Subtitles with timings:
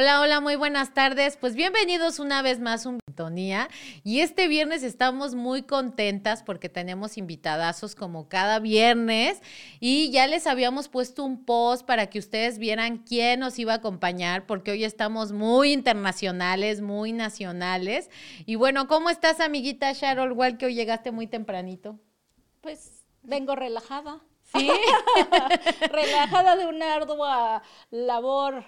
[0.00, 1.36] Hola, hola, muy buenas tardes.
[1.36, 3.68] Pues bienvenidos una vez más a un Sintonía.
[4.04, 9.42] Y este viernes estamos muy contentas porque tenemos invitadazos como cada viernes.
[9.80, 13.76] Y ya les habíamos puesto un post para que ustedes vieran quién nos iba a
[13.78, 18.08] acompañar, porque hoy estamos muy internacionales, muy nacionales.
[18.46, 20.30] Y bueno, ¿cómo estás, amiguita Sharol?
[20.30, 21.98] Igual que hoy llegaste muy tempranito.
[22.60, 24.20] Pues vengo relajada.
[24.44, 24.70] Sí.
[25.90, 28.64] relajada de una ardua labor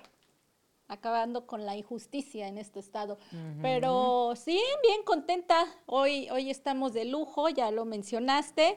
[0.91, 3.17] acabando con la injusticia en este estado.
[3.63, 5.65] Pero sí, bien contenta.
[5.87, 8.77] Hoy, hoy estamos de lujo, ya lo mencionaste,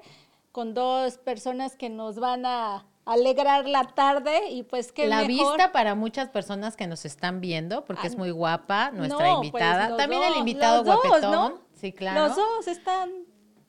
[0.51, 5.71] con dos personas que nos van a alegrar la tarde y pues que la vista
[5.73, 9.97] para muchas personas que nos están viendo porque es muy guapa nuestra pues, invitada.
[9.97, 11.59] también el invitado guapetón ¿no?
[11.73, 12.27] sí claro.
[12.27, 13.11] Los dos están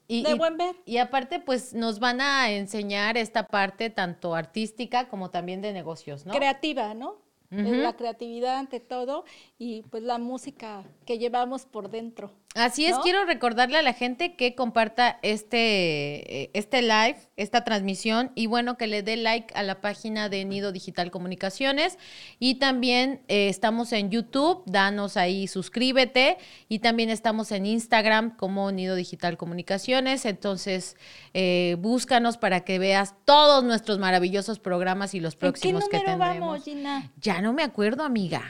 [0.07, 0.77] de buen ver.
[0.85, 6.27] y aparte pues nos van a enseñar esta parte tanto artística como también de negocios
[6.27, 7.24] no creativa no
[7.57, 9.25] la creatividad ante todo
[9.59, 12.31] y pues la música que llevamos por dentro.
[12.55, 18.31] Así es, quiero recordarle a la gente que comparta este, eh, este live, esta transmisión
[18.37, 21.99] y bueno, que le dé like a la página de Nido Digital Comunicaciones
[22.39, 28.71] y también eh, estamos en YouTube, danos ahí, suscríbete y también estamos en Instagram como
[28.71, 30.97] Nido Digital Comunicaciones, entonces
[31.33, 36.39] eh, búscanos para que veas todos nuestros maravillosos programas y los próximos que tendremos.
[36.39, 37.11] Vamos, Gina?
[37.21, 38.43] Ya no me acuerdo, amiga.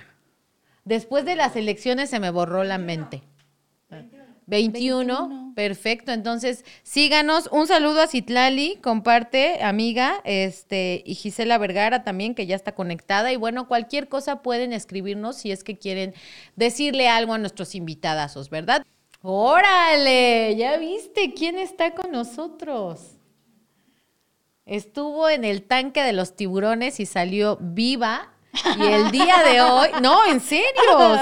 [0.85, 3.23] Después de las elecciones se me borró la mente.
[4.47, 6.13] 21, perfecto.
[6.13, 7.49] Entonces, síganos.
[7.51, 13.33] Un saludo a Citlali, comparte, amiga, este, y Gisela Vergara también, que ya está conectada.
[13.33, 16.15] Y bueno, cualquier cosa pueden escribirnos si es que quieren
[16.57, 18.85] decirle algo a nuestros invitadazos, ¿verdad?
[19.23, 23.01] Órale, ya viste quién está con nosotros.
[24.67, 28.34] Estuvo en el tanque de los tiburones y salió viva
[28.79, 30.65] y el día de hoy, no, en serio,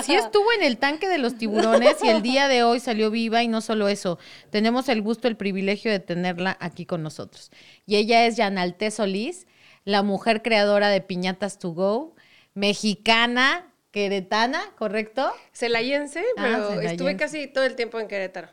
[0.04, 3.42] sí estuvo en el tanque de los tiburones y el día de hoy salió viva
[3.42, 4.18] y no solo eso,
[4.50, 7.50] tenemos el gusto, el privilegio de tenerla aquí con nosotros.
[7.86, 9.46] Y ella es Yanalte Solís,
[9.84, 12.14] la mujer creadora de Piñatas to Go,
[12.54, 15.32] mexicana, queretana, ¿correcto?
[15.52, 16.92] Celayense, Ah, pero celayense.
[16.92, 18.48] estuve casi todo el tiempo en Querétaro.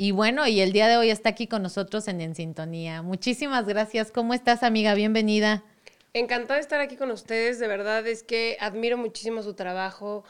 [0.00, 3.02] Y bueno, y el día de hoy está aquí con nosotros en En Sintonía.
[3.02, 4.12] Muchísimas gracias.
[4.12, 4.94] ¿Cómo estás, amiga?
[4.94, 5.64] Bienvenida.
[6.14, 10.24] Encantada de estar aquí con ustedes, de verdad es que admiro muchísimo su trabajo.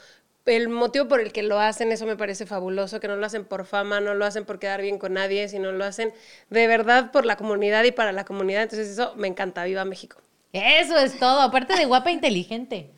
[0.45, 3.45] El motivo por el que lo hacen, eso me parece fabuloso, que no lo hacen
[3.45, 6.13] por fama, no lo hacen por quedar bien con nadie, sino lo hacen
[6.49, 8.63] de verdad por la comunidad y para la comunidad.
[8.63, 10.17] Entonces eso me encanta, viva México.
[10.53, 12.91] Eso es todo, aparte de guapa e inteligente.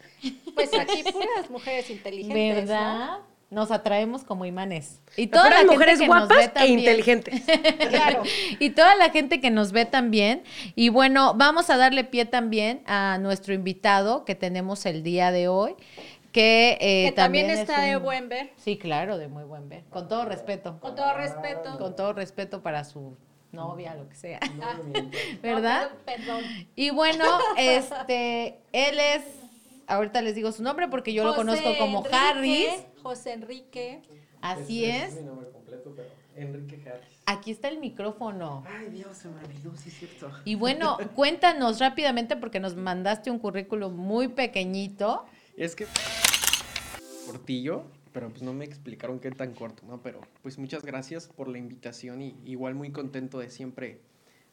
[0.54, 2.68] Pues aquí puras mujeres inteligentes.
[2.68, 3.29] ¿no?
[3.50, 5.00] Nos atraemos como imanes.
[5.16, 7.42] Y Puras la gente mujeres guapas e inteligentes.
[7.90, 8.22] Claro.
[8.60, 10.44] y toda la gente que nos ve también.
[10.76, 15.48] Y bueno, vamos a darle pie también a nuestro invitado que tenemos el día de
[15.48, 15.74] hoy,
[16.30, 18.52] que, eh, Que también es está de un- buen ver.
[18.56, 19.82] Sí, claro, de muy buen ver.
[19.90, 20.78] Con todo respeto.
[20.78, 21.76] Con todo respeto.
[21.76, 23.16] Con todo respeto para su
[23.50, 24.38] novia, lo que sea.
[24.62, 24.76] Ah,
[25.42, 25.90] ¿Verdad?
[25.90, 26.44] no, perdón.
[26.76, 27.24] Y bueno,
[27.56, 29.22] este, él es,
[29.90, 32.86] ahorita les digo su nombre porque yo lo conozco como Enrique, Harris.
[33.02, 34.02] José Enrique.
[34.40, 35.16] Así es.
[35.16, 37.20] mi nombre completo, pero Enrique Harris.
[37.26, 38.64] Aquí está el micrófono.
[38.66, 40.30] Ay, Dios, se me olvidó, sí es cierto.
[40.44, 45.26] Y bueno, cuéntanos rápidamente porque nos mandaste un currículum muy pequeñito.
[45.56, 45.86] Es que
[47.26, 50.00] cortillo, pero pues no me explicaron qué tan corto, ¿no?
[50.02, 54.00] Pero pues muchas gracias por la invitación y igual muy contento de siempre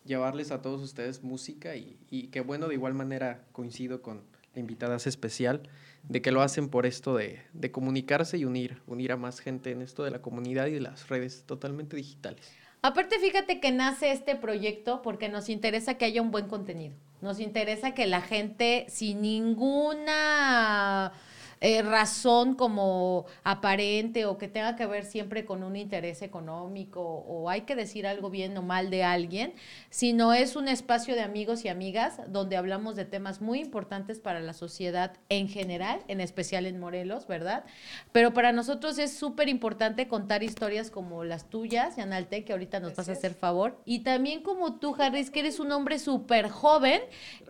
[0.04, 4.22] llevarles a todos ustedes música y, y que bueno, de igual manera coincido con
[4.58, 5.62] la invitada es especial,
[6.02, 9.70] de que lo hacen por esto de, de comunicarse y unir, unir a más gente
[9.70, 12.52] en esto de la comunidad y de las redes totalmente digitales.
[12.82, 16.96] Aparte, fíjate que nace este proyecto porque nos interesa que haya un buen contenido.
[17.22, 21.14] Nos interesa que la gente, sin ninguna
[21.60, 27.50] eh, razón como aparente o que tenga que ver siempre con un interés económico o
[27.50, 29.54] hay que decir algo bien o mal de alguien,
[29.90, 34.40] sino es un espacio de amigos y amigas donde hablamos de temas muy importantes para
[34.40, 37.64] la sociedad en general, en especial en Morelos, ¿verdad?
[38.12, 42.96] Pero para nosotros es súper importante contar historias como las tuyas, Yanalte, que ahorita nos
[42.96, 47.02] vas a hacer favor, y también como tú, Harris, que eres un hombre súper joven,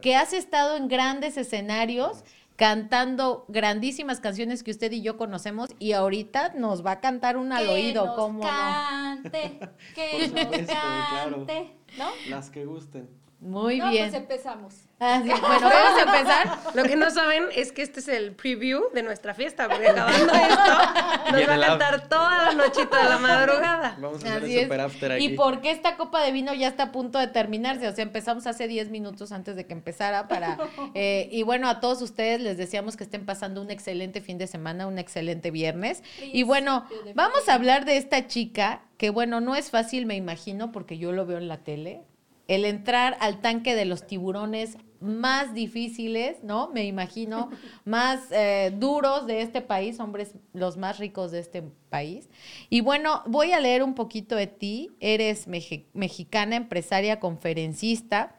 [0.01, 2.23] que has estado en grandes escenarios
[2.57, 7.57] cantando grandísimas canciones que usted y yo conocemos y ahorita nos va a cantar una
[7.57, 8.49] al Que oído, nos ¿cómo no?
[8.49, 9.59] cante,
[9.95, 11.37] que nos supuesto, claro.
[11.45, 12.09] cante, ¿no?
[12.29, 13.09] Las que gusten.
[13.39, 14.09] Muy No, bien.
[14.09, 14.86] pues empezamos.
[14.99, 16.59] Ah, sí, Bueno, vamos a empezar.
[16.73, 20.33] Lo que no saben es que este es el preview de nuestra fiesta, porque acabando
[20.33, 23.97] esto, nos va a cantar toda la nochita de la madrugada.
[23.99, 24.63] Vamos a hacer Así el es.
[24.63, 25.25] super after aquí.
[25.25, 28.47] Y porque esta copa de vino ya está a punto de terminarse, o sea, empezamos
[28.47, 30.57] hace 10 minutos antes de que empezara para...
[30.95, 34.47] eh, y bueno, a todos ustedes les deseamos que estén pasando un excelente fin de
[34.47, 36.01] semana, un excelente viernes.
[36.21, 40.71] Y bueno, vamos a hablar de esta chica, que bueno, no es fácil, me imagino,
[40.71, 42.01] porque yo lo veo en la tele.
[42.47, 46.69] El entrar al tanque de los tiburones más difíciles, ¿no?
[46.69, 47.49] Me imagino,
[47.85, 52.29] más eh, duros de este país, hombres los más ricos de este país.
[52.69, 54.91] Y bueno, voy a leer un poquito de ti.
[54.99, 58.35] Eres mexicana, empresaria, conferencista.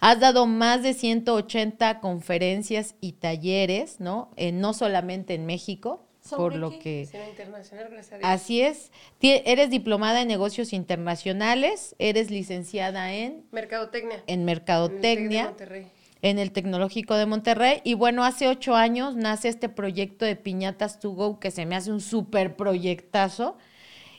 [0.00, 4.30] Has dado más de 180 conferencias y talleres, ¿no?
[4.36, 7.06] Eh, no solamente en México, por ¿Sobre lo que...
[7.06, 8.30] Cine internacional, gracias a Dios.
[8.30, 8.90] Así es.
[9.20, 14.22] Eres diplomada en negocios internacionales, eres licenciada en, Mercadotecnia.
[14.26, 15.86] en En el Tec de mercadotecnia Monterrey.
[16.22, 17.80] en el Tecnológico de Monterrey.
[17.84, 21.76] Y bueno, hace ocho años nace este proyecto de Piñatas to Go, que se me
[21.76, 23.56] hace un súper proyectazo.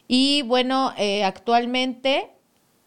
[0.08, 2.32] Y bueno, eh, actualmente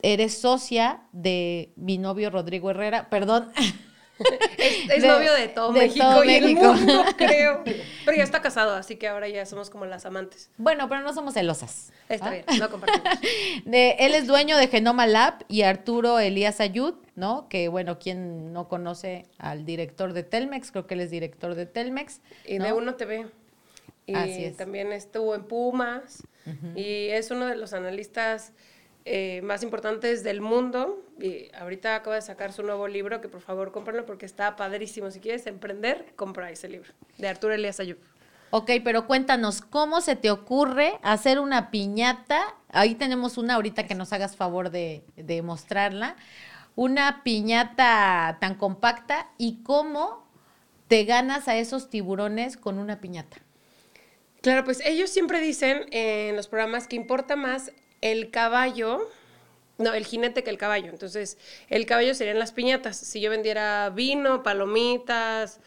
[0.03, 3.53] eres socia de mi novio Rodrigo Herrera, perdón.
[4.59, 6.73] Es, es De- novio de todo de México todo y el México.
[6.75, 7.63] mundo, creo.
[8.05, 10.51] Pero ya está casado, así que ahora ya somos como las amantes.
[10.59, 11.93] Bueno, pero no somos celosas.
[12.09, 12.31] Está ¿ah?
[12.31, 13.09] bien, no compartimos.
[13.65, 17.49] De, él es dueño de Genoma Lab y Arturo Elías Ayud, ¿no?
[17.49, 21.67] Que bueno, quien no conoce al director de Telmex, creo que él es director de
[21.67, 22.21] Telmex.
[22.47, 22.65] Y ¿no?
[22.67, 23.27] de Uno TV.
[24.07, 24.57] Y Así es.
[24.57, 26.23] también estuvo en Pumas.
[26.75, 28.53] Y es uno de los analistas
[29.05, 31.05] eh, más importantes del mundo.
[31.21, 35.11] Y ahorita acaba de sacar su nuevo libro, que por favor cómprenlo porque está padrísimo.
[35.11, 36.93] Si quieres emprender, compra ese libro.
[37.19, 37.99] De Arturo Elías Ayub.
[38.53, 42.57] Ok, pero cuéntanos, ¿cómo se te ocurre hacer una piñata?
[42.69, 46.17] Ahí tenemos una ahorita que nos hagas favor de, de mostrarla.
[46.75, 50.27] Una piñata tan compacta y cómo
[50.89, 53.37] te ganas a esos tiburones con una piñata.
[54.43, 59.09] Claro, pues ellos siempre dicen en los programas que importa más el caballo,
[59.79, 60.91] no, el jinete que el caballo.
[60.91, 61.39] Entonces,
[61.69, 62.97] el caballo serían las piñatas.
[62.97, 65.61] Si yo vendiera vino, palomitas,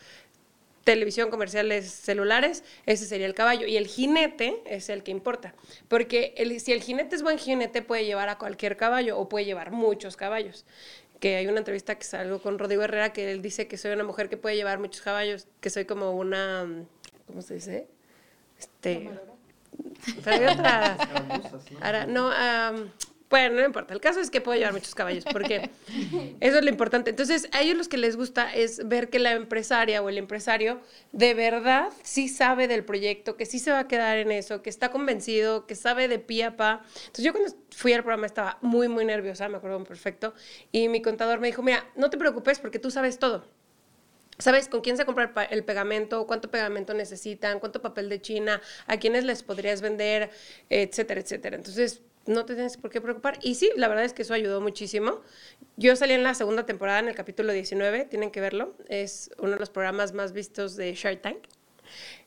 [0.84, 3.66] televisión, comerciales, celulares, ese sería el caballo.
[3.68, 5.56] Y el jinete es el que importa.
[5.88, 9.46] Porque el- si el jinete es buen jinete, puede llevar a cualquier caballo o puede
[9.46, 10.66] llevar muchos caballos.
[11.22, 14.04] Que hay una entrevista que salgo con Rodrigo Herrera que él dice que soy una
[14.04, 16.68] mujer que puede llevar muchos caballos, que soy como una,
[17.28, 17.88] ¿cómo se dice?
[18.60, 19.10] Este,
[20.24, 20.98] pero hay.
[21.82, 22.32] Ahora, no,
[23.30, 23.96] bueno, no importa.
[23.96, 25.72] El caso es que puedo llevar muchos caballos, porque
[26.40, 27.10] eso es lo importante.
[27.10, 30.82] Entonces, a ellos los que les gusta es ver que la empresaria o el empresario
[31.14, 34.70] de verdad sí sabe del proyecto, que sí se va a quedar en eso, que
[34.70, 36.84] está convencido, que sabe de pie a pa.
[36.94, 40.36] Entonces, yo cuando fui al programa estaba muy, muy nerviosa, me acuerdo perfecto,
[40.72, 43.48] y mi contador me dijo, mira, no te preocupes porque tú sabes todo.
[44.38, 46.26] ¿Sabes con quién se compra el, pegamento?
[46.26, 47.60] ¿Cuánto pegamento necesitan?
[47.60, 48.62] ¿Cuánto papel de China?
[48.88, 50.32] ¿A quiénes les podrías vender?
[50.70, 51.56] Etcétera, etcétera.
[51.56, 53.38] Entonces, no te tienes por qué preocupar.
[53.42, 55.22] Y sí, la verdad es que eso ayudó muchísimo.
[55.78, 58.76] Yo salí en la segunda temporada, en el capítulo 19, tienen que verlo.
[58.88, 61.40] Es uno de los programas más vistos de Shark Tank.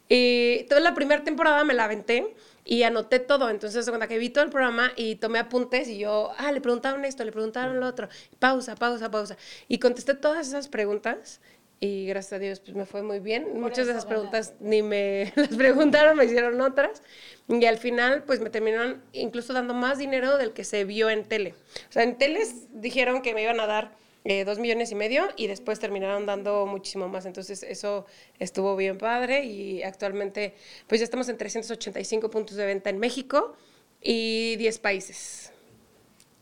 [0.09, 2.35] Y toda la primera temporada me la aventé
[2.65, 3.51] y anoté todo.
[3.51, 7.05] Entonces, cuenta que vi todo el programa y tomé apuntes y yo, ah, le preguntaron
[7.05, 8.09] esto, le preguntaron lo otro.
[8.39, 9.37] Pausa, pausa, pausa.
[9.69, 11.41] Y contesté todas esas preguntas
[11.78, 13.61] y gracias a Dios pues me fue muy bien.
[13.61, 17.02] Muchas de esas preguntas ni me las preguntaron, me hicieron otras.
[17.49, 21.25] Y al final pues me terminaron incluso dando más dinero del que se vio en
[21.25, 21.54] tele.
[21.88, 23.92] O sea, en teles dijeron que me iban a dar
[24.25, 27.26] eh, dos millones y medio y después terminaron dando muchísimo más.
[27.26, 28.06] Entonces eso
[28.38, 30.54] estuvo bien padre y actualmente
[30.87, 33.54] pues ya estamos en 385 puntos de venta en México
[34.00, 35.52] y 10 países.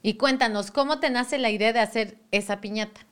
[0.00, 3.06] Y cuéntanos, ¿cómo te nace la idea de hacer esa piñata?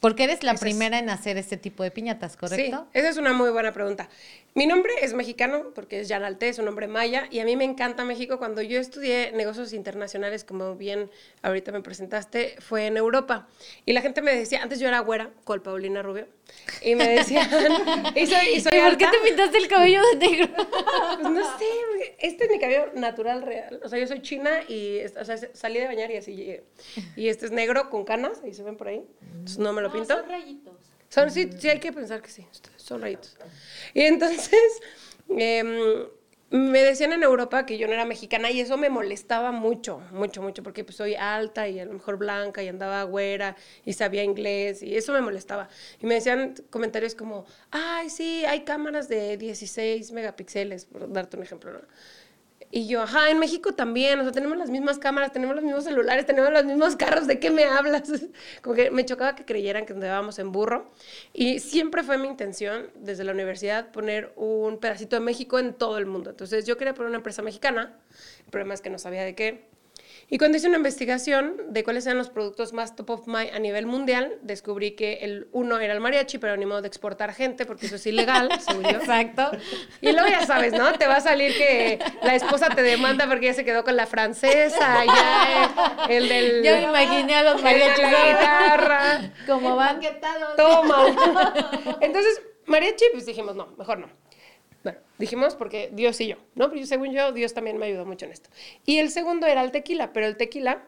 [0.00, 2.86] Porque eres la es- primera en hacer este tipo de piñatas, ¿correcto?
[2.92, 4.08] Sí, esa es una muy buena pregunta.
[4.56, 7.64] Mi nombre es mexicano porque es Yanalte, es un nombre maya y a mí me
[7.64, 8.38] encanta México.
[8.38, 11.10] Cuando yo estudié negocios internacionales, como bien
[11.42, 13.48] ahorita me presentaste, fue en Europa.
[13.84, 16.26] Y la gente me decía, antes yo era güera, con Paulina Rubio,
[16.80, 17.46] y me decían,
[18.16, 20.48] y soy, y soy ¿Y por qué te pintaste el cabello de negro?
[21.20, 23.78] Pues no sé, este es mi cabello natural real.
[23.84, 26.64] O sea, yo soy china y o sea, salí de bañar y así llegué.
[27.14, 29.04] Y este es negro con canas, ahí se ven por ahí.
[29.20, 30.16] Entonces no me lo pinto.
[30.16, 30.95] son rayitos.
[31.08, 32.46] Son, sí, sí, hay que pensar que sí,
[32.76, 33.36] son rayitos.
[33.94, 34.80] Y entonces,
[35.28, 36.06] em,
[36.50, 40.42] me decían en Europa que yo no era mexicana y eso me molestaba mucho, mucho,
[40.42, 44.22] mucho, porque pues soy alta y a lo mejor blanca y andaba güera y sabía
[44.22, 45.68] inglés y eso me molestaba.
[46.00, 51.42] Y me decían comentarios como, ay, sí, hay cámaras de 16 megapíxeles, por darte un
[51.42, 51.80] ejemplo, ¿no?
[52.70, 55.84] Y yo, ajá, en México también, o sea, tenemos las mismas cámaras, tenemos los mismos
[55.84, 58.10] celulares, tenemos los mismos carros, ¿de qué me hablas?
[58.62, 60.90] Como que me chocaba que creyeran que andábamos en burro.
[61.32, 65.98] Y siempre fue mi intención, desde la universidad, poner un pedacito de México en todo
[65.98, 66.30] el mundo.
[66.30, 67.96] Entonces yo quería poner una empresa mexicana,
[68.44, 69.75] el problema es que no sabía de qué.
[70.28, 73.60] Y cuando hice una investigación de cuáles eran los productos más top of mind a
[73.60, 77.64] nivel mundial, descubrí que el uno era el mariachi, pero ni modo de exportar gente
[77.64, 78.90] porque eso es ilegal, según yo.
[78.90, 79.52] Exacto.
[80.00, 80.92] Y luego ya sabes, ¿no?
[80.94, 84.06] Te va a salir que la esposa te demanda porque ya se quedó con la
[84.06, 86.64] francesa, ya el, el del...
[86.64, 89.32] Yo me imaginé a los mariachis la guitarra.
[89.46, 90.00] como van.
[90.56, 91.04] Toma.
[92.00, 94.25] Entonces, mariachi, pues dijimos, no, mejor no.
[94.86, 96.70] Bueno, dijimos porque Dios y yo, ¿no?
[96.70, 98.50] Pero según yo, Dios también me ayudó mucho en esto.
[98.84, 100.84] Y el segundo era el tequila, pero el tequila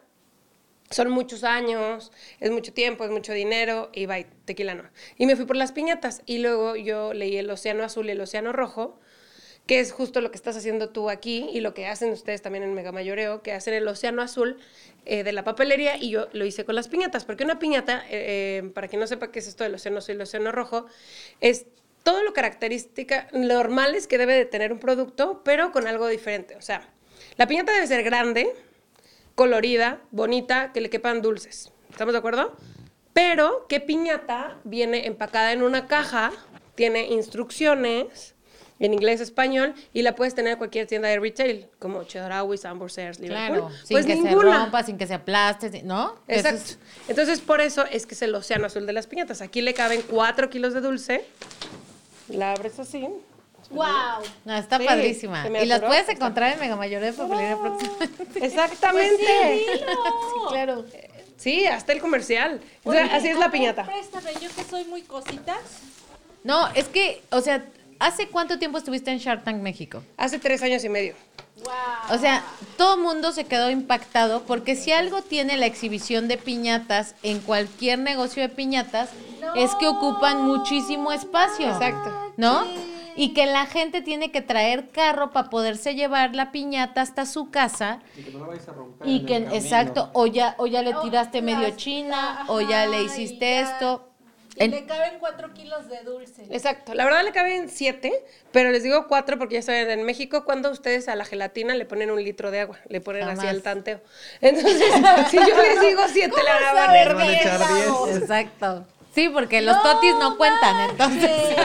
[0.88, 4.84] son muchos años, es mucho tiempo, es mucho dinero, y bye, tequila no.
[5.16, 8.20] Y me fui por las piñatas, y luego yo leí el Océano Azul y el
[8.20, 9.00] Océano Rojo,
[9.66, 12.62] que es justo lo que estás haciendo tú aquí y lo que hacen ustedes también
[12.62, 14.56] en Mega Mayoreo, que hacen el océano azul
[15.04, 18.62] eh, de la papelería y yo lo hice con las piñatas, porque una piñata, eh,
[18.62, 20.86] eh, para quien no sepa qué es esto del océano azul y el océano rojo,
[21.40, 21.66] es
[22.02, 26.56] todo lo característica normales que debe de tener un producto, pero con algo diferente.
[26.56, 26.88] O sea,
[27.36, 28.48] la piñata debe ser grande,
[29.34, 31.70] colorida, bonita, que le quepan dulces.
[31.90, 32.56] ¿Estamos de acuerdo?
[33.12, 36.32] Pero qué piñata viene empacada en una caja,
[36.74, 38.34] tiene instrucciones
[38.80, 42.92] en inglés, español, y la puedes tener en cualquier tienda de retail, como Chedraui, Sanborns,
[42.92, 43.58] Sears, Liverpool.
[43.58, 44.52] Claro, sin Pues que ninguna.
[44.52, 46.20] se rompa, sin que se aplaste, sin- ¿no?
[46.28, 46.60] Exacto.
[46.60, 46.78] es-
[47.08, 49.42] Entonces, por eso es que es el océano azul de las piñatas.
[49.42, 51.24] Aquí le caben 4 kilos de dulce.
[52.28, 53.06] La abres así.
[53.70, 53.86] ¡Wow!
[54.44, 55.46] No, está Sí, padrísima.
[55.48, 58.44] Y las puedes encontrar en Mega Mayoría de Papelería próximamente.
[58.46, 59.24] Exactamente.
[59.28, 59.86] Pues dilo.
[59.86, 60.84] Sí, claro.
[61.36, 62.60] Sí, hasta el comercial.
[62.84, 63.84] O Oye, sea, así es la piñata.
[63.84, 65.58] Préstame, yo que soy muy cositas.
[66.44, 67.64] No, es que, o sea,
[67.98, 70.02] ¿hace cuánto tiempo estuviste en Shark Tank México?
[70.16, 71.14] Hace tres años y medio.
[71.64, 72.16] ¡Wow!
[72.16, 72.44] O sea,
[72.76, 77.40] todo el mundo se quedó impactado porque si algo tiene la exhibición de piñatas en
[77.40, 79.10] cualquier negocio de piñatas
[79.56, 81.66] es que ocupan muchísimo espacio.
[81.68, 82.32] Exacto.
[82.36, 82.64] ¿No?
[83.16, 87.50] Y que la gente tiene que traer carro para poderse llevar la piñata hasta su
[87.50, 89.08] casa Y que no la vayas a romper.
[89.08, 89.60] y en que, el camino.
[89.64, 93.02] exacto, o ya, o ya le Oh, tiraste medio las- china, ajá, o ya le
[93.02, 93.60] hiciste ya.
[93.62, 94.04] esto.
[94.54, 96.44] Y En- le caben cuatro kilos de dulce.
[96.50, 96.94] Exacto.
[96.94, 98.12] La verdad le caben siete,
[98.52, 101.86] pero les digo cuatro porque ya saben, en México cuando ustedes a la gelatina le
[101.86, 104.00] ponen un litro de agua, le ponen así al tanteo.
[104.40, 104.80] Entonces,
[105.30, 108.16] si yo les digo siete, le van a poner.
[108.16, 108.86] Exacto.
[109.14, 111.56] Sí, porque los totis no cuentan, entonces.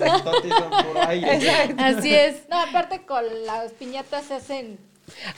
[0.00, 1.34] Los totis son por aire.
[1.34, 1.82] Exacto.
[1.82, 2.48] Así es.
[2.48, 4.78] No, aparte con las piñatas se hacen.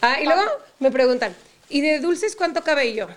[0.00, 0.42] Ah, y luego
[0.80, 1.34] me preguntan,
[1.68, 3.08] ¿y de dulces cuánto cabe yo?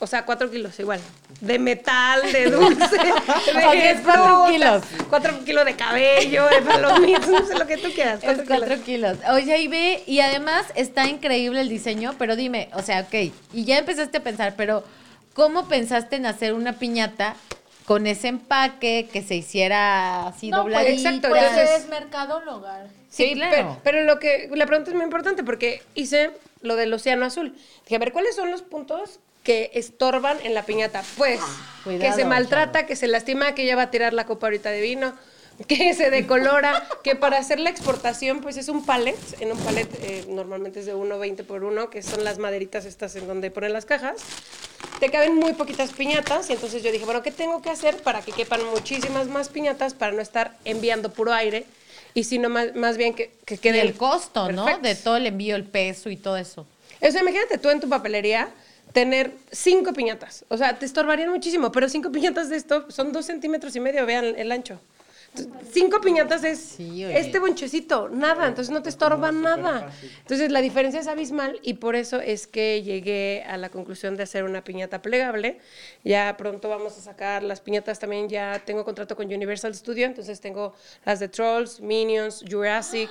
[0.00, 1.00] O sea, cuatro kilos igual.
[1.40, 4.82] De metal, de dulce, de es cuatro kilos.
[5.08, 8.22] Cuatro kilos de cabello, de palomitas, no sé lo que tú quieras.
[8.22, 9.16] Es cuatro kilos.
[9.16, 9.18] kilos.
[9.30, 13.64] Oye, y ve, y además está increíble el diseño, pero dime, o sea, ok, y
[13.64, 14.84] ya empezaste a pensar, pero
[15.32, 17.36] ¿cómo pensaste en hacer una piñata
[17.84, 21.08] con ese empaque que se hiciera así no, pues, dobladita?
[21.10, 22.86] exacto, Pues entonces- es mercadóloga.
[23.10, 23.52] Sí, Sí, claro.
[23.52, 26.30] Pero, pero lo que la pregunta es muy importante porque hice
[26.62, 27.54] lo del océano azul.
[27.84, 31.02] Dije, a ver, ¿cuáles son los puntos que estorban en la piñata?
[31.18, 31.38] Pues
[31.84, 34.80] que se maltrata, que se lastima, que ella va a tirar la copa ahorita de
[34.80, 35.14] vino,
[35.68, 39.88] que se decolora, que para hacer la exportación pues es un palet, en un palet
[40.02, 43.72] eh, normalmente es de 1,20 por 1, que son las maderitas estas en donde ponen
[43.72, 44.16] las cajas.
[45.00, 48.22] Te caben muy poquitas piñatas y entonces yo dije, bueno, ¿qué tengo que hacer para
[48.22, 51.64] que quepan muchísimas más piñatas para no estar enviando puro aire?
[52.14, 54.78] Y sino más, más bien que, que Y quede el costo, ¿no?
[54.78, 56.66] De todo el envío, el peso y todo eso.
[57.00, 58.50] O sea, imagínate tú en tu papelería
[58.92, 60.44] tener cinco piñatas.
[60.48, 64.06] O sea, te estorbarían muchísimo, pero cinco piñatas de esto son dos centímetros y medio,
[64.06, 64.80] vean el ancho.
[65.72, 69.90] Cinco piñatas es Sí, este bonchecito, nada, entonces no te estorba nada.
[70.18, 74.22] Entonces la diferencia es abismal y por eso es que llegué a la conclusión de
[74.22, 75.58] hacer una piñata plegable.
[76.04, 80.40] Ya pronto vamos a sacar las piñatas también, ya tengo contrato con Universal Studio, entonces
[80.40, 80.74] tengo
[81.04, 83.10] las de Trolls, Minions, Jurassic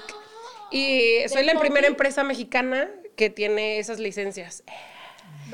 [0.72, 4.64] y soy la primera empresa mexicana que tiene esas licencias.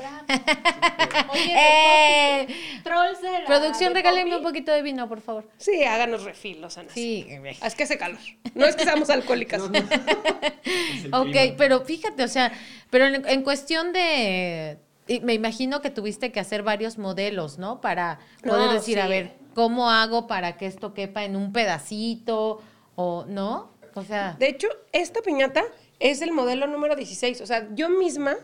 [0.00, 1.32] Bravo.
[1.32, 2.46] Oye, ¡Eh!
[2.82, 5.48] Trolls de la- Producción, regálenme un poquito de vino, por favor.
[5.58, 6.88] Sí, háganos refilos, Ana.
[6.92, 7.26] Sí.
[7.62, 8.18] Es que hace calor.
[8.54, 9.62] No es que seamos alcohólicas.
[9.72, 9.84] El
[11.14, 11.54] Ok, clima.
[11.56, 12.52] pero fíjate, o sea,
[12.90, 14.78] pero en, en cuestión de,
[15.22, 17.80] me imagino que tuviste que hacer varios modelos, ¿no?
[17.80, 22.62] Para poder No, decir, a ver, ¿cómo hago para que esto quepa en un pedacito?
[22.96, 23.70] O, ¿no?
[23.94, 25.64] O sea, De hecho, esta piñata
[25.98, 27.40] es el modelo número 16.
[27.40, 28.36] O sea, yo misma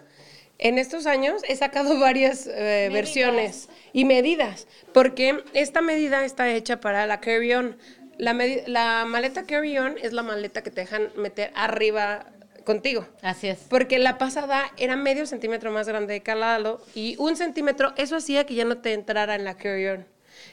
[0.58, 6.80] en estos años he sacado varias eh, versiones y medidas, porque esta medida está hecha
[6.80, 7.76] para la carry-on.
[8.18, 8.32] La,
[8.66, 12.26] la maleta carry-on es la maleta que te dejan meter arriba,
[12.64, 13.06] contigo.
[13.22, 13.58] Así es.
[13.70, 18.16] Porque la pasada era medio centímetro más grande de cada lado y un centímetro, eso
[18.16, 20.06] hacía que ya no te entrara en la carry-on.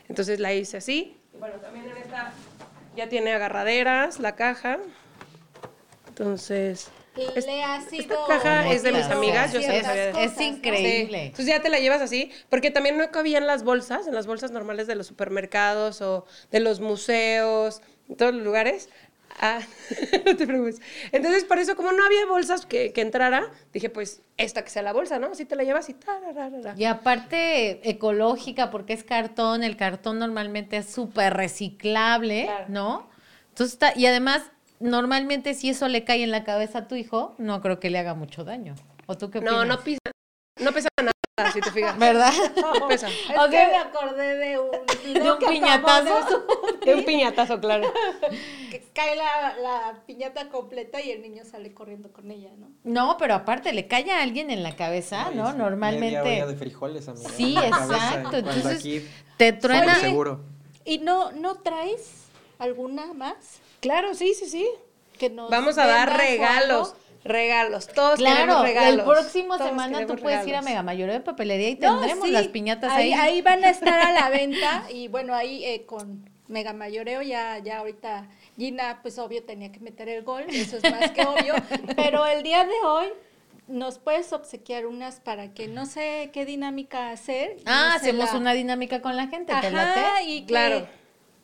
[0.07, 1.17] Entonces la hice así.
[1.39, 2.31] Bueno, también en esta
[2.95, 4.77] ya tiene agarraderas, la caja.
[6.07, 10.24] Entonces, es- Le ha esta caja es de mis amigas, yo se.
[10.24, 11.17] Es increíble.
[11.17, 11.25] Sí.
[11.25, 14.51] Entonces ya te la llevas así, porque también no cabían las bolsas, en las bolsas
[14.51, 18.89] normales de los supermercados o de los museos, en todos los lugares.
[19.39, 19.62] Ah,
[20.25, 20.79] no te preocupes.
[21.12, 24.84] Entonces, por eso, como no había bolsas que, que entrara, dije, pues, esta que sea
[24.84, 25.27] la bolsa, ¿no?
[25.32, 26.75] Así te la llevas y tararara.
[26.77, 32.65] Y aparte ecológica, porque es cartón, el cartón normalmente es súper reciclable, Claro.
[32.70, 33.10] ¿no?
[33.50, 34.43] Entonces está, y además,
[34.84, 37.98] normalmente si eso le cae en la cabeza a tu hijo, no creo que le
[38.00, 38.75] haga mucho daño.
[39.08, 39.56] ¿O tú qué opinas?
[39.56, 40.00] No, no pisa,
[40.60, 41.98] no pesa nada, si te fijas.
[41.98, 42.32] ¿Verdad?
[42.80, 43.08] No pesa.
[43.08, 43.50] Es Ok.
[43.50, 44.70] que me acordé de un,
[45.13, 46.46] De un piñatazo.
[46.86, 47.92] De un piñatazo, claro.
[48.70, 52.68] que cae la, la piñata completa y el niño sale corriendo con ella, ¿no?
[52.84, 55.52] No, pero aparte le cae a alguien en la cabeza, ¿no?
[55.52, 56.22] sí, Normalmente.
[56.22, 58.38] media de frijoles, amiga, Sí, cabeza, exacto.
[58.38, 59.94] Entonces aquí, te truena.
[59.94, 60.42] Oye, seguro.
[60.86, 62.25] ¿Y no, no traes
[62.60, 63.60] alguna más?
[63.84, 64.68] Claro, sí, sí, sí.
[65.20, 67.00] Que nos Vamos a dar regalos, algo?
[67.24, 67.88] regalos.
[67.90, 69.00] Todos queremos Claro, regalos.
[69.00, 70.62] el próximo Todos semana tú queremos puedes ir a.
[70.63, 73.13] Mega Mayoría de Papelería y No, tendremos sí, las piñatas ahí.
[73.13, 77.60] Ahí van a estar a la venta y bueno, ahí eh, con Mega Mayoreo ya,
[77.60, 81.53] ya ahorita Gina, pues obvio tenía que meter el gol, eso es más que obvio,
[81.96, 83.07] pero el día de hoy
[83.68, 87.57] nos puedes obsequiar unas para que no sé qué dinámica hacer.
[87.66, 90.24] Ah, hacemos la- una dinámica con la gente, ¿te Ajá, late?
[90.25, 90.88] y que, Claro.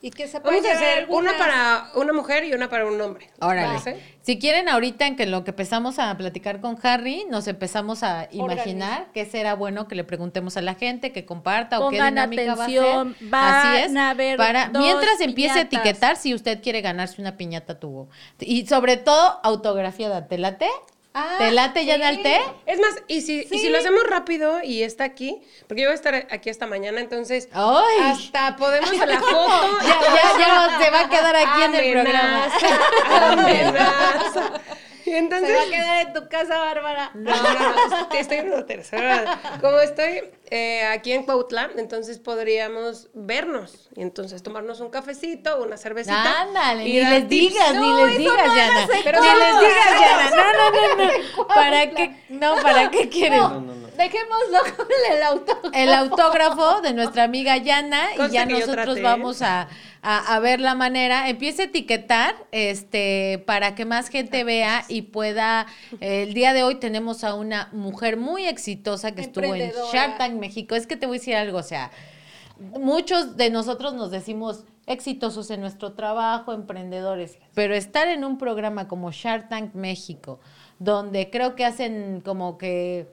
[0.02, 3.28] Y que se Vamos a hacer una para una mujer y una para un hombre.
[3.40, 3.78] Órale.
[4.22, 8.28] Si quieren, ahorita en que lo que empezamos a platicar con Harry, nos empezamos a
[8.30, 12.54] imaginar qué será bueno que le preguntemos a la gente, que comparta o qué dinámica
[12.54, 12.82] va a ser.
[13.32, 13.96] Así es.
[13.96, 18.08] a haber para mientras empiece a etiquetar si usted quiere ganarse una piñata tuvo.
[18.38, 20.68] Y sobre todo autografiada, ¿te late?
[21.12, 22.02] Ah, ¿Te late ya sí.
[22.02, 22.40] en el té?
[22.66, 25.92] Es más, y si, y si lo hacemos rápido y está aquí, porque yo voy
[25.92, 27.96] a estar aquí hasta mañana, entonces ¡Ay!
[28.00, 29.78] hasta podemos a la foto.
[29.82, 32.48] Ya, ya, ya se va a quedar aquí en el programa.
[33.32, 34.52] Amenaza,
[35.10, 37.10] Y Se entonces, va a quedar en tu casa, Bárbara.
[37.14, 39.58] no, no, no, estoy en una tercera.
[39.60, 45.76] Como estoy eh, aquí en Cuautla, entonces podríamos vernos y entonces tomarnos un cafecito, una
[45.76, 46.42] cervecita.
[46.42, 48.86] Ándale, y ni les digas, ni les digas, Yana.
[48.86, 50.30] Ni les digas, Yana.
[50.30, 51.04] No, no, no,
[51.36, 51.46] no.
[51.54, 52.24] ¿Para qué?
[52.28, 53.40] No, ¿para qué quieres?
[53.40, 53.89] No, no, no.
[54.04, 55.52] Dejémoslo con el auto.
[55.74, 59.02] el autógrafo de nuestra amiga Yana y ya nosotros traté.
[59.02, 59.68] vamos a,
[60.02, 61.28] a- a ver la manera.
[61.28, 65.66] Empiece a etiquetar este para que más gente vea y pueda.
[66.00, 69.70] eh, el día de hoy tenemos a una mujer muy exitosa que estuvo en.
[69.92, 70.74] Shark Tank México.
[70.74, 71.90] Es que te voy a decir algo, o sea,
[72.58, 78.88] muchos de nosotros nos decimos exitosos en nuestro trabajo, emprendedores, pero estar en un programa
[78.88, 80.40] como Shark Tank México,
[80.78, 83.06] donde creo que hacen como que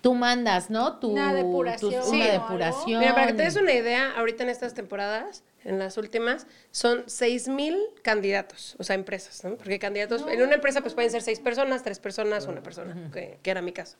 [0.00, 0.98] tú mandas, ¿no?
[0.98, 3.00] Tu, Una depuración tus- o una depuración.
[3.00, 7.04] Mira, para que te des una idea, ahorita en estas temporadas, en las últimas, son
[7.06, 9.56] 6 mil candidatos, o sea, empresas, ¿no?
[9.56, 13.38] Porque candidatos, en una empresa pues pueden ser seis personas, tres personas, una persona, que,
[13.42, 13.96] que era mi caso.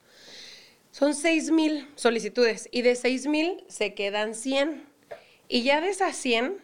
[0.91, 4.85] Son 6 mil solicitudes y de 6 mil se quedan 100.
[5.49, 6.57] Y ya de esas 100,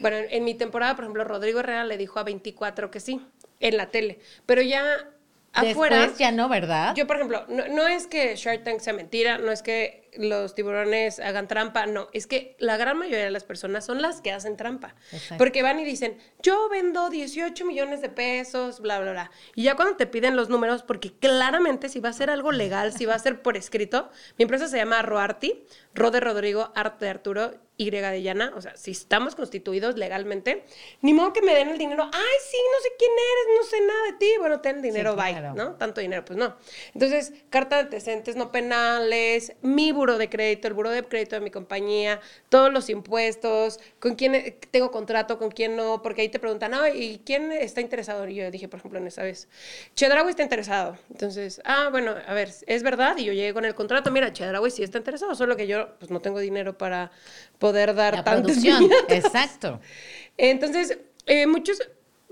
[0.00, 3.20] bueno, en mi temporada, por ejemplo, Rodrigo Herrera le dijo a 24 que sí,
[3.60, 5.10] en la tele, pero ya
[5.52, 5.96] afuera...
[5.96, 6.94] Después ya no, ¿verdad?
[6.94, 10.54] Yo, por ejemplo, no, no es que Shark Tank sea mentira, no es que los
[10.54, 14.32] tiburones hagan trampa, no, es que la gran mayoría de las personas son las que
[14.32, 14.94] hacen trampa.
[15.12, 15.36] Exacto.
[15.38, 19.30] Porque van y dicen, yo vendo 18 millones de pesos, bla, bla, bla.
[19.54, 22.92] Y ya cuando te piden los números, porque claramente si va a ser algo legal,
[22.92, 27.04] si va a ser por escrito, mi empresa se llama Roarty, Ro de Rodrigo, Arte
[27.04, 30.64] de Arturo, Y de Llana, o sea, si estamos constituidos legalmente,
[31.00, 33.80] ni modo que me den el dinero, ay, sí, no sé quién eres, no sé
[33.86, 35.54] nada de ti, bueno, ten dinero, bye, claro.
[35.54, 35.76] ¿no?
[35.76, 36.56] Tanto dinero, pues no.
[36.92, 41.42] Entonces, carta de antecedentes no penales, mi buro de crédito, el buro de crédito de
[41.42, 46.30] mi compañía, todos los impuestos, con quién eh, tengo contrato, con quién no, porque ahí
[46.30, 48.26] te preguntan, ah, ¿y quién está interesado?
[48.26, 49.48] Y yo dije, por ejemplo, en esa vez,
[49.94, 50.96] Chedraui está interesado.
[51.10, 54.70] Entonces, ah, bueno, a ver, es verdad, y yo llegué con el contrato, mira, Chedraui
[54.70, 57.10] sí está interesado, solo que yo pues no tengo dinero para
[57.58, 58.88] poder dar la producción.
[59.08, 59.80] Exacto.
[60.38, 61.82] Entonces, eh, muchos,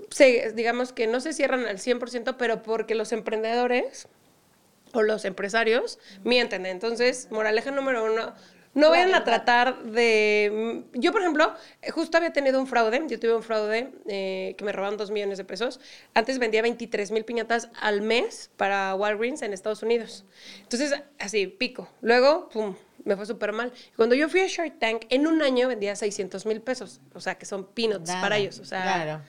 [0.09, 4.07] se, digamos que no se cierran al 100%, pero porque los emprendedores
[4.93, 6.65] o los empresarios mienten.
[6.65, 8.33] Entonces, moraleja número uno,
[8.73, 10.83] no vayan a tratar de...
[10.93, 11.51] mm, Yo, por ejemplo,
[11.91, 15.39] justo había tenido un fraude, yo tuve un fraude eh, que me robaron dos millones
[15.39, 15.79] de pesos.
[16.13, 20.25] Antes vendía 23 mil piñatas al mes para Walgreens en Estados Unidos.
[20.61, 21.89] Entonces, así, pico.
[22.01, 23.73] Luego, pum, me fue súper mal.
[23.95, 27.01] Cuando yo fui a Shark Tank, en un año vendía 600 mil pesos.
[27.15, 28.59] O sea, que son peanuts Nada, para ellos.
[28.59, 29.21] O sea, claro.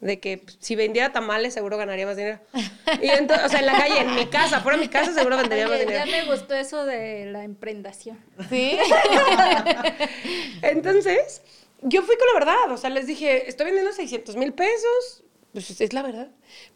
[0.00, 2.40] De que si vendiera tamales seguro ganaría más dinero.
[3.02, 5.36] Y entonces, o sea, en la calle, en mi casa, fuera de mi casa seguro
[5.36, 6.04] vendería más dinero.
[6.04, 8.18] ya me gustó eso de la emprendación.
[8.50, 8.78] Sí.
[10.62, 11.42] Entonces,
[11.82, 15.23] yo fui con la verdad, o sea, les dije, estoy vendiendo 600 mil pesos,
[15.54, 16.28] pues es la verdad.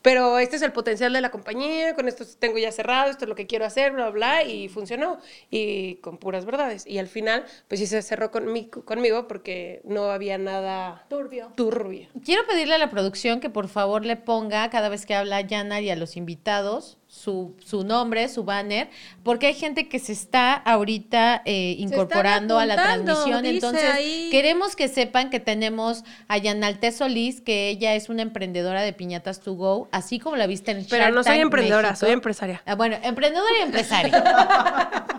[0.02, 3.28] Pero este es el potencial de la compañía, con esto tengo ya cerrado, esto es
[3.28, 5.18] lo que quiero hacer, bla, bla, y funcionó.
[5.50, 6.86] Y con puras verdades.
[6.86, 11.52] Y al final, pues sí se cerró conmigo, conmigo porque no había nada Turbio.
[11.56, 12.06] turbio.
[12.24, 15.80] Quiero pedirle a la producción que por favor le ponga cada vez que habla Yana
[15.80, 18.90] y a los invitados su, su nombre, su banner,
[19.23, 23.47] porque hay gente que se está ahorita eh, incorporando a la transmisión.
[23.47, 24.29] Entonces, ahí.
[24.31, 29.40] queremos que sepan que tenemos a Yanalte Solís, que ella es una emprendedora de piñatas
[29.40, 32.07] to go, así como la viste en Pero Shark no soy Tank emprendedora, México.
[32.07, 32.62] soy empresaria.
[32.66, 34.25] Ah, bueno, emprendedora y empresaria.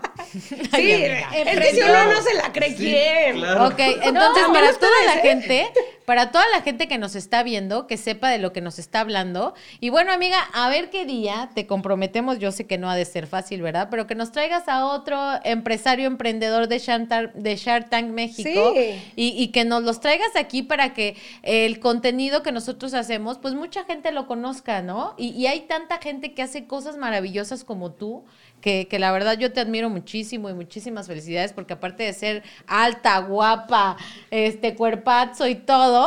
[0.30, 3.36] Sí, es que si uno no se la cree, ¿quién?
[3.36, 3.66] Claro.
[3.66, 5.72] Ok, entonces No, para toda la gente,
[6.10, 8.98] para toda la gente que nos está viendo, que sepa de lo que nos está
[8.98, 9.54] hablando.
[9.78, 12.40] Y bueno, amiga, a ver qué día te comprometemos.
[12.40, 13.86] Yo sé que no ha de ser fácil, ¿verdad?
[13.92, 18.72] Pero que nos traigas a otro empresario emprendedor de Shark Tank, de Shark Tank México
[18.74, 19.00] Sí.
[19.14, 23.54] y, y que nos los traigas aquí para que el contenido que nosotros hacemos, pues
[23.54, 25.14] mucha gente lo conozca, ¿no?
[25.16, 28.24] Y, y hay tanta gente que hace cosas maravillosas como tú.
[28.60, 32.42] Que, que la verdad yo te admiro muchísimo y muchísimas felicidades porque aparte de ser
[32.66, 33.96] alta, guapa,
[34.30, 35.99] este cuerpazo y todo,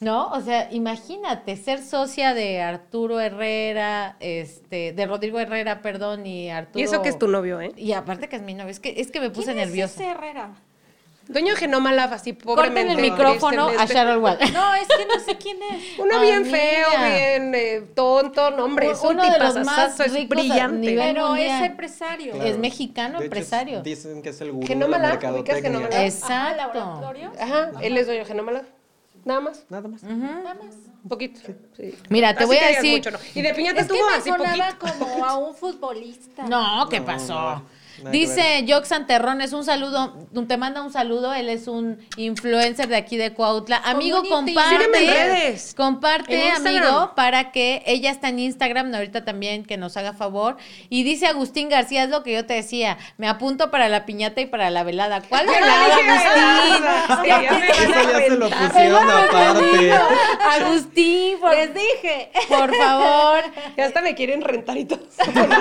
[0.00, 0.28] ¿no?
[0.28, 6.80] O sea, imagínate ser socia de Arturo Herrera, este, de Rodrigo Herrera, perdón, y Arturo.
[6.80, 7.72] Y eso que es tu novio, ¿eh?
[7.76, 9.94] Y aparte que es mi novio, es que, es que me puse ¿Quién es nerviosa.
[9.94, 10.50] ese Herrera?
[11.28, 12.94] Dueño de Genoma Lab, así Corten pobremente.
[12.94, 13.94] el micrófono a tristemente.
[13.94, 14.38] Sharon Wall.
[14.52, 15.80] No, es que no sé quién es.
[16.00, 16.58] Uno bien Amiga.
[16.58, 20.94] feo, bien eh, tonto, no, hombre, es un Uno de los tipazazazo, más es brillante.
[20.96, 22.32] Pero es empresario.
[22.32, 22.48] Claro.
[22.50, 23.78] Es mexicano, De empresario.
[23.78, 25.60] es- dicen que es el gurú Genoma Lab, ¿ubicas.
[25.62, 26.00] Genoma Lab?
[26.02, 26.34] Exacto.
[26.34, 27.32] Ajá, laboratorio.
[27.40, 28.64] Ajá, él es dueño de Genoma Lab.
[29.24, 30.02] Nada más, Nada más.
[30.02, 30.74] Nada más.
[31.04, 31.40] un poquito.
[31.76, 31.94] sí.
[32.08, 32.98] Mira, te Así voy a que digas decir.
[32.98, 33.18] mucho, ¿no?
[33.34, 34.98] Y de piñata Es que estuvo me así sonaba poquito.
[34.98, 36.42] como a un futbolista.
[36.44, 37.62] No, ¿qué No, pasó?
[38.10, 40.14] Dice Jox Santerrones, un saludo,
[40.48, 43.76] te manda un saludo, él es un influencer de aquí de Cuautla.
[43.84, 44.54] Amigo, Community.
[44.54, 45.74] comparte, redes.
[45.76, 50.56] comparte, amigo, para que ella está en Instagram, ahorita también que nos haga favor.
[50.88, 54.40] Y dice Agustín García, es lo que yo te decía, me apunto para la piñata
[54.40, 55.20] y para la velada.
[55.28, 57.32] ¿Cuál velada, Agustín?
[57.32, 57.72] aparte.
[60.50, 62.30] Agustín, por, Les dije.
[62.48, 63.42] por favor.
[63.76, 65.00] Ya hasta me quieren rentar y todo.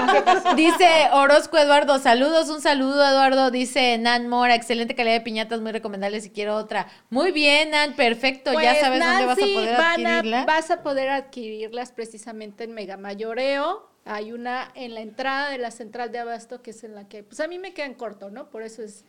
[0.55, 5.71] Dice Orozco Eduardo, saludos, un saludo Eduardo, dice Nan Mora, excelente calidad de piñatas, muy
[5.71, 6.87] recomendable si quiero otra.
[7.09, 10.45] Muy bien, Nan, perfecto, ya Pues, sabes dónde vas a poder van a- adquirirla.
[10.45, 13.89] vas a poder adquirirlas precisamente en Mega Mayoreo.
[14.05, 17.23] Hay una en la entrada de la central de abasto que es en la que,
[17.23, 18.49] pues a mí me quedan corto, ¿no?
[18.49, 19.03] Por eso es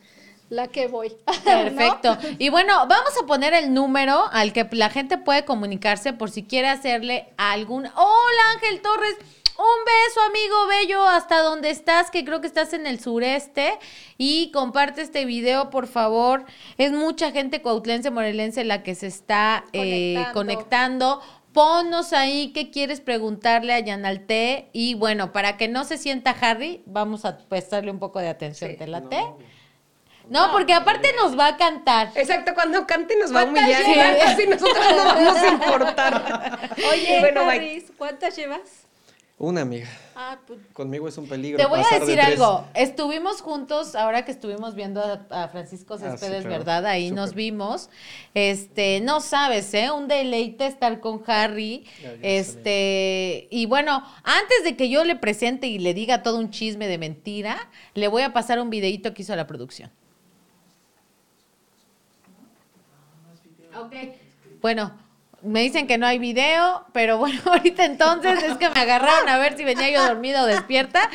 [0.51, 1.14] la que voy.
[1.44, 2.18] Perfecto.
[2.38, 6.42] Y bueno, vamos a poner el número al que la gente puede comunicarse por si
[6.44, 7.87] quiere hacerle algún...
[7.87, 9.16] Hola Ángel Torres,
[9.62, 13.79] un beso amigo bello hasta donde estás, que creo que estás en el sureste.
[14.18, 16.44] Y comparte este video, por favor.
[16.79, 20.33] Es mucha gente cuautlense, morelense la que se está eh, Conectando.
[20.35, 21.22] conectando.
[21.53, 24.70] Ponnos ahí qué quieres preguntarle a Yanalte.
[24.72, 28.70] Y bueno, para que no se sienta Harry, vamos a prestarle un poco de atención.
[28.70, 28.77] Sí.
[28.77, 29.22] ¿Te late?
[30.31, 32.11] No, porque aparte nos va a cantar.
[32.14, 34.18] Exacto, cuando cante nos va a ¿Cuántas humillar.
[34.18, 36.70] casi nosotros no vamos a importar.
[36.90, 37.40] Oye, Bueno.
[37.42, 38.81] Harris, ¿cuántas llevas?
[39.42, 39.88] Una amiga.
[40.14, 41.59] Ah, pues Conmigo es un peligro.
[41.59, 42.64] Te voy a de decir algo.
[42.74, 46.59] Estuvimos juntos ahora que estuvimos viendo a, a Francisco Ah, sí, Céspedes, claro.
[46.59, 46.87] ¿verdad?
[46.87, 47.90] Ahí nos vimos.
[48.35, 49.90] Este, no sabes, ¿eh?
[49.90, 51.85] Un deleite estar con Harry.
[52.00, 56.50] Ya, Este, y bueno, antes de que yo le presente y le diga todo un
[56.50, 59.90] chisme de mentira, le voy a pasar un videito que hizo la producción.
[63.76, 63.92] Ok.
[64.61, 64.92] Bueno,
[65.44, 69.38] me dicen que no hay video, pero bueno, ahorita entonces es que me agarraron a
[69.38, 71.09] ver si venía yo dormida o despierta.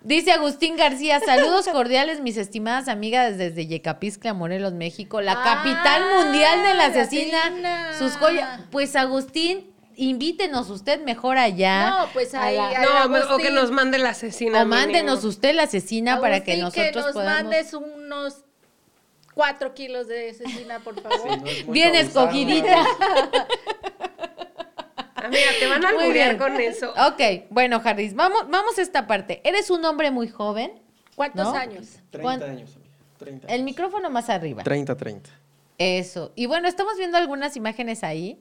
[0.00, 6.02] Dice Agustín García, saludos cordiales, mis estimadas amigas desde Yecapixtla, Morelos, México, la Ah, capital
[6.16, 7.38] mundial de la asesina.
[7.44, 7.92] asesina.
[7.98, 8.60] Sus joyas.
[8.70, 11.90] Pues Agustín, invítenos usted mejor allá.
[11.90, 14.62] No, pues a ahí, la- No, o que nos mande la asesina.
[14.62, 15.28] o mándenos mínimo.
[15.28, 17.42] usted la asesina para que nosotros nos podamos.
[17.44, 18.44] mandes unos
[19.34, 21.48] cuatro kilos de cecina, por favor.
[21.48, 22.26] Sí, no Bien abusado.
[22.26, 22.84] escogidita.
[25.16, 26.36] Amiga, te van a bien.
[26.36, 26.90] con eso.
[26.92, 29.40] Ok, bueno, Harris, vamos, vamos a esta parte.
[29.44, 30.72] Eres un hombre muy joven.
[31.14, 31.54] ¿Cuántos ¿No?
[31.54, 31.98] años?
[32.10, 32.90] 30 ¿Cuán- años, amiga.
[33.18, 33.64] 30 El años.
[33.64, 34.64] micrófono más arriba.
[34.64, 35.30] 30, 30.
[35.78, 36.32] Eso.
[36.34, 38.38] Y bueno, estamos viendo algunas imágenes ahí.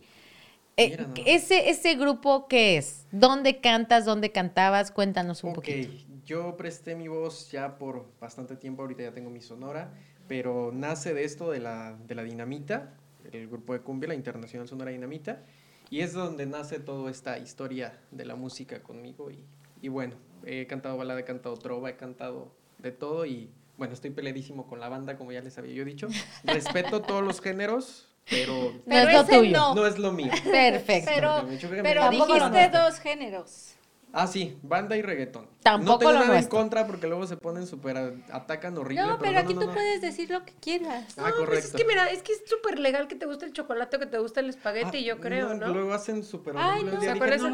[0.78, 3.06] Eh, Mira ese, ese grupo, ¿qué es?
[3.12, 4.06] ¿Dónde cantas?
[4.06, 4.90] ¿Dónde cantabas?
[4.92, 5.94] Cuéntanos un Ok, poquito.
[6.26, 9.92] yo presté mi voz ya por bastante tiempo, ahorita ya tengo mi sonora,
[10.28, 12.94] pero nace de esto de la, de la Dinamita,
[13.32, 15.44] el grupo de cumbia, la Internacional Sonora Dinamita,
[15.90, 19.30] Y es donde nace toda esta historia de la música conmigo.
[19.30, 19.44] Y,
[19.82, 23.26] y bueno, he cantado balada, he cantado trova, he cantado de todo.
[23.26, 26.08] Y bueno, estoy peleadísimo con la banda, como ya les había yo dicho.
[26.46, 28.54] Respeto todos los géneros, pero
[28.86, 29.52] No es lo ese tuyo.
[29.58, 29.76] no.
[29.76, 30.32] no es lo mío.
[30.52, 31.12] Perfecto.
[31.14, 31.46] Pero,
[31.84, 33.76] pero dijiste dos géneros.
[34.14, 35.48] Ah, sí, banda y reggaetón.
[35.64, 39.04] Tampoco no tengo lo nada en contra porque luego se ponen súper, atacan horrible.
[39.06, 39.74] No, pero aquí no, tú no.
[39.74, 41.06] puedes decir lo que quieras.
[41.12, 41.68] Ah, No, pues correcto.
[41.68, 44.06] es que mira, es que es súper legal que te guste el chocolate o que
[44.08, 45.68] te guste el espagueti, Ah, yo creo, ¿no?
[45.68, 47.00] Luego hacen súper Ay, no.
[47.00, 47.52] Dije, ¿cuál es el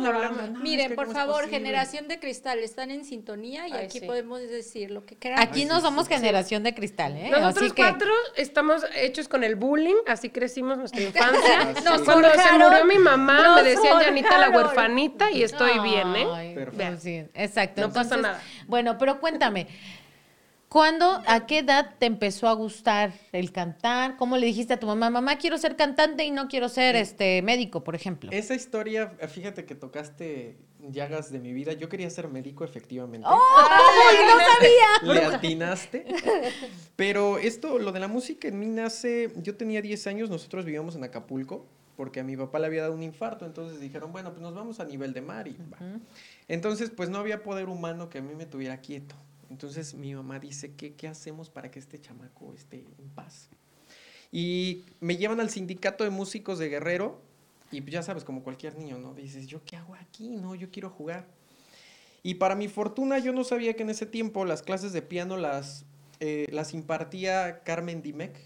[0.61, 3.99] Miren, que por ¿cómo es favor, generación de cristal, están en sintonía y Ay, aquí
[3.99, 4.05] sí.
[4.05, 5.45] podemos decir lo que queramos.
[5.45, 6.19] Aquí Ay, no sí, somos sí, sí.
[6.19, 7.29] generación de cristal, ¿eh?
[7.29, 11.73] Nosotros Así que cuatro estamos hechos con el bullying, así crecimos nuestra infancia.
[11.83, 12.05] Nos es.
[12.05, 16.53] Cuando se murió mi mamá, me decían Janita la huerfanita y estoy bien, ¿eh?
[16.55, 16.77] Perfecto.
[16.77, 17.96] pues sí, exacto.
[17.97, 18.67] No pasa Entonces, nada.
[18.67, 19.67] Bueno, pero cuéntame,
[20.69, 24.17] ¿cuándo, a qué edad te empezó a gustar el cantar?
[24.17, 27.41] ¿Cómo le dijiste a tu mamá, mamá, quiero ser cantante y no quiero ser este
[27.41, 28.31] médico, por ejemplo?
[28.31, 30.57] Esa historia, fíjate que tocaste
[30.91, 31.73] llagas de mi vida.
[31.73, 33.27] Yo quería ser médico, efectivamente.
[33.29, 35.13] ¡Ay, no sabía!
[35.29, 36.05] Le atinaste.
[36.95, 39.31] Pero esto, lo de la música en mí nace.
[39.37, 42.93] Yo tenía 10 años, nosotros vivíamos en Acapulco, porque a mi papá le había dado
[42.93, 43.45] un infarto.
[43.45, 45.77] Entonces dijeron, bueno, pues nos vamos a nivel de mar y va.
[46.47, 49.15] Entonces, pues no había poder humano que a mí me tuviera quieto.
[49.49, 53.49] Entonces mi mamá dice, ¿qué, hacemos para que este chamaco esté en paz?
[54.31, 57.21] Y me llevan al sindicato de músicos de Guerrero.
[57.71, 59.13] Y pues ya sabes, como cualquier niño, ¿no?
[59.13, 60.37] Dices, ¿yo qué hago aquí?
[60.37, 61.25] No, yo quiero jugar.
[62.23, 65.37] Y para mi fortuna, yo no sabía que en ese tiempo las clases de piano
[65.37, 65.85] las,
[66.19, 68.37] eh, las impartía Carmen Dimec,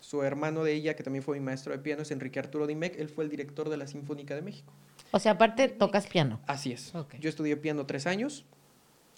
[0.00, 2.98] su hermano de ella, que también fue mi maestro de piano, es Enrique Arturo Dimec,
[2.98, 4.72] él fue el director de la Sinfónica de México.
[5.12, 6.40] O sea, aparte tocas piano.
[6.46, 6.92] Así es.
[7.20, 8.44] Yo estudié piano tres años,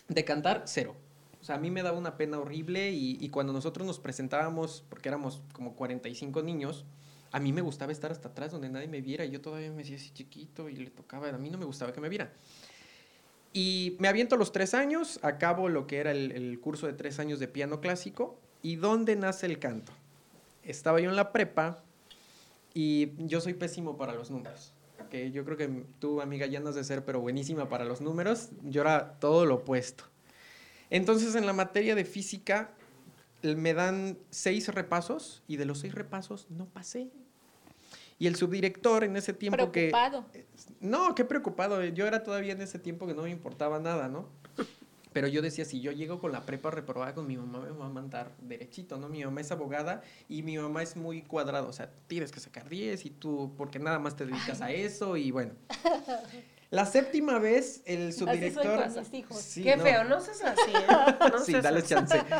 [0.08, 0.96] de cantar, cero.
[1.40, 4.84] O sea, a mí me daba una pena horrible y, y cuando nosotros nos presentábamos,
[4.88, 6.84] porque éramos como 45 niños,
[7.32, 9.24] a mí me gustaba estar hasta atrás donde nadie me viera.
[9.24, 11.28] y Yo todavía me hacía así chiquito y le tocaba.
[11.28, 12.30] A mí no me gustaba que me vieran.
[13.52, 17.18] Y me aviento los tres años, acabo lo que era el, el curso de tres
[17.18, 18.38] años de piano clásico.
[18.62, 19.92] ¿Y dónde nace el canto?
[20.62, 21.82] Estaba yo en la prepa
[22.72, 24.71] y yo soy pésimo para los números.
[25.12, 28.00] Que yo creo que tú, amiga, ya no has de ser, pero buenísima para los
[28.00, 28.48] números.
[28.62, 30.04] Yo era todo lo opuesto.
[30.88, 32.70] Entonces, en la materia de física,
[33.42, 37.10] me dan seis repasos y de los seis repasos no pasé.
[38.18, 39.90] Y el subdirector en ese tiempo que...
[39.90, 40.24] Preocupado.
[40.80, 41.84] No, qué preocupado.
[41.84, 44.30] Yo era todavía en ese tiempo que no me importaba nada, ¿no?
[45.12, 47.86] Pero yo decía, si yo llego con la prepa reprobada con mi mamá, me va
[47.86, 49.08] a mandar derechito, ¿no?
[49.08, 51.66] Mi mamá es abogada y mi mamá es muy cuadrada.
[51.66, 55.16] O sea, tienes que sacar 10 y tú, porque nada más te dedicas a eso
[55.16, 55.52] y bueno.
[56.70, 58.84] La séptima vez, el soy subdirector...
[58.84, 59.38] con mis hijos.
[59.42, 59.82] Sí, Qué no.
[59.82, 61.16] feo, no seas así, ¿eh?
[61.30, 61.88] No sí, seas dale así.
[61.88, 62.18] chance.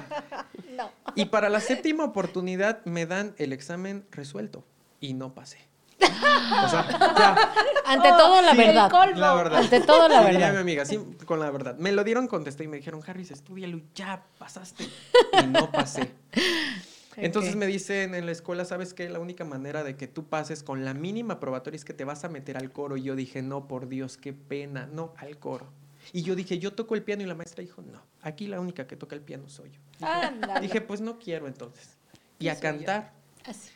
[0.73, 0.91] No.
[1.15, 4.65] Y para la séptima oportunidad me dan el examen resuelto
[5.01, 5.59] y no pasé.
[6.05, 6.87] O sea,
[7.19, 7.53] ya,
[7.87, 8.91] Ante Oh, todo, la sí, verdad.
[9.17, 9.59] la verdad.
[9.61, 10.61] Ante todo, la Sí, diría mi verdad.
[10.61, 11.77] amiga, sí, con la verdad.
[11.79, 14.85] Me lo dieron, contesté y me dijeron, Harris, estudialo y ya pasaste.
[15.43, 16.13] Y no pasé.
[17.17, 19.09] Entonces me dicen en la escuela, ¿sabes qué?
[19.11, 22.25] La única manera de que tú pases con la mínima probatoria es que te vas
[22.25, 22.97] a meter al coro.
[22.97, 25.71] Y yo dije, no, por Dios, qué pena, no, al coro.
[26.13, 28.87] Y yo dije, yo toco el piano y la maestra dijo, no, aquí la única
[28.87, 30.07] que toca el piano soy yo.
[30.07, 30.61] Ándale.
[30.61, 31.97] Dije, pues no quiero entonces.
[32.39, 33.13] Y a cantar.
[33.45, 33.71] Así.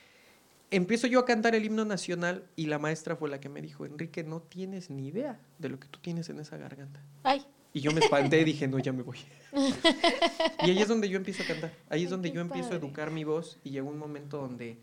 [0.71, 3.87] Empiezo yo a cantar el himno nacional y la maestra fue la que me dijo,
[3.87, 7.01] Enrique, no tienes ni idea de lo que tú tienes en esa garganta.
[7.23, 9.19] Ay, Y yo me espanté y dije, no, ya me voy.
[9.53, 11.73] y ahí es donde yo empiezo a cantar.
[11.89, 14.79] Ahí es Ay, donde yo empiezo a educar mi voz y llegó un momento donde,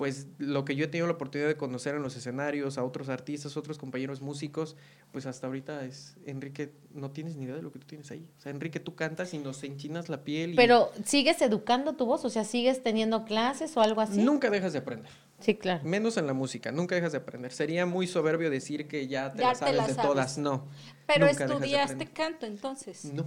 [0.00, 3.10] pues, lo que yo he tenido la oportunidad de conocer en los escenarios, a otros
[3.10, 4.74] artistas, otros compañeros músicos,
[5.12, 8.26] pues hasta ahorita es, Enrique, no tienes ni idea de lo que tú tienes ahí.
[8.38, 10.54] O sea, Enrique, tú cantas y nos enchinas la piel.
[10.54, 12.24] Y Pero, ¿sigues educando tu voz?
[12.24, 14.22] O sea, ¿sigues teniendo clases o algo así?
[14.22, 15.10] Nunca dejas de aprender.
[15.38, 15.84] Sí, claro.
[15.84, 17.52] Menos en la música, nunca dejas de aprender.
[17.52, 20.10] Sería muy soberbio decir que ya te Ya la te sabes la de sabes.
[20.10, 20.38] todas.
[20.38, 20.66] No.
[21.06, 23.04] pero de estudiaste canto entonces.
[23.04, 23.26] No,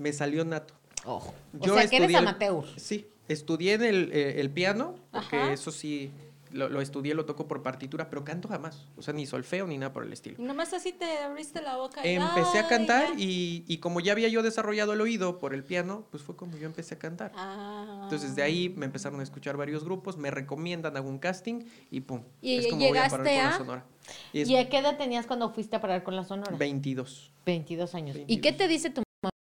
[0.00, 0.74] me salió nato.
[1.04, 1.32] Ojo.
[1.52, 2.64] Yo o sea, que eres amateur.
[2.76, 5.52] Sí, estudié en el, eh, el piano, porque Ajá.
[5.52, 6.10] eso sí,
[6.52, 8.86] lo, lo estudié, lo toco por partitura, pero canto jamás.
[8.96, 10.36] O sea, ni solfeo ni nada por el estilo.
[10.38, 12.06] Y nomás así te abriste la boca.
[12.06, 15.62] y, Empecé a cantar y, y como ya había yo desarrollado el oído por el
[15.64, 17.32] piano, pues fue como yo empecé a cantar.
[17.34, 18.00] Ah.
[18.04, 22.00] Entonces de ahí me empezaron a escuchar varios grupos, me recomiendan, hago un casting y
[22.00, 22.22] pum.
[22.40, 23.84] ¿Y es como voy a parar llegaste con la sonora.
[24.32, 26.56] Y es ¿Y a qué edad tenías cuando fuiste a parar con la Sonora?
[26.56, 27.30] 22.
[27.44, 28.16] 22 años.
[28.16, 28.42] ¿Y 22.
[28.42, 29.02] qué te dice tu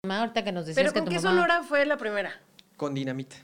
[0.04, 1.30] mamá ahorita que nos decías Pero que ¿con tu qué mamá...
[1.30, 2.32] sonora fue la primera?
[2.76, 3.36] Con dinamita.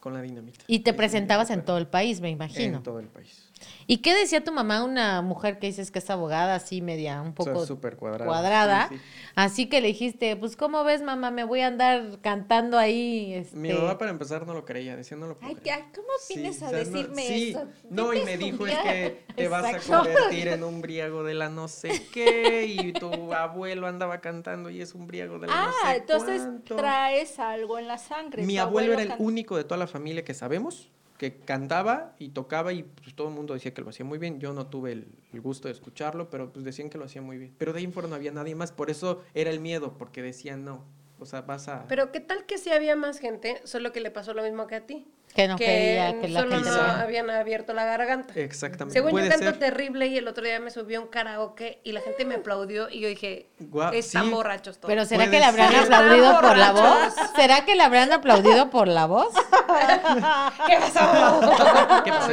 [0.00, 0.64] Con la dinamita.
[0.66, 2.78] Y te presentabas en todo el país, me imagino.
[2.78, 3.49] En todo el país.
[3.86, 7.34] ¿Y qué decía tu mamá, una mujer que dices que es abogada, así media, un
[7.36, 8.26] O sea, poco súper cuadrada.
[8.26, 8.88] cuadrada?
[8.88, 9.02] Sí, sí.
[9.34, 11.30] Así que le dijiste, pues, ¿cómo ves, mamá?
[11.30, 13.32] Me voy a andar cantando ahí.
[13.34, 13.56] Este...
[13.56, 15.78] Mi mamá para empezar no lo creía, decía no lo puedo Ay, creer".
[15.80, 17.66] ya, ¿cómo Sí, vienes a o sea, no- decirme sí, eso?
[17.90, 21.48] No, y me dijo es que te vas a convertir en un briago de la
[21.48, 25.68] no sé qué y tu abuelo andaba cantando y es un briago de la no
[25.68, 26.76] Ah, sé entonces cuánto.
[26.76, 28.44] traes algo en la sangre.
[28.44, 32.72] Mi abuelo era el único de toda la familia que sabemos que cantaba y tocaba
[32.72, 34.40] y pues todo el mundo decía que lo hacía muy bien.
[34.40, 35.06] Yo no tuve el,
[35.42, 37.54] gusto de escucharlo, pero pues decían que lo hacía muy bien.
[37.58, 40.22] Pero de ahí en fuera no había nadie más, por eso era el miedo, porque
[40.22, 40.86] decían no.
[41.18, 41.86] O sea, vas a...
[41.88, 44.76] Pero qué tal que sí había más gente, solo que le pasó lo mismo que
[44.76, 45.08] a ti.
[45.34, 48.34] Que no quería que la solo gente no habían abierto la garganta.
[48.34, 48.92] Exactamente.
[48.98, 49.58] Según yo canto ser.
[49.58, 53.00] terrible y el otro día me subió un karaoke y la gente me aplaudió y
[53.00, 54.30] yo dije, Guau, están sí.
[54.30, 54.88] borrachos todos.
[54.90, 55.80] Pero ¿será que le habrán ser.
[55.82, 57.14] aplaudido por la voz?
[57.36, 59.32] ¿Será que le habrán aplaudido por la voz?
[60.66, 62.02] ¿Qué pasó?
[62.04, 62.32] ¿Qué pasó?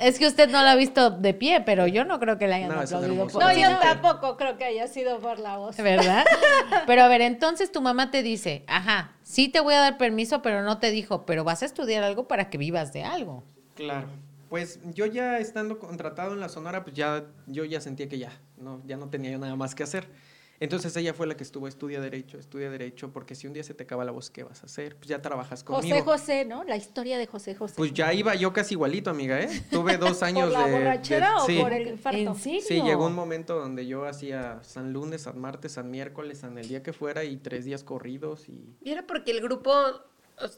[0.00, 2.54] Es que usted no la ha visto de pie, pero yo no creo que le
[2.54, 3.76] hayan No, aplaudido por No, sí, yo Sí.
[3.80, 5.76] tampoco creo que haya sido por la voz.
[5.76, 6.24] ¿Verdad?
[6.86, 10.40] Pero a ver, entonces tu mamá te dice, ajá, sí te voy a dar permiso,
[10.42, 13.42] pero no te dijo, pero vas a estudiar algo para que vivas de algo.
[13.74, 14.06] Claro.
[14.48, 18.30] Pues yo ya estando contratado en la Sonora, pues ya yo ya sentía que ya,
[18.56, 20.06] no, ya no tenía yo nada más que hacer.
[20.60, 23.74] Entonces ella fue la que estuvo, estudia derecho, estudia derecho, porque si un día se
[23.74, 24.96] te acaba la voz, ¿qué vas a hacer?
[24.96, 25.96] Pues ya trabajas conmigo.
[25.96, 26.64] José José, ¿no?
[26.64, 27.74] La historia de José José.
[27.76, 29.48] Pues ya iba yo casi igualito, amiga, ¿eh?
[29.70, 30.72] Tuve dos años ¿Por la de...
[30.72, 31.58] de- borrachera o sí.
[31.60, 32.18] por el infarto?
[32.18, 32.60] ¿En serio?
[32.66, 36.68] Sí, llegó un momento donde yo hacía San Lunes, San Martes, San Miércoles, San el
[36.68, 38.76] día que fuera y tres días corridos y...
[38.82, 39.72] Y era porque el grupo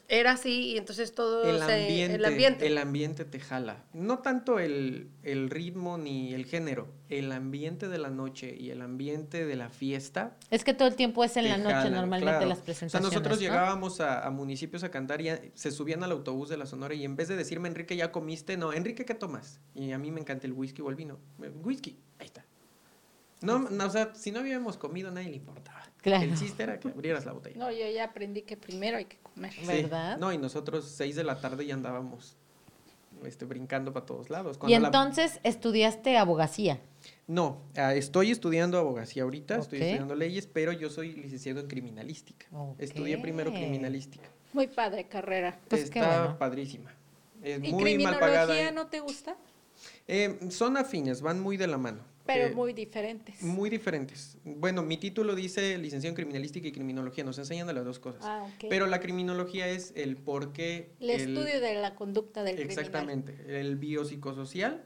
[0.09, 2.67] era así y entonces todo El se- ambiente, el ambiente.
[2.67, 3.85] el ambiente te jala.
[3.93, 8.81] No tanto el, el ritmo ni el género, el ambiente de la noche y el
[8.81, 10.35] ambiente de la fiesta.
[10.51, 12.47] Es que todo el tiempo es en la noche jalan, normalmente claro.
[12.49, 13.09] las O presentaciones.
[13.11, 13.43] sea, nosotros ¿no?
[13.43, 16.95] llegábamos a, a municipios a cantar y a- se subían al autobús de la Sonora
[16.95, 18.57] y en vez de decirme, Enrique, ¿ya comiste?
[18.57, 19.61] No, Enrique, ¿qué tomas?
[19.75, 21.19] Y a mí me encanta el whisky o el vino.
[21.63, 22.45] Whisky, ahí está.
[23.43, 25.83] No, no, o sea, si no habíamos comido, nadie le importaba.
[26.07, 26.25] Claro.
[26.25, 27.57] El chiste era que abrieras la botella.
[27.59, 29.53] No, yo ya aprendí que primero hay que comer.
[29.53, 29.67] Sí.
[29.67, 30.19] ¿Verdad?
[30.19, 32.37] No, y nosotros seis de la tarde ya andábamos
[33.25, 34.57] este, brincando para todos lados.
[34.69, 36.79] Y la- entonces estudiaste abogacía.
[37.27, 42.47] No, ah, estoy estudiando abogacía ahorita, estoy estudiando leyes, pero yo soy licenciado en criminalística.
[42.79, 44.29] Estudié primero criminalística.
[44.53, 45.59] Muy padre carrera.
[45.69, 46.39] Pues Está bueno.
[46.39, 46.93] padrísima.
[47.43, 48.47] Es ¿Y muy mal pagada.
[48.47, 49.37] criminología no te gusta?
[50.07, 51.99] Eh, son afines, van muy de la mano.
[52.27, 53.41] Pero Eh, muy diferentes.
[53.43, 54.37] muy diferentes.
[54.45, 58.23] Bueno, mi título dice licenciado en criminalística y criminología, nos enseñan de las dos cosas.
[58.25, 58.67] Ah, ok.
[58.69, 60.91] Pero la criminología es el por qué...
[61.01, 62.79] el, estudio de la conducta del criminal.
[62.79, 64.83] Exactamente, el biopsicosocial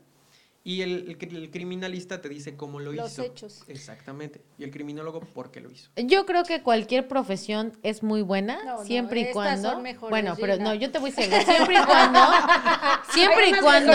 [0.62, 3.22] y el, el cri- el criminalista te dice cómo lo Los hizo.
[3.22, 3.64] hechos.
[3.66, 4.42] Exactamente.
[4.58, 5.90] Y el criminólogo por qué lo hizo.
[5.96, 9.70] Yo creo que cualquier profesión es muy buena, No, no, siempre y estas cuando.
[9.72, 12.20] son mejores, bueno, pero no, yo te voy a decir, siempre y cuando,
[13.14, 13.92] siempre y cuando,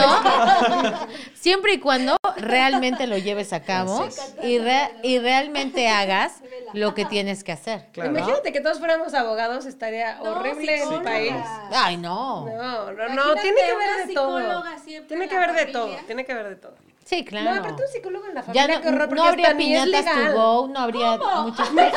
[1.36, 4.08] siempre y cuando realmente lo lleves a cabo
[4.43, 6.34] y, re- y realmente hagas
[6.74, 7.86] lo que tienes que hacer.
[7.93, 8.12] Claro.
[8.12, 11.34] Imagínate que todos fuéramos abogados, estaría No, horrible el país.
[11.71, 12.45] Ay, no.
[12.45, 14.63] No, no, no, tiene que ver de todo.
[15.08, 16.76] Tiene en que ver de todo, tiene que ver de todo.
[17.06, 17.60] Sí, No, claro.
[17.60, 19.76] aparte un psicólogo en la Ya familia, no, qué horror, porque no habría hasta ni
[19.76, 20.34] es piñatas to legal.
[20.34, 21.94] go, no habría muchas no es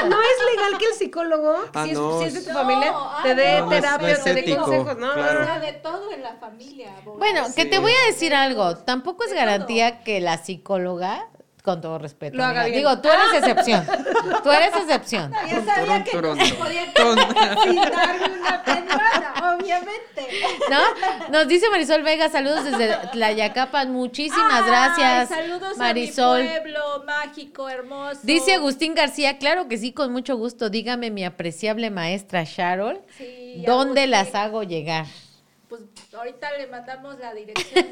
[0.55, 3.21] legal que el psicólogo, Ah, si, es, no, si es de tu No, familia, ah,
[3.23, 4.97] te dé no, no terapia, no te dé consejos.
[4.99, 5.33] No, claro.
[5.33, 5.44] no, O no.
[5.47, 6.92] sea, de todo en la familia.
[7.16, 11.27] Bueno, que te voy a decir algo, tampoco es De garantía que la psicóloga,
[11.68, 12.78] con todo respeto, Lo haga amiga, bien.
[12.78, 13.87] digo, tú eres excepción,
[14.42, 15.31] tú eres excepción.
[15.31, 16.22] No, yo sabía que no
[16.57, 16.85] podía
[17.62, 20.26] sin darme una pedrada, obviamente.
[20.70, 21.28] ¿No?
[21.31, 25.28] Nos dice Marisol Vega, saludos desde Tlayacapan, muchísimas Ay, gracias.
[25.28, 26.40] Saludos Marisol.
[26.40, 28.20] a mi pueblo mágico, hermoso.
[28.22, 30.70] Dice Agustín García, claro que sí, con mucho gusto.
[30.70, 34.11] Dígame, mi apreciable maestra Sharon, Sí, ¿dónde Agustín.
[34.11, 35.05] las hago llegar?
[36.16, 37.86] Ahorita le mandamos la dirección.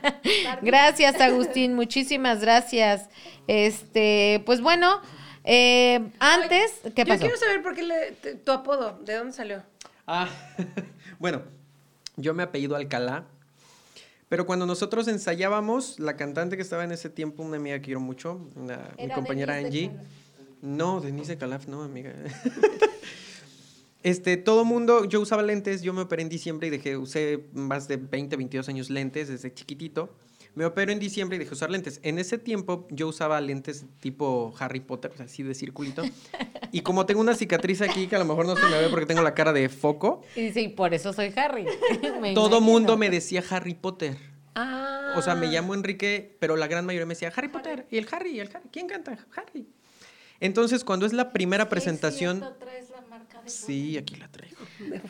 [0.62, 3.08] Gracias, Agustín, muchísimas gracias.
[3.46, 5.00] Este, pues bueno,
[5.44, 7.20] eh, antes, ¿qué Yo pasó?
[7.20, 9.62] quiero saber por qué le- te- tu apodo, ¿de dónde salió?
[10.08, 10.28] Ah,
[11.20, 11.42] bueno,
[12.16, 13.24] yo me apellido Alcalá,
[14.28, 18.00] pero cuando nosotros ensayábamos, la cantante que estaba en ese tiempo, una amiga que quiero
[18.00, 20.00] mucho, una- mi Era compañera Denise Angie.
[20.62, 22.12] No, Denise de Calaf, no, amiga.
[24.02, 27.86] Este, todo mundo, yo usaba lentes, yo me operé en diciembre y dejé, usé más
[27.88, 30.10] de 20, 22 años lentes desde chiquitito.
[30.54, 31.98] Me operé en diciembre y dejé usar lentes.
[32.02, 36.02] En ese tiempo yo usaba lentes tipo Harry Potter, así de circulito.
[36.72, 39.06] Y como tengo una cicatriz aquí que a lo mejor no se me ve porque
[39.06, 41.64] tengo la cara de foco, Y sí, por eso soy Harry.
[42.20, 42.60] Me todo imagino.
[42.60, 44.18] mundo me decía Harry Potter.
[44.54, 45.14] Ah.
[45.16, 47.86] O sea, me llamo Enrique, pero la gran mayoría me decía Harry Potter.
[47.90, 48.68] Y el Harry, y el Harry.
[48.70, 49.18] ¿Quién canta?
[49.34, 49.66] Harry.
[50.40, 52.38] Entonces, cuando es la primera presentación...
[52.40, 52.91] Cierto, traes marca de
[53.46, 54.56] Sí, aquí la traigo.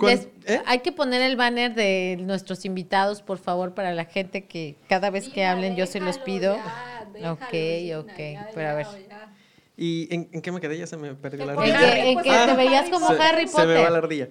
[0.00, 0.62] Les- ¿eh?
[0.66, 5.10] Hay que poner el banner de nuestros invitados, por favor, para la gente que cada
[5.10, 6.54] vez que hablen yo se los pido.
[6.56, 8.18] ya, déjalo, ok, ok.
[8.18, 8.86] ya, Pero a ver.
[9.08, 9.32] ya.
[9.76, 10.78] ¿Y en, en qué me quedé?
[10.78, 11.78] Ya se me perdió la En ardilla.
[11.94, 12.32] que, en Potter.
[12.32, 12.46] que Ah.
[12.46, 14.04] te veías como Se- Harry Se me va la Potter.
[14.04, 14.28] ardilla.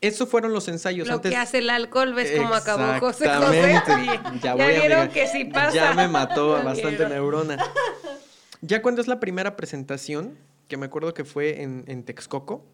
[0.00, 1.06] Esos fueron los ensayos.
[1.08, 3.72] Lo Antes, que hace el alcohol, ¿ves cómo acabó José José?
[3.86, 5.08] Ya, Ya, voy, vieron amiga.
[5.12, 5.74] que sí pasa.
[5.74, 7.10] Ya me mató a bastante vieron.
[7.12, 7.56] neurona.
[8.62, 10.36] Ya cuando es la primera presentación,
[10.68, 12.64] que me acuerdo que fue en, en Texcoco,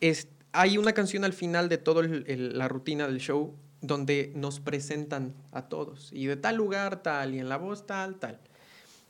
[0.00, 5.34] es, hay una canción al final de toda la rutina del show donde nos presentan
[5.52, 6.10] a todos.
[6.12, 8.40] Y de tal lugar, tal, y en la voz, tal, tal.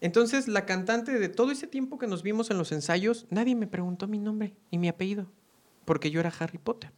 [0.00, 3.66] Entonces, la cantante de todo ese tiempo que nos vimos en los ensayos, nadie me
[3.66, 5.26] preguntó mi nombre y mi apellido,
[5.84, 6.92] porque yo era Harry Potter.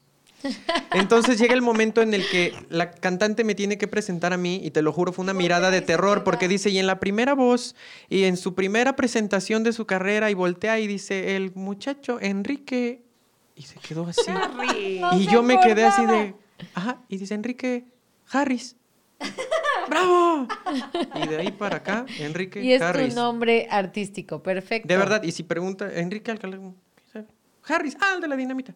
[0.93, 4.61] Entonces llega el momento en el que la cantante me tiene que presentar a mí
[4.63, 7.35] y te lo juro fue una mirada de terror porque dice y en la primera
[7.35, 7.75] voz
[8.09, 13.03] y en su primera presentación de su carrera y voltea y dice el muchacho Enrique
[13.55, 14.23] y se quedó así.
[14.31, 14.99] Harry.
[15.01, 16.35] No y yo me quedé así de
[16.75, 17.85] ajá y dice Enrique
[18.31, 18.77] Harris
[19.89, 20.47] bravo
[21.15, 23.15] y de ahí para acá Enrique Y es Harris.
[23.15, 24.89] tu nombre artístico, perfecto.
[24.89, 26.59] de verdad y si pregunta Enrique Alcalá
[27.69, 28.75] Harris ah el de la dinamita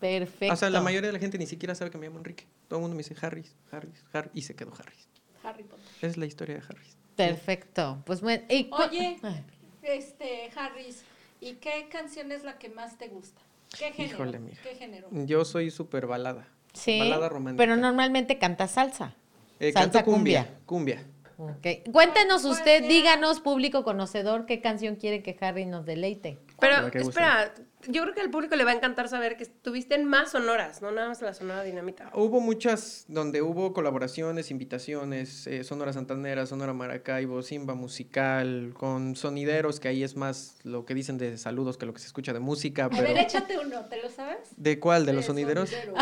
[0.00, 0.52] Perfecto.
[0.52, 2.46] o sea, la mayoría de la gente ni siquiera sabe que me llamo Enrique.
[2.68, 5.08] Todo el mundo me dice Harris, Harris, Harris, y se quedó Harris.
[5.42, 5.86] Harry Potter.
[6.02, 6.96] Es la historia de Harris.
[7.16, 8.02] Perfecto.
[8.04, 8.44] Pues bueno.
[8.48, 9.18] Oye,
[9.82, 11.02] este, Harris,
[11.40, 13.40] ¿y qué canción es la que más te gusta?
[13.76, 14.14] ¿Qué género?
[14.14, 14.62] Híjole, mija.
[14.62, 15.08] ¿Qué género?
[15.10, 16.46] Yo soy súper balada.
[16.72, 16.98] Sí.
[16.98, 17.62] Balada romántica.
[17.62, 19.14] Pero normalmente canta salsa.
[19.60, 20.54] Eh, salsa canto cumbia.
[20.64, 21.04] Cumbia.
[21.38, 21.90] Ok.
[21.92, 26.38] Cuéntenos ¿Cuál usted, díganos, público conocedor, qué canción quiere que Harry nos deleite.
[26.58, 27.54] Pero espera,
[27.88, 30.82] yo creo que al público le va a encantar saber que estuviste en más sonoras,
[30.82, 32.10] no nada más la sonora dinamita.
[32.14, 39.80] Hubo muchas donde hubo colaboraciones, invitaciones, eh, Sonora Santanera, Sonora Maracaibo, Simba Musical, con sonideros,
[39.80, 42.40] que ahí es más lo que dicen de saludos que lo que se escucha de
[42.40, 42.84] música.
[42.84, 44.38] A ver, échate uno, ¿te lo sabes?
[44.56, 45.06] ¿De cuál?
[45.06, 45.70] ¿De los sonideros?
[45.70, 45.94] sonidero.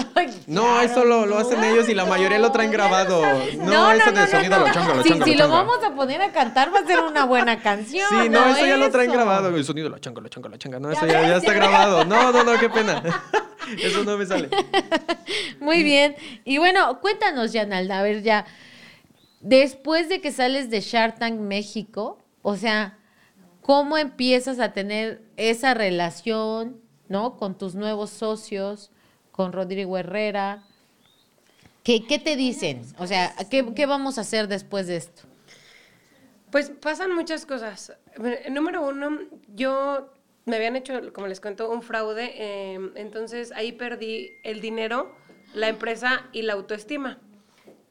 [0.47, 1.39] No, Claro, eso lo, lo no.
[1.41, 3.21] hacen ellos y la mayoría lo traen No, lo grabado.
[3.23, 3.59] sabes.
[3.59, 6.21] No, eso de sonido lo chonga, lo Si, chonga, si lo lo vamos a poner
[6.23, 8.09] a cantar, va a ser una buena canción.
[8.11, 9.49] Sí, no, eso ya lo traen grabado.
[9.55, 10.81] El sonido la changa, la changa, la changa.
[10.81, 12.05] No, eso ya, ya está ya grabado.
[12.05, 13.03] No, no, no, qué pena.
[13.83, 14.49] Eso no me sale.
[15.61, 16.15] Muy bien.
[16.45, 18.47] Y bueno, cuéntanos, Yanalda, a ver ya,
[19.41, 22.99] después de que sales de Shark Tank México, o sea,
[23.63, 27.37] ¿cómo empiezas a tener esa relación, ¿no?
[27.37, 28.91] Con tus nuevos socios,
[29.33, 30.65] con Rodrigo Herrera.
[31.83, 32.83] ¿Qué, qué te dicen?
[32.99, 35.23] O sea, ¿qué, ¿qué vamos a hacer después de esto?
[36.51, 37.93] Pues pasan muchas cosas.
[38.49, 39.19] Número uno,
[39.55, 40.13] yo
[40.47, 45.13] me habían hecho, como les cuento, un fraude, eh, entonces ahí perdí el dinero,
[45.55, 47.19] la empresa y la autoestima.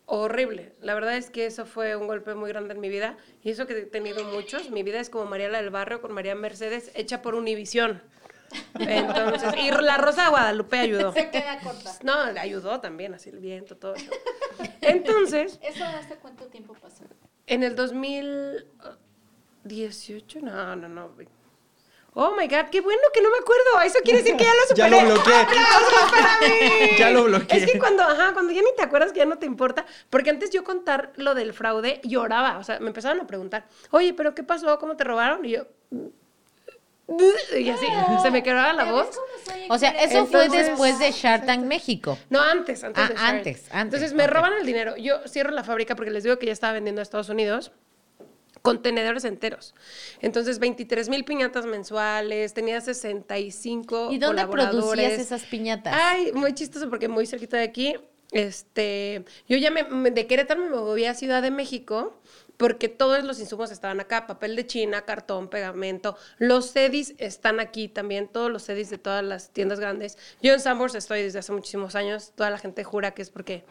[0.07, 0.73] Horrible.
[0.81, 3.67] La verdad es que eso fue un golpe muy grande en mi vida y eso
[3.67, 4.69] que he tenido muchos.
[4.69, 8.01] Mi vida es como Mariela del Barrio con María Mercedes, hecha por Univisión.
[8.79, 11.11] Entonces, y la Rosa de Guadalupe ayudó.
[11.11, 11.91] Se queda corta.
[12.03, 14.11] No, ayudó también, así el viento, todo eso.
[14.81, 17.03] Entonces, ¿Eso hace cuánto tiempo pasó?
[17.47, 21.09] en el 2018, no, no, no.
[22.17, 23.81] Oh my God, qué bueno que no me acuerdo.
[23.85, 25.01] Eso quiere decir que ya lo Ya superé.
[25.09, 25.35] lo bloqueé.
[25.35, 26.89] ¡Aplausos para mí!
[26.97, 27.57] Ya lo bloqueé.
[27.63, 30.29] Es que cuando, ajá, cuando ya ni te acuerdas que ya no te importa, porque
[30.29, 34.33] antes yo contar lo del fraude lloraba, o sea, me empezaron a preguntar, oye, pero
[34.33, 34.79] ¿qué pasó?
[34.79, 35.43] ¿Cómo te robaron?
[35.43, 35.65] Y yo,
[37.57, 37.85] y así,
[38.23, 39.09] se me quedaba la ¿Ya voz.
[39.69, 42.17] O sea, eso fue después de Shark Tank México.
[42.29, 44.95] No, antes, antes Ah, de antes, antes, Entonces me roban el dinero.
[44.97, 47.71] Yo cierro la fábrica porque les digo que ya estaba vendiendo a Estados Unidos
[48.65, 49.73] contenedores enteros.
[50.21, 54.83] Entonces, 23 mil piñatas mensuales, tenía 65 ¿Y dónde colaboradores.
[54.85, 55.93] producías esas piñatas?
[55.97, 57.95] Ay, muy chistoso porque muy cerquita de aquí,
[58.31, 62.19] este, yo ya me, me- de Querétaro me moví a Ciudad de México
[62.57, 67.89] porque todos los insumos estaban acá, papel de China, cartón, pegamento, los CEDIs están aquí
[67.89, 70.17] también, todos los CEDIs de todas las tiendas grandes.
[70.41, 73.65] Yo en Sambors estoy desde hace muchísimos años, toda la gente jura que es porque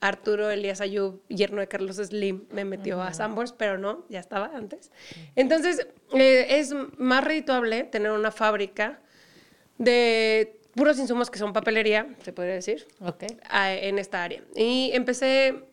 [0.00, 4.50] Arturo Elías Ayub, yerno de Carlos Slim, me metió a Sambors, pero no, ya estaba
[4.54, 4.90] antes.
[5.36, 9.00] Entonces, eh, es más redituable tener una fábrica
[9.78, 13.24] de puros insumos que son papelería, se podría decir, Ok.
[13.48, 14.42] a- en esta área.
[14.54, 15.64] Y empecé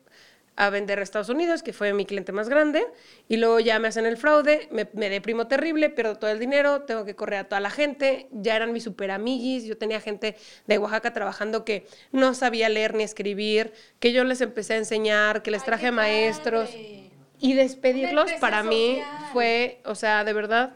[0.56, 2.86] a vender a Estados Unidos, que fue mi cliente más grande,
[3.28, 6.82] y luego ya me hacen el fraude, me, me deprimo terrible, pierdo todo el dinero,
[6.84, 10.36] tengo que correr a toda la gente, ya eran mis super amiguis, yo tenía gente
[10.68, 15.42] de Oaxaca trabajando que no sabía leer ni escribir, que yo les empecé a enseñar,
[15.42, 16.70] que les traje maestros.
[16.70, 17.04] padre.
[17.40, 19.02] Y despedirlos para mí
[19.34, 20.76] fue, o sea, de verdad,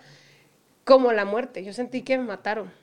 [0.83, 1.63] como la muerte.
[1.63, 2.73] Yo sentí que me mataron.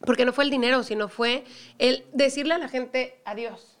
[0.00, 1.44] Porque no fue el dinero, sino fue
[1.78, 3.79] el decirle a la gente adiós.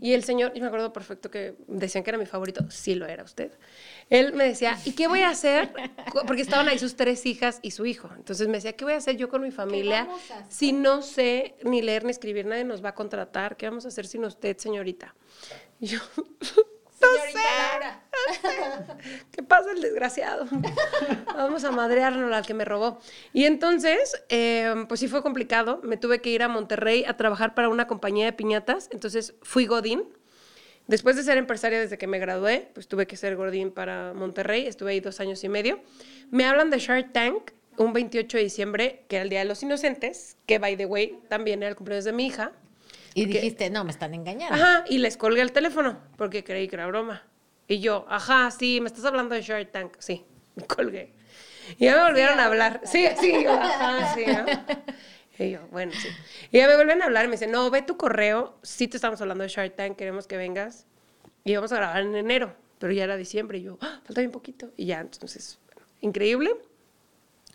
[0.00, 3.06] Y el señor, yo me acuerdo perfecto que decían que era mi favorito, sí lo
[3.06, 3.52] era usted.
[4.10, 5.72] Él me decía, ¿y qué voy a hacer?
[6.26, 8.10] Porque estaban ahí sus tres hijas y su hijo.
[8.16, 10.08] Entonces me decía, ¿qué voy a hacer yo con mi familia
[10.48, 12.46] si no sé ni leer ni escribir?
[12.46, 13.56] Nadie nos va a contratar.
[13.56, 15.14] ¿Qué vamos a hacer sin usted, señorita?
[15.80, 15.98] Y yo,
[16.98, 17.40] Señorita
[17.70, 18.02] Laura.
[19.30, 20.46] ¿Qué pasa el desgraciado?
[21.36, 22.98] Vamos a madrearnos al que me robó.
[23.32, 25.80] Y entonces, eh, pues sí fue complicado.
[25.82, 28.88] Me tuve que ir a Monterrey a trabajar para una compañía de piñatas.
[28.92, 30.04] Entonces fui Godín.
[30.86, 34.66] Después de ser empresaria desde que me gradué, pues tuve que ser Godín para Monterrey.
[34.66, 35.80] Estuve ahí dos años y medio.
[36.30, 39.62] Me hablan de Shark Tank un 28 de diciembre, que era el Día de los
[39.62, 42.52] Inocentes, que, by the way, también era el cumpleaños de mi hija.
[43.16, 44.54] Y Porque- dijiste, no, me están engañando.
[44.54, 47.22] Ajá, y les colgué el teléfono porque creí que era broma.
[47.66, 49.94] Y yo, ajá, sí, me estás hablando de Shark Tank.
[49.98, 50.22] Sí,
[50.54, 51.14] me colgué.
[51.78, 52.82] Y ya me volvieron a hablar.
[52.84, 54.24] Sí, sí, yo, ajá, sí.
[54.26, 54.44] ¿no?
[55.38, 56.08] Y yo, bueno, sí.
[56.52, 58.98] Y ya me vuelven a hablar y me dicen, no, ve tu correo, sí te
[58.98, 60.86] estamos hablando de Shark Tank, queremos que vengas.
[61.42, 63.58] Y vamos a grabar en enero, pero ya era diciembre.
[63.58, 64.72] Y yo, ah, falta bien poquito.
[64.76, 66.54] Y ya, entonces, bueno, increíble.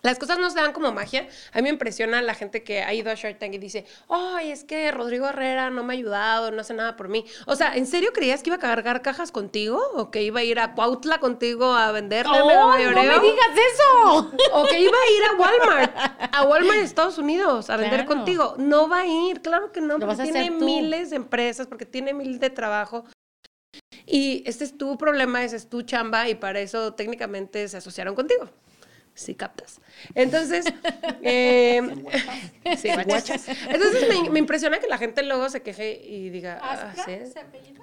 [0.03, 1.27] Las cosas no se dan como magia.
[1.53, 4.51] A mí me impresiona la gente que ha ido a Shark Tank y dice, ay,
[4.51, 7.25] es que Rodrigo Herrera no me ha ayudado, no hace nada por mí.
[7.45, 9.79] O sea, ¿en serio creías que iba a cargar cajas contigo?
[9.93, 13.03] ¿O que iba a ir a Cuautla contigo a venderle ¡Oh, Mega no Mayoreo?
[13.03, 14.31] me digas eso!
[14.53, 15.95] O que iba a ir a Walmart,
[16.33, 18.07] a Walmart en Estados Unidos a vender Claro.
[18.15, 18.55] contigo.
[18.57, 22.13] No va a ir, claro que no, Lo porque tiene miles de empresas, porque tiene
[22.13, 23.05] miles de trabajo.
[24.05, 28.15] Y este es tu problema, ese es tu chamba, y para eso técnicamente se asociaron
[28.15, 28.49] contigo.
[29.21, 29.79] Sí, captas.
[30.15, 30.65] Entonces,
[31.21, 31.81] eh,
[32.77, 33.47] sí, guachas.
[33.69, 36.93] Entonces me, me impresiona que la gente luego se queje y diga, ah.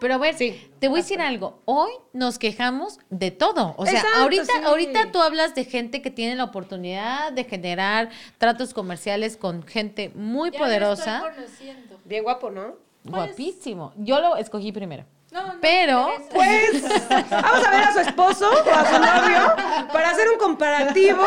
[0.00, 1.62] Pero a ver, Sí, te voy a decir algo.
[1.64, 3.74] Hoy nos quejamos de todo.
[3.78, 4.64] O sea, Exacto, ahorita, sí.
[4.64, 10.10] ahorita tú hablas de gente que tiene la oportunidad de generar tratos comerciales con gente
[10.14, 11.16] muy Ya lo poderosa.
[11.18, 12.00] estoy conociendo.
[12.04, 12.76] Bien guapo, ¿no?
[13.04, 13.92] Guapísimo.
[13.96, 15.04] Yo lo escogí primero.
[15.30, 16.08] No, no Pero.
[16.32, 16.82] Pues
[17.30, 19.54] vamos a ver a su esposo o a su novio
[19.92, 21.22] para hacer un comparativo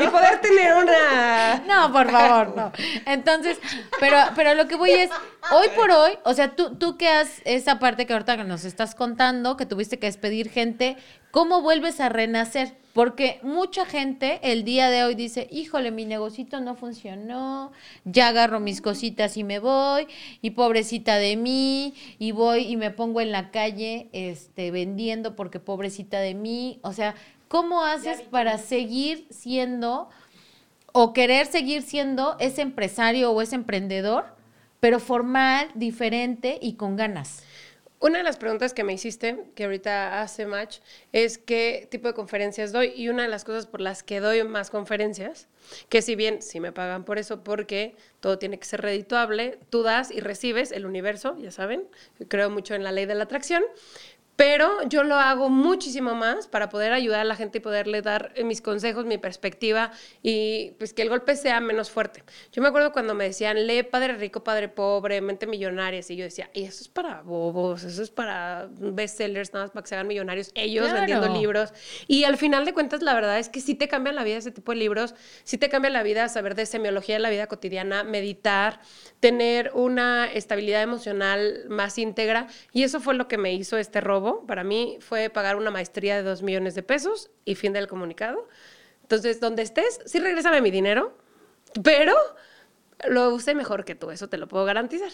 [0.00, 1.62] y poder tener una...
[1.66, 2.72] No, por favor, no.
[3.06, 3.58] Entonces,
[4.00, 5.10] pero, pero lo que voy es,
[5.52, 8.64] hoy por hoy, o sea, tú, tú que has, esa parte que ahorita que nos
[8.64, 10.96] estás contando, que tuviste que despedir gente,
[11.34, 12.76] ¿cómo vuelves a renacer?
[12.92, 17.72] Porque mucha gente el día de hoy dice, híjole, mi negocito no funcionó,
[18.04, 20.06] ya agarro mis cositas y me voy,
[20.42, 25.58] y pobrecita de mí, y voy y me pongo en la calle este, vendiendo porque
[25.58, 26.78] pobrecita de mí.
[26.82, 27.16] O sea,
[27.48, 30.08] ¿cómo haces para seguir siendo
[30.92, 34.26] o querer seguir siendo ese empresario o ese emprendedor,
[34.78, 37.42] pero formal, diferente y con ganas.
[38.04, 40.80] Una de las preguntas que me hiciste, que ahorita hace match,
[41.12, 42.92] es qué tipo de conferencias doy.
[42.94, 45.48] Y una de las cosas por las que doy más conferencias,
[45.88, 49.82] que si bien sí me pagan por eso, porque todo tiene que ser redituable, tú
[49.82, 51.88] das y recibes el universo, ya saben,
[52.28, 53.64] creo mucho en la ley de la atracción.
[54.36, 58.32] Pero yo lo hago muchísimo más para poder ayudar a la gente y poderle dar
[58.34, 62.24] eh, mis consejos, mi perspectiva y pues que el golpe sea menos fuerte.
[62.52, 66.24] Yo me acuerdo cuando me decían, lee Padre Rico, Padre Pobre, Mente Millonaria, y yo
[66.24, 69.94] decía, y eso es para bobos, eso es para bestsellers, nada más para que se
[69.94, 71.00] hagan millonarios ellos Claro.
[71.00, 71.72] vendiendo libros.
[72.08, 74.50] Y al final de cuentas, la verdad es que sí te cambian la vida ese
[74.50, 75.14] tipo de libros,
[75.44, 78.80] sí te cambia la vida saber de semiología de la vida cotidiana, meditar,
[79.20, 82.48] tener una estabilidad emocional más íntegra.
[82.72, 84.23] Y eso fue lo que me hizo este robo.
[84.46, 88.48] Para mí fue pagar una maestría de dos millones de pesos y fin del comunicado.
[89.02, 91.16] Entonces, donde estés, sí regrésame mi dinero,
[91.82, 92.14] pero
[93.08, 95.10] lo usé mejor que tú, eso te lo puedo garantizar.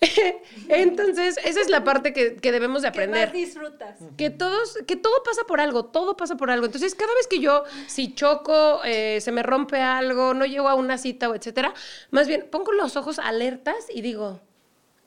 [0.68, 3.96] Entonces, esa es la parte que, que debemos de ¿Qué aprender más disfrutas?
[4.16, 6.66] que todos, que todo pasa por algo, todo pasa por algo.
[6.66, 10.74] Entonces, cada vez que yo, si choco, eh, se me rompe algo, no llego a
[10.74, 11.72] una cita o etcétera,
[12.10, 14.40] más bien pongo los ojos alertas y digo,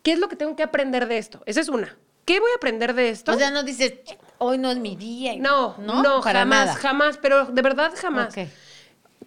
[0.01, 1.43] ¿qué es lo que tengo que aprender de esto?
[1.45, 1.97] Esa es una.
[2.25, 3.31] ¿Qué voy a aprender de esto?
[3.33, 3.93] O sea, no dices,
[4.37, 5.33] hoy no es mi día.
[5.33, 6.79] y- no, no, para jamás, nada.
[6.79, 8.29] jamás, pero de verdad jamás.
[8.37, 8.47] Ok.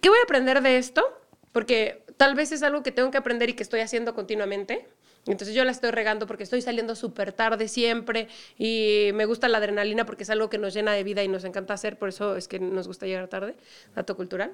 [0.01, 1.03] ¿Qué voy a aprender de esto?
[1.51, 4.87] Porque tal vez es algo que tengo que aprender y que estoy haciendo continuamente.
[5.25, 9.57] Entonces yo la estoy regando porque estoy saliendo súper tarde siempre y me gusta la
[9.57, 12.37] adrenalina porque es algo que nos llena de vida y nos encanta hacer, por eso
[12.37, 13.57] es que nos gusta llegar tarde,
[13.93, 14.53] dato cultural.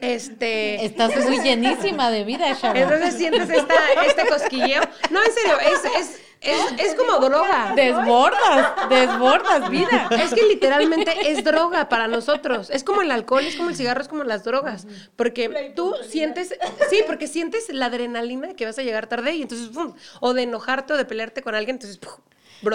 [0.00, 2.76] Este, Estás muy llenísima de vida, Sharon.
[2.76, 3.74] entonces sientes esta,
[4.06, 4.82] este cosquilleo.
[5.10, 7.72] No, en serio, es, es, es, es como droga.
[7.74, 10.08] Desbordas, desbordas vida.
[10.10, 12.70] Es que literalmente es droga para nosotros.
[12.70, 14.86] Es como el alcohol, es como el cigarro, es como las drogas.
[15.16, 16.54] Porque tú sientes,
[16.90, 19.94] sí, porque sientes la adrenalina de que vas a llegar tarde y entonces, ¡pum!
[20.20, 22.14] o de enojarte o de pelearte con alguien, entonces, ¡pum!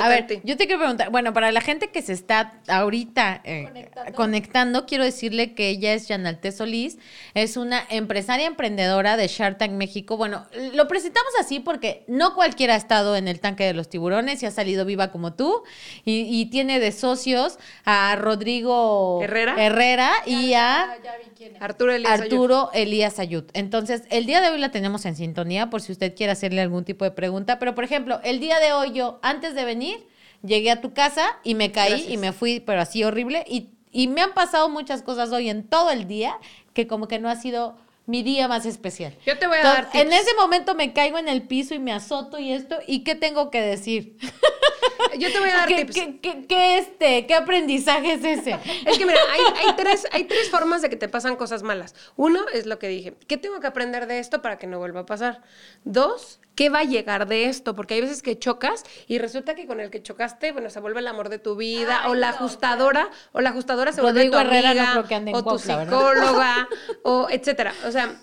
[0.02, 3.66] A ver, yo te quiero preguntar, bueno, para la gente que se está ahorita eh,
[3.66, 4.14] Conectando.
[4.14, 4.86] conectando.
[4.86, 6.98] quiero decirle que ella es Yanalte Solís,
[7.34, 10.16] es una empresaria emprendedora de Shark Tank México.
[10.18, 14.42] Bueno, lo presentamos así porque no cualquiera ha estado en el tanque de los tiburones
[14.42, 15.64] y ha salido viva como tú
[16.06, 19.56] y, y tiene de socios a Rodrigo Herrera.
[19.58, 20.98] Herrera y a...
[21.04, 21.62] Ya vi quién es.
[21.62, 22.22] Arturo Elías.
[22.22, 23.44] Arturo Elías Ayud.
[23.54, 26.86] Entonces, el día de hoy la tenemos en sintonía por si usted quiere hacerle algún
[26.86, 27.60] tipo de pregunta.
[27.60, 29.73] Pero, por ejemplo, el día de hoy yo, antes de venir,
[30.46, 32.12] llegué a tu casa y me caí Gracias.
[32.12, 33.44] y me fui, pero así horrible.
[33.48, 36.38] Y, y me han pasado muchas cosas hoy en todo el día
[36.74, 39.16] que como que no ha sido mi día más especial.
[39.26, 40.04] Yo te voy a Entonces, dar tips.
[40.06, 42.78] en ese momento me caigo en el piso y me azoto y esto.
[42.86, 44.18] ¿Y qué tengo que decir?
[45.18, 45.96] Yo te voy a dar ¿Qué, tips.
[45.96, 47.26] qué- qué- qué este?
[47.28, 48.58] ¿Qué aprendizaje es ese?
[48.86, 51.96] Es que mira, hay, hay tres, hay tres formas de que te pasan cosas malas.
[52.18, 55.02] Uno es lo que dije, ¿qué tengo que aprender de esto para que no vuelva
[55.02, 55.42] a pasar?
[55.86, 57.76] Dos, ¿qué va a llegar de esto?
[57.76, 61.00] Porque hay veces que chocas y resulta que con el que chocaste, bueno, se vuelve
[61.00, 64.36] el amor de tu vida, Ay, o la no, ajustadora, o la ajustadora se Rodrigo
[64.36, 66.70] vuelve tu Herrera no amiga, creo que o tu psicóloga,
[67.04, 67.74] o etcétera.
[67.86, 68.20] O sea,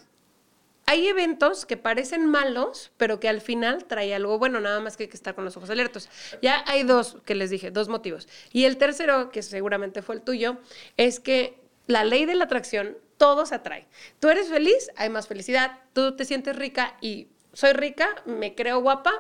[0.87, 5.05] hay eventos que parecen malos, pero que al final trae algo bueno, nada más que
[5.05, 6.09] hay que estar con los ojos abiertos.
[6.43, 8.29] Ya hay dos que les dije, dos motivos.
[8.53, 10.57] Y el tercero, que seguramente fue el tuyo,
[10.97, 13.87] es que la ley de la atracción, todo se atrae.
[14.19, 18.81] Tú eres feliz, hay más felicidad, tú te sientes rica y soy rica, me creo
[18.81, 19.13] guapa,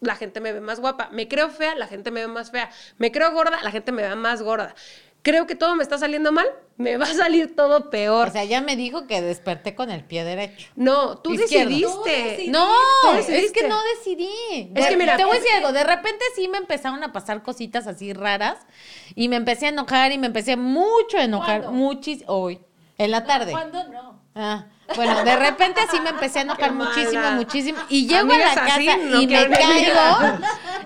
[0.00, 1.08] la gente me ve más guapa.
[1.12, 2.70] Me creo fea, la gente me ve más fea.
[2.98, 4.74] Me creo gorda, la gente me ve más gorda.
[5.22, 6.46] Creo que todo me está saliendo mal,
[6.76, 8.28] me va a salir todo peor.
[8.28, 10.70] O sea, ya me dijo que desperté con el pie derecho.
[10.76, 11.70] no, tú izquierdo.
[11.70, 11.94] decidiste.
[12.04, 12.50] Tú decidiste.
[12.52, 14.72] No, es que no decidí.
[14.74, 15.72] Es que mira, te voy a decir algo.
[15.72, 18.58] De repente sí me empezaron a pasar cositas así raras
[19.16, 21.72] y me empecé a enojar y me empecé mucho a enojar.
[21.72, 22.32] Muchísimo.
[22.32, 22.60] Hoy,
[22.96, 23.50] en la tarde.
[23.50, 24.22] ¿Cuándo no?
[24.36, 27.78] Ah, bueno, de repente así me empecé a enojar muchísimo, muchísimo.
[27.88, 30.38] Y llego Amigas a la así casa no y me caigo.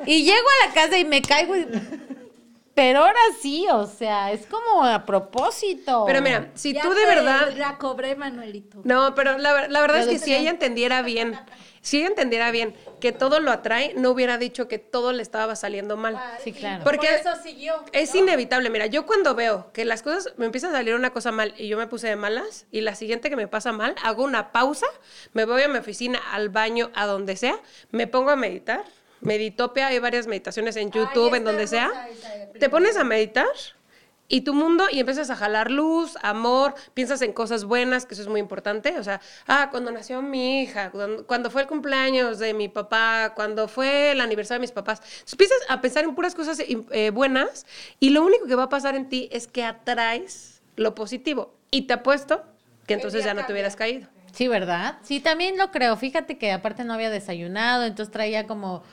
[0.07, 1.57] Y llego a la casa y me caigo.
[1.57, 1.67] y-
[2.81, 6.05] Pero ahora sí, o sea, es como a propósito.
[6.07, 7.53] Pero mira, si Ya tú de verdad...
[7.59, 8.81] La cobré, Manuelito.
[8.85, 11.39] No, pero la, la verdad es que si ella entendiera bien,
[11.83, 15.57] si ella entendiera bien que todo lo atrae, no hubiera dicho que todo le estaba
[15.57, 16.16] saliendo mal.
[16.16, 16.83] Ah, Sí, claro.
[16.83, 17.74] Porque por eso siguió.
[17.93, 18.20] Es ¿no?
[18.20, 18.70] inevitable.
[18.70, 21.68] Mira, yo cuando veo que las cosas me empieza a salir una cosa mal y
[21.68, 24.87] yo me puse de malas y la siguiente que me pasa mal, hago una pausa,
[25.35, 27.61] me voy a mi oficina, al baño, a donde sea,
[27.91, 28.85] me pongo a meditar.
[29.21, 31.91] Meditopia, hay varias meditaciones en YouTube, Ay, en donde sea.
[32.11, 33.47] esa Te pones a meditar
[34.33, 38.23] y tu mundo y empiezas a jalar luz, amor, piensas en cosas buenas, que eso
[38.23, 38.97] es muy importante.
[38.97, 43.33] O sea, ah, cuando nació mi hija, cuando, cuando fue el cumpleaños de mi papá,
[43.35, 45.01] cuando fue el aniversario de mis papás.
[45.01, 47.66] Entonces, empiezas a pensar en puras cosas eh, buenas
[47.99, 51.53] y lo único que va a pasar en ti es que atraes lo positivo.
[51.73, 52.45] Y te apuesto
[52.87, 54.09] que entonces ya no te hubieras caído.
[54.33, 54.99] Sí, ¿verdad?
[55.03, 55.97] Sí, también lo creo.
[55.97, 58.85] Fíjate que aparte no había desayunado, entonces traía como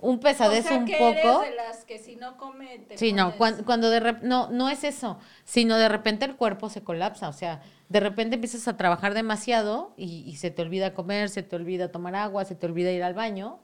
[0.00, 1.42] un pesadez o sea, un que poco.
[1.42, 4.28] Eres de las que si no come te Sí, no, pones- cuan- cuando, de repente,
[4.28, 8.34] no, no es eso, sino de repente el cuerpo se colapsa, o sea, de repente
[8.36, 12.44] empiezas a trabajar demasiado y, y se te olvida comer, se te olvida tomar agua,
[12.44, 13.58] se te olvida ir al baño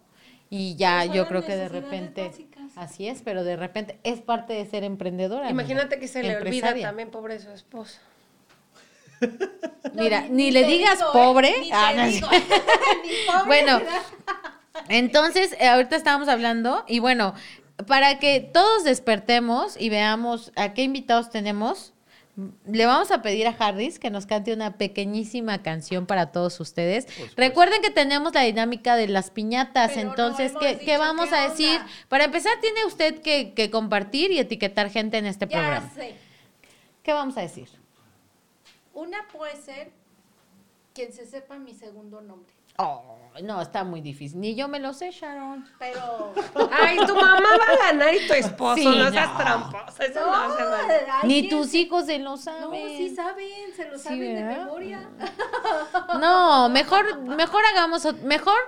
[0.51, 2.73] y ya Pues yo creo que de repente, básicas.
[2.77, 5.51] así es, pero de repente es parte de ser emprendedora.
[5.51, 7.99] Imagínate que se le olvida también, pobre su esposo.
[9.95, 11.13] No, Mira, ni le digas digo, ¿eh?
[11.13, 11.55] pobre.
[11.61, 12.29] Ni Ah, no, digo.
[13.05, 13.81] Ni pobre, Bueno.
[14.89, 17.35] Entonces, eh, ahorita estábamos hablando y bueno,
[17.87, 21.93] para que todos despertemos y veamos a qué invitados tenemos,
[22.67, 27.07] le vamos a pedir a Harris que nos cante una pequeñísima canción para todos ustedes.
[27.37, 31.49] Recuerden que tenemos la dinámica de las piñatas, Pero entonces, ¿qué, qué vamos qué a
[31.49, 31.81] decir?
[32.09, 35.91] Para empezar, tiene usted que, que compartir y etiquetar gente en este Ya programa.
[35.95, 36.17] sé.
[37.05, 37.69] ¿Qué vamos a decir?
[38.95, 39.93] Una puede ser
[40.93, 42.53] quien se sepa mi segundo nombre.
[42.79, 44.41] Oh, no, está muy difícil.
[44.41, 45.67] Ni yo me lo sé, Sharon.
[45.79, 46.33] Pero.
[46.71, 49.39] Ay, tu mamá va a ganar y tu esposo, Sí, no seas no.
[49.39, 50.95] tramposa, eso no, No, se vale.
[51.25, 52.63] Ni quien tus hijos se lo saben.
[52.83, 55.09] No, sí saben, se lo Sí, saben de memoria.
[56.21, 58.59] No, mejor, mejor hagamos, mejor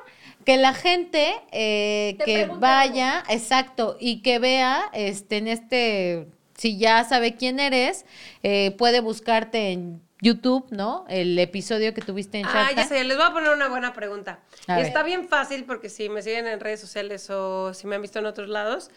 [0.44, 7.04] que la gente eh, que vaya, exacto, y que vea, este, en este, si ya
[7.04, 8.06] sabe quién eres,
[8.42, 11.04] eh, puede buscarte en YouTube, ¿no?
[11.08, 12.88] El episodio que tuviste en Ah, Shark ya Tank.
[12.88, 14.40] sé, les voy a poner una buena pregunta.
[14.66, 14.86] A Y ver.
[14.86, 18.18] está bien fácil porque si me siguen en redes sociales o si me han visto
[18.18, 18.90] en otros lados,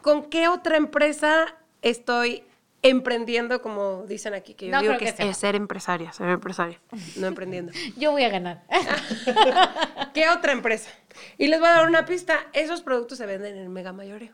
[0.00, 2.44] ¿con qué otra empresa estoy
[2.80, 4.54] emprendiendo, como dicen aquí?
[4.54, 6.80] Que yo No digo creo que, es ser empresaria, ser empresaria,
[7.16, 7.72] no emprendiendo.
[7.96, 8.62] Yo voy a ganar.
[10.14, 10.90] ¿Qué otra empresa?
[11.38, 14.32] Y les voy a dar una pista, esos productos se venden en mega mayoreo.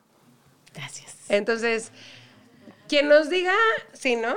[0.74, 1.16] Gracias.
[1.28, 1.92] Entonces,
[2.88, 3.52] quien nos diga,
[3.92, 4.34] sí, ¿no?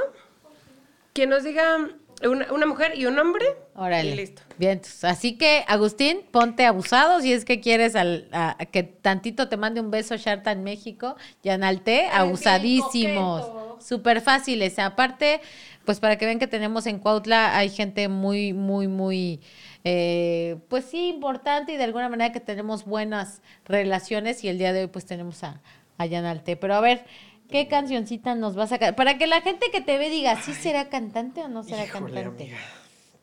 [1.14, 1.78] Quien nos diga,
[2.24, 3.46] Una, una mujer y un hombre.
[3.76, 4.12] Órale.
[4.12, 4.44] Y listo.
[4.60, 8.84] Bien, entonces, así que, Agustín, ponte abusado si es que quieres al- a, a que
[8.84, 11.16] tantito te mande un beso Sharta en México.
[11.42, 13.50] Yanalte, abusadísimos.
[13.84, 14.78] Súper fáciles.
[14.78, 15.42] Aparte,
[15.86, 19.42] pues para que vean que tenemos en Cuautla, hay gente muy, muy, muy,
[19.84, 24.74] eh, pues sí, importante y de alguna manera que tenemos buenas relaciones y el día
[24.74, 25.60] de hoy pues tenemos a,
[25.98, 26.56] a Yanalte.
[26.56, 27.04] Pero a ver,
[27.52, 28.96] ¿qué cancioncita nos vas a sacar?
[28.96, 32.14] Para que la gente que te ve diga, ¿sí será cantante o no será Híjole,
[32.14, 32.44] cantante?
[32.46, 32.58] amiga.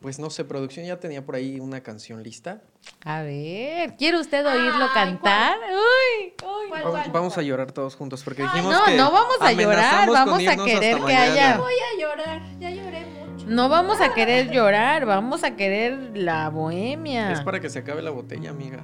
[0.01, 2.61] Pues no sé, producción ya tenía por ahí una canción lista.
[3.03, 5.57] A ver, ¿quiere usted oírlo Ay, cantar?
[5.57, 6.69] Uy, uy.
[6.69, 7.45] ¿Cuál, Va- cuál, Vamos cuál?
[7.45, 10.55] a llorar todos juntos porque Ay, dijimos no, que no vamos a llorar, vamos a
[10.55, 11.23] querer que mañana.
[11.33, 13.45] haya- Voy a llorar, ya lloré mucho.
[13.49, 17.33] No vamos a querer llorar, vamos a querer la bohemia.
[17.33, 18.79] Es para que se acabe la botella, amiga.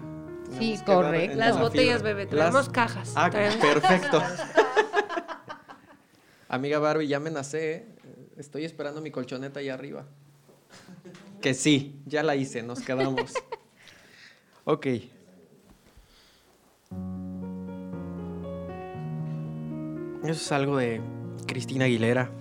[0.59, 1.37] Sí, Tenemos correcto.
[1.37, 2.13] Las la botellas, fibra.
[2.13, 2.23] bebé.
[2.25, 3.13] Las- Tenemos cajas.
[3.15, 4.21] Ah, Traemos- perfecto.
[6.55, 7.73] Amiga Barbie, ya me nacé.
[7.73, 7.85] ¿eh?
[8.37, 10.05] Estoy esperando mi colchoneta allá arriba.
[11.41, 13.33] Que sí, ya la hice, nos quedamos.
[14.67, 14.87] Ok.
[20.23, 21.01] Eso es algo de
[21.45, 22.31] Cristina Aguilera.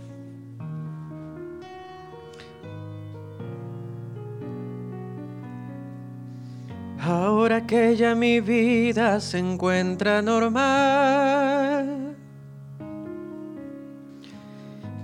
[6.98, 12.13] Ahora que ya mi vida se encuentra normal,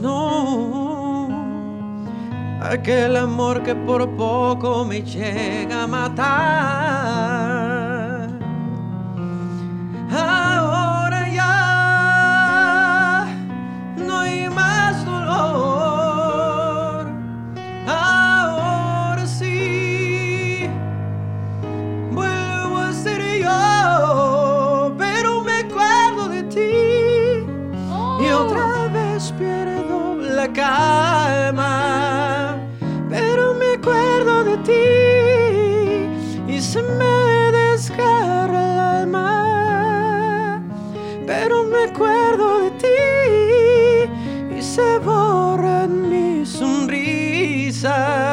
[0.00, 1.28] No.
[2.60, 6.28] Aquel amor que por poco me llega a matar.
[10.10, 10.67] Ahora
[30.52, 32.56] calma,
[33.08, 34.72] pero me acuerdo de ti
[36.52, 40.62] y se me desgarra el alma,
[41.26, 42.86] pero me acuerdo de ti
[44.58, 48.27] y se borran mis sonrisas,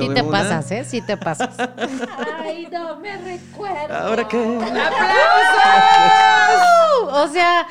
[0.00, 0.30] Sí de te una.
[0.38, 0.84] pasas, ¿eh?
[0.84, 1.50] Sí te pasas.
[2.42, 3.94] Ay, no me recuerdo.
[3.94, 4.36] Ahora que
[7.12, 7.66] o sea,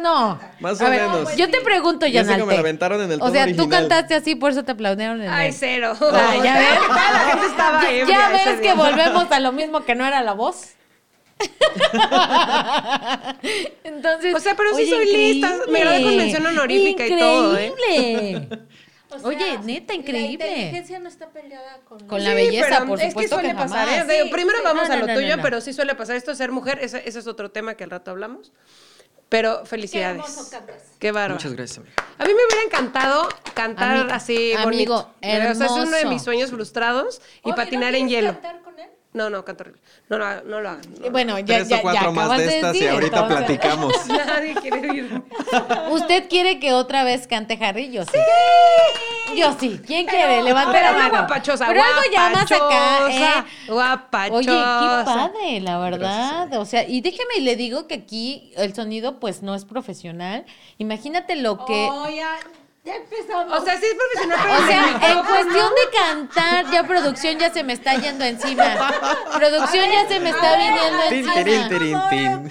[0.00, 0.38] no.
[0.60, 1.36] Más A o ver, menos.
[1.36, 4.34] Yo te pregunto, Y eso que me aventaron en el O sea, tú cantaste así,
[4.34, 5.54] por eso te aplaudieron en Ay, el...
[5.54, 5.94] cero.
[6.00, 6.78] Ah, ya ves.
[6.86, 8.72] Toda la gente estaba Ya- Ya ves día.
[8.72, 10.70] que volvemos a lo mismo que no era la voz.
[13.84, 17.18] Entonces, O sea, pero sí oye, soy lista, me gradué con increíble, mención honorífica y
[17.18, 18.48] todo, ¿eh?
[19.16, 19.44] Increíble.
[19.44, 20.44] O sea, Oye, neta, increíble.
[20.46, 22.00] La inteligencia no está peleada con...
[22.06, 24.08] Con Sí, la belleza, pero por es que supuesto suele que pasar, jamás.
[24.10, 24.22] ¿eh?
[24.24, 24.64] Sí, primero sí.
[24.64, 25.42] vamos No, a lo no, tuyo, no, no.
[25.42, 28.10] pero sí suele pasar esto, ser mujer, ese, ese es otro tema que al rato
[28.10, 28.52] hablamos.
[29.28, 30.20] Pero Qué felicidades.
[30.20, 30.82] hermoso cantas.
[30.98, 31.34] Qué bárbaro.
[31.34, 31.94] Muchas gracias, amiga.
[32.18, 34.94] A mí me hubiera encantado cantar Ami- así amigo, bonito.
[34.96, 36.08] O sea, es uno de hermoso.
[36.08, 38.32] mis sueños frustrados y Oye, ¿no patinar en hielo.
[38.34, 38.61] cantar?
[39.14, 39.80] No, no, canto horrible.
[40.08, 40.82] No, no, no lo hagan.
[41.00, 41.10] no.
[41.10, 43.16] Bueno, ya, Tres ya, o cuatro ya más acabas de de estas y decir, ahorita
[43.20, 43.36] entonces.
[43.38, 44.06] platicamos.
[44.26, 45.22] Nadie quiere oírme.
[45.90, 47.90] ¿Usted quiere que otra vez cante Harry?
[47.90, 48.18] Yo sí.
[49.36, 49.80] Yo sí.
[49.86, 50.42] ¿Quién quiere?
[50.42, 51.10] Levante Pero la mano.
[51.10, 53.44] guapachosa, Pero algo ya más acá, guapachosa, ¿eh?
[53.68, 54.36] Guapachosa.
[54.36, 56.54] Oye, qué padre, la verdad.
[56.58, 60.44] o sea, y déjeme y le digo que aquí el sonido pues no es profesional.
[60.78, 61.88] Imagínate lo que...
[61.90, 62.38] Oh, ya,
[62.84, 63.60] ya empezamos.
[63.60, 67.52] O sea, sí es profesional, pero O sea, en cuestión de cantar, ya producción ya
[67.52, 68.64] se me está yendo encima.
[69.36, 72.08] Producción ya se me está viniendo encima.
[72.10, 72.50] tin.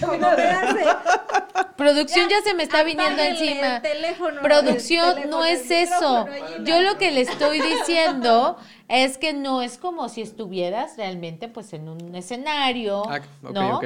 [1.75, 3.75] Producción ya se me está viniendo encima.
[3.77, 6.27] el teléfono, Producción el teléfono, no es eso.
[6.63, 8.57] Yo lo que le estoy diciendo
[8.87, 13.77] es que no es como si estuvieras realmente pues en un escenario, Ah, ok, ¿no?
[13.77, 13.85] ok.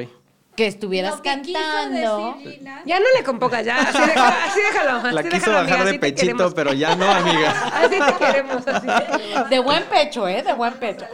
[0.55, 2.35] Que estuvieras Lo que quiso cantando.
[2.37, 3.77] decir Gina, Ya no le compongas, ya.
[3.77, 4.35] Así déjalo.
[4.45, 6.53] Así déjalo La así quiso déjalo, bajar amiga, de así te pechito, queremos.
[6.53, 7.51] pero ya no, amiga.
[7.73, 8.87] Así te queremos, así.
[9.49, 10.43] De buen pecho, ¿eh?
[10.43, 11.05] De buen pecho.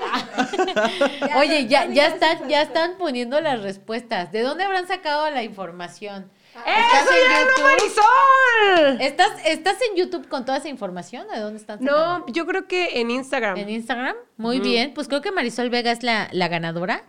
[1.37, 4.31] Oye, ya, ya están, ya están poniendo las respuestas.
[4.31, 6.29] ¿De dónde habrán sacado la información?
[6.53, 7.63] ¿Estás ¡Eso en ya no, YouTube?
[7.63, 9.01] Marisol!
[9.01, 11.25] ¿Estás, ¿Estás en YouTube con toda esa información?
[11.33, 11.79] ¿De dónde están?
[11.81, 12.25] No, sacando?
[12.27, 13.57] yo creo que en Instagram.
[13.57, 14.15] ¿En Instagram?
[14.37, 14.93] Muy bien.
[14.93, 17.03] Pues creo que Marisol Vega es la, la ganadora,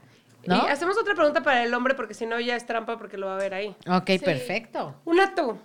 [0.47, 0.67] ¿no?
[0.67, 3.27] Y hacemos otra pregunta para el hombre porque si no ya es trampa porque lo
[3.27, 3.77] va a ver ahí.
[3.89, 4.95] Ok, perfecto.
[5.05, 5.57] Una tú.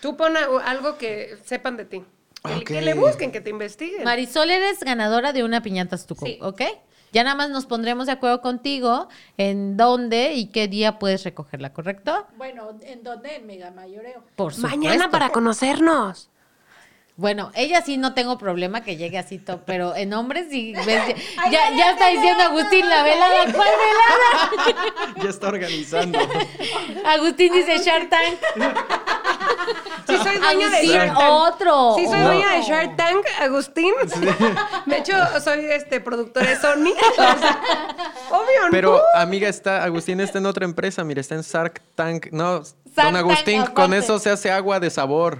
[0.00, 2.04] Tú pon algo que sepan de ti.
[2.44, 4.04] Que, que le busquen, que te investiguen.
[4.04, 6.38] Marisol, eres ganadora de una piñata Stuco, Sí.
[6.42, 6.60] ¿ok?
[7.10, 11.72] Ya nada más nos pondremos de acuerdo contigo en dónde y qué día puedes recogerla,
[11.72, 12.26] ¿correcto?
[12.36, 13.36] Bueno, ¿en dónde?
[13.36, 14.24] En Mega Mayoreo.
[14.36, 14.76] Por supuesto.
[14.76, 16.28] Mañana para conocernos.
[17.16, 20.72] Bueno, ella sí no tengo problema que llegue así, to- pero en hombres sí.
[20.84, 23.44] ves, ya, ya, ya está diciendo Agustín la velada.
[23.52, 24.84] ¿Cuál velada?
[25.22, 26.18] Ya está organizando.
[27.06, 28.38] Agustín dice Shark Tank.
[30.08, 31.30] Sí, soy dueña de Agustín, Shark Tank.
[31.30, 31.94] otro.
[31.96, 32.24] Sí, soy otro.
[32.26, 33.94] dueña de Shark Tank, Agustín.
[34.86, 36.92] De hecho, soy este productor de Sony.
[37.12, 37.58] O sea,
[38.30, 39.20] obvio, Pero, ¿no?
[39.20, 42.26] amiga, está, Agustín está en otra empresa, mira, está en Shark Tank.
[42.32, 43.98] No, Tank don Agustín, con aparte.
[43.98, 45.38] eso se hace agua de sabor.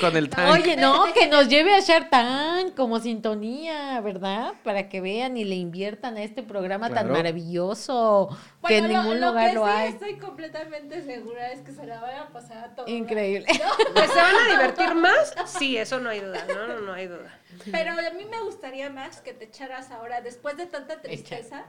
[0.00, 0.52] Con el tank.
[0.52, 4.52] Oye, no, que nos lleve a Shark Tank como sintonía, ¿verdad?
[4.62, 8.28] Para que vean y le inviertan a este programa tan maravilloso
[8.66, 9.88] que en Bueno, ningún lo, lugar que lo sí hay.
[9.92, 12.88] estoy completamente segura es que se la van a pasar a todos.
[12.88, 13.46] Increíble.
[13.94, 15.34] ¿Que se van a divertir más?
[15.46, 16.44] Sí, eso no hay duda.
[16.48, 17.38] No, no, no hay duda.
[17.70, 21.64] Pero a mí me gustaría más que te echaras ahora, después de tanta tristeza.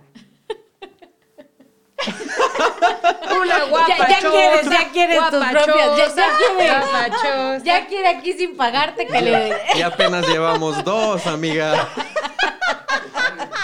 [3.41, 7.64] Una guapa ya quieres, ya quieres tus propias, ya- ya quieres.
[7.64, 9.58] Ya quiere aquí sin pagarte que le...
[9.76, 11.88] Y apenas llevamos dos, amiga.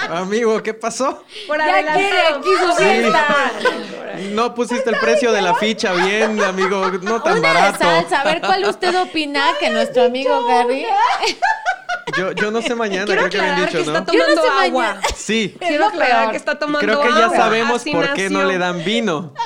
[0.09, 1.23] Amigo, ¿qué pasó?
[1.47, 4.27] Por Ya quiere aquí su Sí.
[4.33, 6.91] No pusiste el precio de la ficha bien, amigo.
[7.01, 7.77] No tan Una de barato.
[7.79, 10.85] salsa, a ver cuál usted opina que nuestro amigo Gary...
[12.17, 13.97] Yo, yo no sé mañana, Quiero creo que habían dicho, que ¿no?
[13.99, 14.83] está Yo no tomando sé agua.
[14.83, 15.01] mañana.
[15.15, 15.55] Sí.
[15.59, 17.37] Quiero aclarar que está tomando creo que ya agua.
[17.37, 19.33] sabemos Así por qué no le dan vino.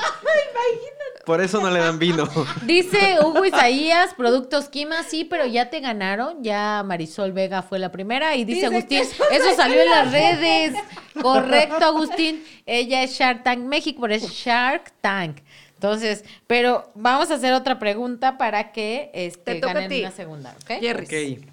[1.24, 2.28] Por eso no le dan vino.
[2.62, 6.40] Dice Hugo Isaías, Productos Kima, sí, pero ya te ganaron.
[6.44, 8.36] Ya Marisol Vega fue la primera.
[8.36, 10.74] Y dice, Dice Agustín, eso eso salió en las redes.
[11.20, 12.44] Correcto, Agustín.
[12.64, 15.38] Ella es Shark Tank México, pero es Shark Tank.
[15.74, 20.00] Entonces, pero vamos a hacer otra pregunta para que este, Te toca a ganen ti.
[20.02, 20.80] una segunda, ¿ok?
[20.80, 21.04] Jerry.
[21.40, 21.48] Ok.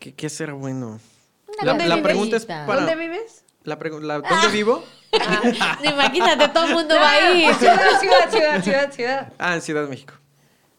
[0.00, 0.98] ¿Qué, qué será bueno?
[1.46, 2.08] Una La, ¿Dónde la vives?
[2.10, 2.66] pregunta es para...
[2.74, 3.44] ¿Dónde vives?
[3.62, 4.82] La la- ¿Dónde vivo?
[5.84, 7.54] Imagínate, todo el mundo va a ir.
[7.58, 9.32] Ciudad, ciudad, ciudad, ciudad, ciudad.
[9.38, 10.14] Ah, en Ciudad de México.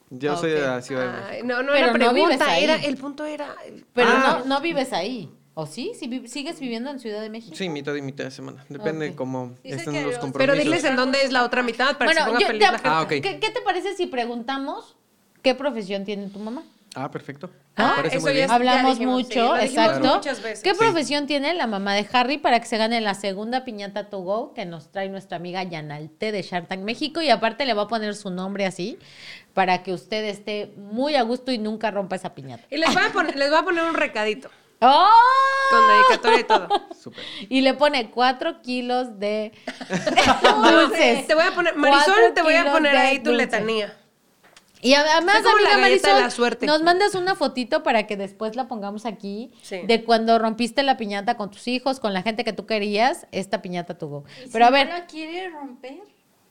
[0.10, 1.28] Yo soy de la Ciudad de México.
[1.32, 2.64] Ay, no, no Pero era no vives pregunta, ahí.
[2.64, 3.56] era, el punto era...
[3.94, 4.40] Pero Ah.
[4.40, 5.30] no, no vives ahí.
[5.54, 5.92] ¿O sí?
[6.00, 7.56] ¿Sí vi- ¿Sigues viviendo en Ciudad de México?
[7.56, 8.66] Sí, mitad y mitad de semana.
[8.70, 9.16] Depende Ok.
[9.16, 10.34] cómo Dice estén los compromisos.
[10.38, 12.62] Pero diles en dónde es la otra mitad para que se Bueno, ponga yo- feliz
[12.62, 12.90] la gente.
[12.90, 13.06] Ah.
[13.08, 14.96] ¿qué, qué te parece si preguntamos
[15.44, 16.64] qué profesión tiene tu mamá?
[16.94, 17.50] Ah, perfecto.
[17.78, 20.16] Ah, eso ya Hablamos dijimos, sí, mucho, dijimos exacto.
[20.16, 20.62] muchas veces.
[20.62, 20.78] ¿Qué Sí.
[20.78, 24.54] profesión tiene la mamá de Harry para que se gane la segunda piñata to go
[24.54, 27.22] que nos trae nuestra amiga Yanalte de Shark Tank México?
[27.22, 29.00] Y aparte le va a poner su nombre así
[29.54, 32.64] para que usted esté muy a gusto y nunca rompa esa piñata.
[32.70, 34.50] Y les voy, a poner, les voy a poner un recadito
[34.82, 35.08] ¡Oh!
[35.70, 36.68] con dedicatoria y todo.
[37.02, 37.24] Súper.
[37.48, 39.54] Y le pone cuatro kilos de
[40.64, 41.26] dulces.
[41.28, 43.46] Te voy a poner, Marisol, te voy a poner ahí tu dulce.
[43.46, 43.98] letanía.
[44.82, 46.66] Y además, Soy como la amiga de Marisol, la suerte.
[46.66, 49.82] nos mandas una fotito para que después la pongamos aquí Sí.
[49.86, 53.62] de cuando rompiste la piñata con tus hijos, con la gente que tú querías, esta
[53.62, 54.26] piñata tuvo.
[54.46, 56.00] ¿Y Pero si a ver, no la quiere romper?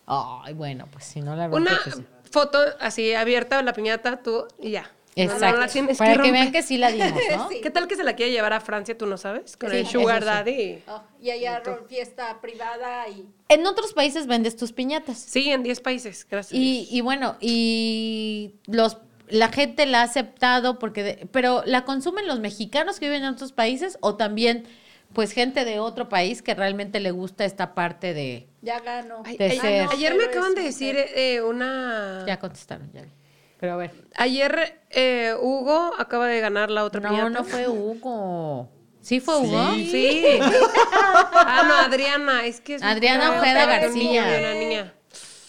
[0.07, 4.47] ay, bueno, pues si no la rompes, Una pues foto así abierta, la piñata, tú
[4.61, 4.91] y ya.
[5.17, 5.61] No, no, Exacto.
[5.61, 6.33] la tienes para que, romper.
[6.33, 7.49] vean que sí la dimos, ¿no?
[7.51, 7.61] Sí.
[7.61, 9.57] ¿Qué tal que se la quiere llevar a Francia, tú no sabes?
[9.57, 10.25] Con Sí, el Sugar.
[10.25, 10.83] Daddy.
[10.87, 13.27] Oh, y allá fiesta privada y...
[13.49, 15.19] En otros países vendes tus piñatas.
[15.19, 16.53] Sí, en 10 países, gracias.
[16.59, 18.99] Y, y bueno, y los
[19.29, 23.29] la gente la ha aceptado porque de- pero la consumen los mexicanos que viven en
[23.31, 24.65] otros países o también
[25.13, 29.23] pues gente de otro país que realmente le gusta esta parte de Ya ganó.
[29.25, 29.89] Ay, de ay, ser.
[29.93, 32.25] ayer me acaban de decir eh, una...
[32.27, 33.11] ya contestaron ya vi.
[33.61, 37.29] Pero a ver Ayer eh, Hugo acaba de ganar la otra no piñata.
[37.31, 38.69] no fue Hugo
[39.03, 40.39] sí fue Hugo Sí.
[40.41, 44.25] ah, no, Adriana, es que es Adriana Ojeda García.
[44.41, 44.95] una niña.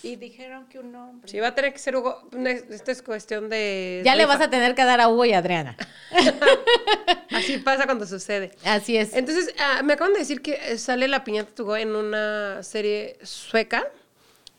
[0.03, 1.29] Y dijeron que un hombre.
[1.29, 2.27] Sí, va a tener que ser Hugo.
[2.71, 4.01] Esta es cuestión de.
[4.03, 5.77] ya le vas a tener que dar a Hugo y a Adriana
[7.29, 8.51] Así pasa cuando sucede.
[8.65, 11.95] así es Entonces, ah, me acaban de decir que sale la piñata to go en
[11.95, 13.85] una serie sueca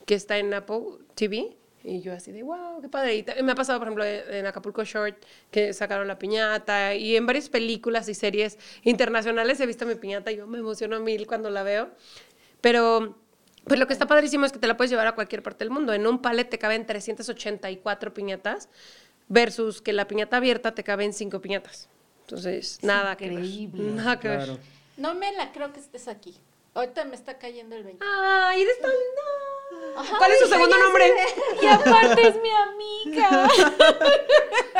[0.06, 0.82] que está en Apple
[1.16, 1.56] TV.
[1.84, 3.16] Y yo así de, wow, qué padre.
[3.16, 5.16] Y me ha pasado, por ejemplo, en en Acapulco Short,
[5.50, 6.94] que sacaron la piñata.
[6.94, 11.00] Y en varias películas y series internacionales he visto mi piñata y yo me emociono
[11.00, 11.90] mil cuando la veo.
[12.60, 13.18] Pero,
[13.64, 15.70] pues lo que está padrísimo es que te la puedes llevar a cualquier parte del
[15.70, 15.92] mundo.
[15.92, 18.68] En un palet te caben 384 piñatas
[19.28, 21.88] versus que la piñata abierta te caben 5 piñatas.
[22.22, 23.38] Entonces, nada que ver.
[23.38, 23.92] increíble.
[23.92, 24.38] Nada que ver.
[24.38, 24.58] Claro.
[24.96, 26.36] No me la creo que estés aquí.
[26.74, 28.04] Ahorita me está cayendo el 20.
[28.06, 29.51] Ay, eres tan linda.
[30.18, 30.82] ¿Cuál es su segundo sé.
[30.82, 31.12] nombre?
[31.62, 33.48] y aparte es mi amiga amiga.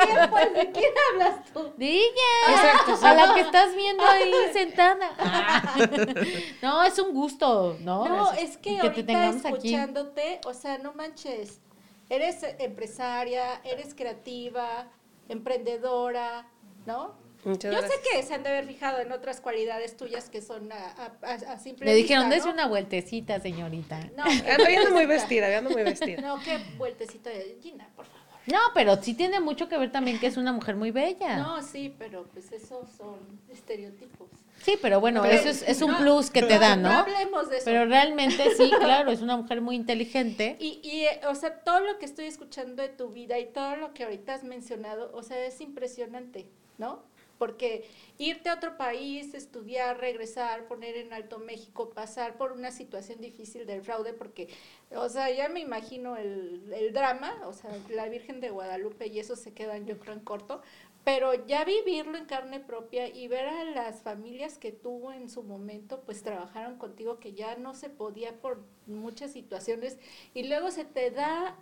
[0.05, 1.72] ¿Quién, pues, ¿De quién hablas tú?
[1.76, 3.03] De ella.
[3.03, 5.11] A la que estás viendo ahí sentada.
[5.18, 5.76] Ah.
[6.62, 8.07] No, es un gusto, ¿no?
[8.07, 11.61] No, es que, ahorita escuchándote, o sea, no manches,
[12.09, 14.88] eres empresaria, eres creativa,
[15.28, 16.47] emprendedora,
[16.86, 17.14] ¿no?
[17.45, 20.70] Muchas Yo sé que se han de haber fijado en otras cualidades tuyas que son
[20.72, 23.99] a, a, a simple Le dijeron, dése una vueltecita, señorita.
[24.16, 24.24] No,
[24.78, 26.20] ando muy vestida, ando muy vestida.
[26.20, 28.22] No, qué vueltecita de Gina, por favor.
[28.47, 31.36] No, pero sí tiene mucho que ver también que es una mujer muy bella.
[31.36, 33.18] No, sí, pero pues esos son
[33.49, 34.28] estereotipos.
[34.62, 36.88] Sí, pero bueno, eso es, es un plus que te da, ¿no?
[36.88, 37.64] No hablemos de eso.
[37.64, 40.57] Pero realmente sí, claro, es una mujer muy inteligente.
[40.61, 43.76] Y, y, eh, o sea, todo lo que estoy escuchando de tu vida y todo
[43.76, 47.03] lo que ahorita has mencionado, o sea, es impresionante, ¿no?
[47.39, 53.20] Porque irte a otro país, estudiar, regresar, poner en alto México, pasar por una situación
[53.20, 54.49] difícil del fraude, porque,
[54.95, 59.18] o sea, ya me imagino el, el drama, o sea, la Virgen de Guadalupe y
[59.18, 60.62] eso se quedan yo creo en corto,
[61.05, 65.43] pero ya vivirlo en carne propia y ver a las familias que tuvo en su
[65.43, 69.99] momento, pues trabajaron contigo, que ya no se podía por muchas situaciones,
[70.33, 71.57] y luego se te da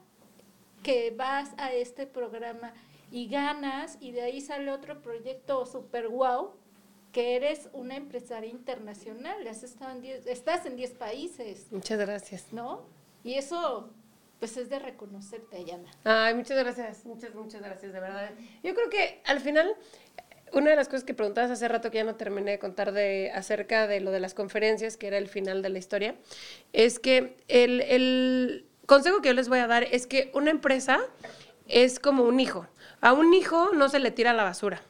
[0.83, 2.75] que vas a este programa
[3.11, 6.52] y ganas y de ahí sale otro proyecto super wow
[7.12, 11.66] que eres una empresaria internacional, has estado en diez, estás en 10 países.
[11.72, 12.52] Muchas gracias.
[12.52, 12.82] ¿No?
[13.24, 13.90] Y eso
[14.38, 15.90] pues es de reconocerte, Ayana.
[16.04, 18.30] Ay, muchas gracias, muchas, muchas gracias, de verdad.
[18.62, 19.74] Yo creo que al final,
[20.54, 23.30] una de las cosas que preguntabas hace rato que ya no terminé de contar de,
[23.34, 26.14] acerca de lo de las conferencias, que era el final de la historia,
[26.72, 31.00] es que el, el consejo que yo les voy a dar es que una empresa
[31.68, 32.66] es como un hijo.
[33.01, 34.82] A un hijo no se le tira la basura.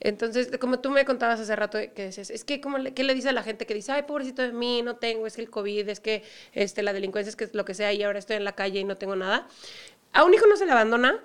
[0.00, 3.14] Entonces, como tú me contabas hace rato que decías, es que ¿cómo le, ¿qué le
[3.14, 5.50] dice a la gente que dice, ay, pobrecito de mí, no tengo, es que el
[5.50, 8.44] COVID, es que este, la delincuencia, es que lo que sea, y ahora estoy en
[8.44, 9.48] la calle y no tengo nada?
[10.12, 11.20] A un hijo no se le abandona,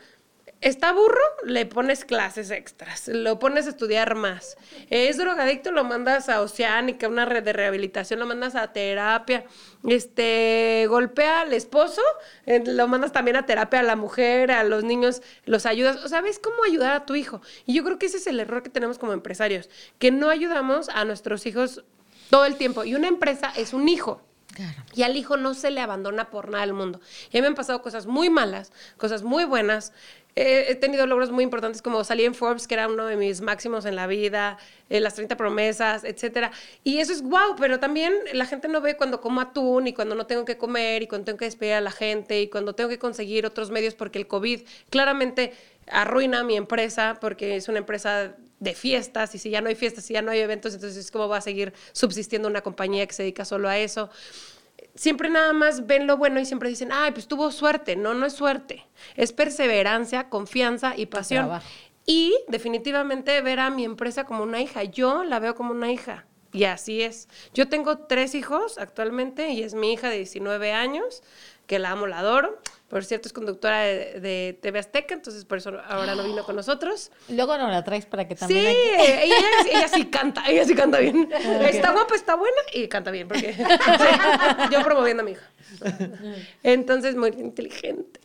[0.63, 4.57] está burro, le pones clases extras, lo pones a estudiar más.
[4.89, 9.43] Es drogadicto, lo mandas a Oceánica, una red de rehabilitación, lo mandas a terapia.
[9.85, 12.01] Este, golpea al esposo,
[12.45, 16.03] eh, lo mandas también a terapia a la mujer, a los niños, los ayudas.
[16.05, 17.41] O sea, ¿ves cómo ayudar a tu hijo?
[17.65, 20.87] Y yo creo que ese es el error que tenemos como empresarios, que no ayudamos
[20.89, 21.83] a nuestros hijos
[22.29, 22.85] todo el tiempo.
[22.85, 24.21] Y una empresa es un hijo.
[24.93, 26.99] Y al hijo no se le abandona por nada del mundo.
[27.31, 29.93] Y a mí me han pasado cosas muy malas, cosas muy buenas,
[30.35, 33.85] he tenido logros muy importantes como salir en Forbes, que era uno de mis máximos
[33.85, 34.57] en la vida,
[34.89, 36.51] eh, las 30 promesas, etcétera.
[36.83, 40.15] Y eso es guau, pero también la gente no ve cuando como atún y cuando
[40.15, 42.89] no tengo que comer y cuando tengo que despedir a la gente y cuando tengo
[42.89, 45.53] que conseguir otros medios porque el COVID claramente
[45.87, 50.05] arruina mi empresa porque es una empresa de fiestas y si ya no hay fiestas,
[50.05, 53.23] si ya no hay eventos, entonces ¿cómo va a seguir subsistiendo una compañía que se
[53.23, 54.09] dedica solo a eso?
[54.95, 57.95] Siempre nada más ven lo bueno y siempre dicen, ay, pues tuvo suerte.
[57.95, 58.85] No, no es suerte.
[59.15, 61.49] Es perseverancia, confianza y pasión.
[62.05, 64.83] Y definitivamente ver a mi empresa como una hija.
[64.83, 66.25] Yo la veo como una hija.
[66.51, 67.29] Y así es.
[67.53, 71.23] Yo tengo tres hijos actualmente y es mi hija de 19 años,
[71.65, 72.59] que la amo, la adoro.
[72.93, 77.09] Por cierto, es conductora de, TV Azteca, entonces por eso ahora no vino con nosotros.
[77.27, 78.71] Luego no la traes para que también...
[78.71, 79.01] Sí,
[79.71, 81.27] ella, sí canta, ella sí canta bien.
[81.63, 83.55] Está guapa, está buena y canta bien, porque
[84.71, 85.49] yo promoviendo a mi hija.
[86.61, 88.19] Entonces, muy inteligente.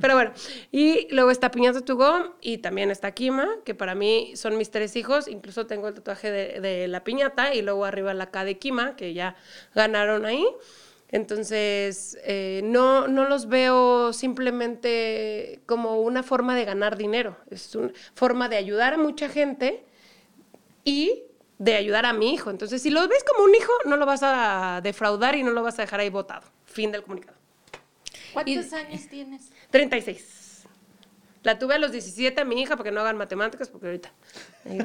[0.00, 0.32] pero bueno,
[0.72, 4.96] y luego está Piñata Tugó y también está Kima, que para mí son mis tres
[4.96, 5.28] hijos.
[5.28, 8.96] Incluso tengo el tatuaje de, de la piñata y luego arriba la K de Kima,
[8.96, 9.36] que ya
[9.72, 10.44] ganaron ahí.
[11.12, 17.90] Entonces, eh, no, no los veo simplemente como una forma de ganar dinero, es una
[18.14, 19.84] forma de ayudar a mucha gente
[20.84, 21.24] y
[21.58, 22.50] de ayudar a mi hijo.
[22.50, 25.64] Entonces, si lo ves como un hijo, no lo vas a defraudar y no lo
[25.64, 26.46] vas a dejar ahí botado.
[26.64, 27.36] Fin del comunicado.
[28.32, 29.50] ¿Cuántos años tienes?
[29.70, 30.62] 36.
[31.42, 34.12] La tuve a los 17 a mi hija porque no hagan matemáticas, porque ahorita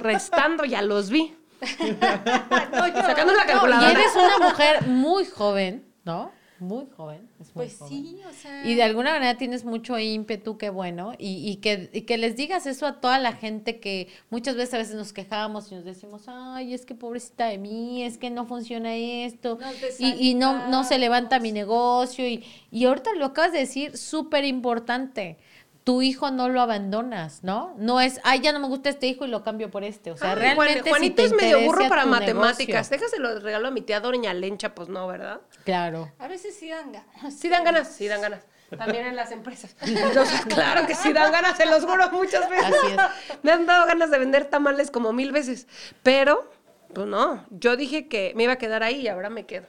[0.01, 1.35] restando ya los vi.
[1.61, 3.89] Sacando la calculadora.
[3.89, 6.31] y eres una mujer muy joven ¿no?
[6.59, 7.27] Muy joven.
[7.53, 8.65] pues sí, o sea.
[8.65, 11.13] Y de alguna manera tienes mucho ímpetu, qué bueno.
[11.17, 14.73] Y, y, que, y que les digas eso a toda la gente que muchas veces
[14.73, 18.29] a veces nos quejamos y nos decimos, ay, es que pobrecita de mí, es que
[18.29, 19.59] no funciona esto.
[19.99, 22.25] y, y no, no se levanta mi negocio.
[22.25, 25.37] Y, y ahorita lo acabas de decir, súper importante
[25.85, 27.75] tu hijo no lo abandonas, ¿no?
[27.77, 30.09] No es, ay, ya no me gusta este hijo y lo cambio por este.
[30.09, 30.89] O sea, realmente.
[30.89, 32.89] Juanito es medio burro para matemáticas.
[32.89, 35.41] Déjaselo regalo a mi tía Doña Lencha, pues no, ¿verdad?
[35.65, 36.11] Claro.
[36.19, 37.33] A veces sí dan ganas.
[37.37, 38.45] Sí dan ganas, sí dan ganas.
[38.77, 39.75] También en las empresas.
[39.81, 42.65] Entonces, claro que sí dan ganas, se los juro muchas veces.
[42.65, 43.37] Así es.
[43.43, 45.67] Me han dado ganas de vender tamales como mil veces.
[46.03, 46.49] Pero,
[46.93, 49.67] pues no, yo dije que me iba a quedar ahí y ahora me quedo.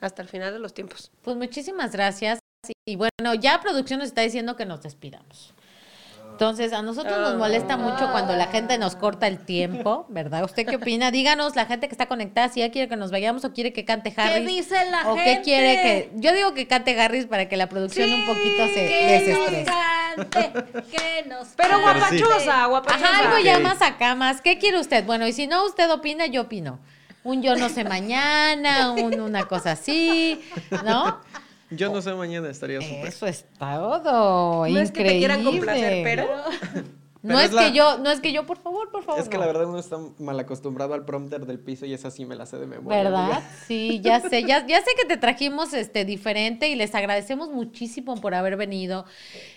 [0.00, 1.10] Hasta el final de los tiempos.
[1.22, 2.38] Pues muchísimas gracias.
[2.86, 5.54] Y bueno, ya producción nos está diciendo que nos despidamos.
[6.34, 10.42] Entonces, a nosotros nos molesta mucho cuando la gente nos corta el tiempo, ¿verdad?
[10.42, 11.12] ¿Usted qué opina?
[11.12, 13.84] Díganos, la gente que está conectada, si ya quiere que nos vayamos o quiere que
[13.84, 14.34] cante Harris.
[14.34, 15.36] ¿Qué dice la o gente?
[15.36, 16.10] qué quiere que...
[16.16, 19.64] Yo digo que cante Harris para que la producción un poquito se Que nos desestrese.
[19.64, 20.52] cante,
[20.90, 23.06] que nos Pero guapachosa, guapachosa.
[23.06, 24.40] Ajá, algo ya más acá, más.
[24.40, 25.04] ¿Qué quiere usted?
[25.04, 26.80] Bueno, y si no usted opina, yo opino.
[27.22, 30.42] Un yo no sé mañana, un- una cosa así,
[30.84, 31.20] ¿no?
[31.76, 33.06] Yo no sé mañana, estaría súper.
[33.06, 34.66] Eso es todo.
[34.68, 36.26] No es que te quieran complacer, Increíble.
[36.26, 36.84] pero...
[37.22, 39.20] No es, es la- que yo, no es que yo, por favor, por favor.
[39.20, 39.40] Es que no.
[39.40, 42.44] la verdad uno está mal acostumbrado al prompter del piso y esa sí me la
[42.44, 43.02] sé de memoria.
[43.02, 43.22] ¿Verdad?
[43.24, 43.50] amiga.
[43.66, 48.16] Sí, ya sé, ya, ya sé que te trajimos este diferente y les agradecemos muchísimo
[48.20, 49.06] por haber venido.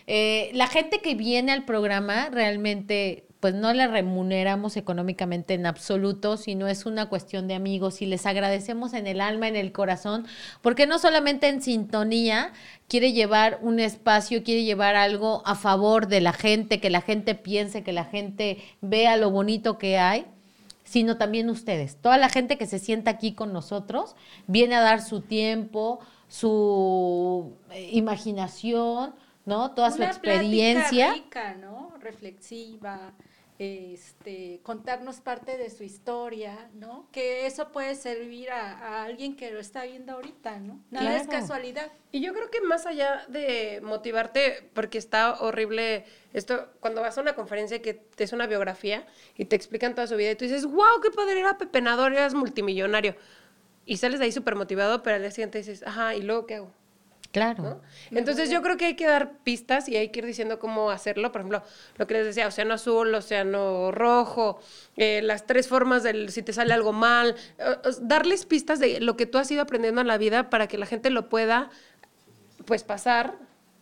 [0.07, 6.37] Eh, la gente que viene al programa realmente pues no le remuneramos económicamente en absoluto,
[6.37, 10.25] sino es una cuestión de amigos y les agradecemos en el alma, en el corazón,
[10.61, 12.51] porque no solamente en sintonía
[12.87, 17.35] quiere llevar un espacio, quiere llevar algo a favor de la gente, que la gente
[17.35, 20.25] piense, que la gente vea lo bonito que hay,
[20.83, 21.97] sino también ustedes.
[21.97, 24.15] Toda la gente que se sienta aquí con nosotros
[24.47, 29.13] viene a dar su tiempo, su eh, imaginación,
[29.45, 29.71] ¿no?
[29.71, 31.13] Toda su experiencia.
[31.13, 31.93] plática rica, ¿no?
[31.99, 33.13] Reflexiva,
[33.59, 37.07] este, contarnos parte de su historia, ¿no?
[37.11, 40.79] Que eso puede servir a, a alguien que lo está viendo ahorita, ¿no?
[40.91, 41.91] Nada es casualidad.
[42.11, 47.21] Y yo creo que más allá de motivarte, porque está horrible esto, cuando vas a
[47.21, 50.45] una conferencia que te es una biografía y te explican toda su vida y tú
[50.45, 53.15] dices, wow, qué padre, era pepenador, eras multimillonario.
[53.85, 56.55] Y sales de ahí súper motivado, pero al día siguiente dices, ajá, ¿y luego qué
[56.55, 56.71] hago?
[57.31, 57.63] Claro.
[57.63, 57.81] ¿no?
[58.11, 61.31] Entonces yo creo que hay que dar pistas y hay que ir diciendo cómo hacerlo.
[61.31, 61.63] Por ejemplo,
[61.97, 64.59] lo que les decía, océano azul, océano rojo,
[64.95, 69.17] eh, las tres formas del si te sale algo mal, eh, darles pistas de lo
[69.17, 71.69] que tú has ido aprendiendo en la vida para que la gente lo pueda
[72.65, 73.35] pues pasar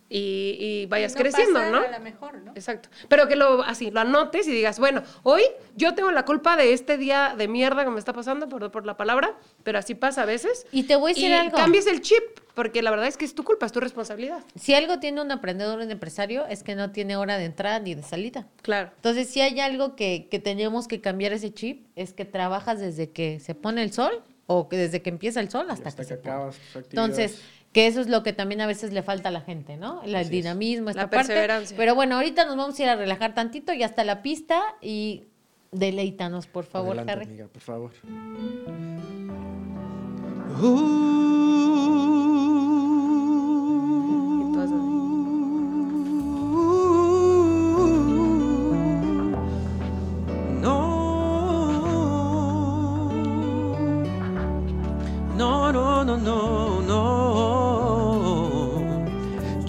[0.10, 1.80] y, y vayas No creciendo, pasar ¿no?
[1.80, 2.51] A lo mejor, ¿no?
[2.51, 2.89] Exacto.
[3.10, 5.41] Pero que lo así, lo anotes y digas, bueno, hoy
[5.76, 8.86] yo tengo la culpa de este día de mierda que me está pasando, por, por
[8.86, 10.68] la palabra, pero así pasa a veces.
[10.72, 11.58] Y te voy a decir y algo.
[11.58, 12.22] cambies el chip,
[12.53, 14.43] porque la verdad es que es tu culpa, es tu responsabilidad.
[14.56, 17.95] Si algo tiene un emprendedor, un empresario, es que no tiene hora de entrada ni
[17.95, 18.47] de salida.
[18.62, 18.91] Claro.
[18.95, 23.10] Entonces, si hay algo que, que tenemos que cambiar ese chip, es que trabajas desde
[23.10, 26.10] que se pone el sol o que desde que empieza el sol hasta, hasta que,
[26.10, 26.36] que se pone.
[26.36, 27.41] acabas Entonces.
[27.76, 30.02] Que eso es lo que también a veces le falta a la gente, ¿no?
[30.02, 31.28] El Así dinamismo, esta La parte.
[31.28, 31.76] perseverancia.
[31.76, 35.24] Pero bueno, ahorita nos vamos a ir a relajar tantito y hasta la pista y
[35.74, 37.26] deleítanos, por favor, Adelante, Harry.
[37.26, 37.92] amiga, por favor.
[55.38, 57.55] No, no, no, no, no.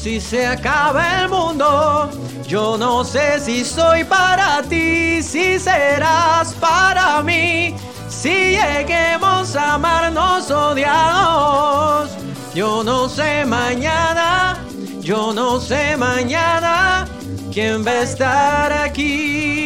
[0.00, 2.10] si se acaba el mundo.
[2.46, 7.74] Yo no sé si soy para ti, si serás para mí,
[8.08, 12.10] si lleguemos a amarnos odiados.
[12.54, 14.58] Yo no sé mañana,
[15.00, 17.06] yo no sé mañana
[17.52, 19.59] quién va a estar aquí.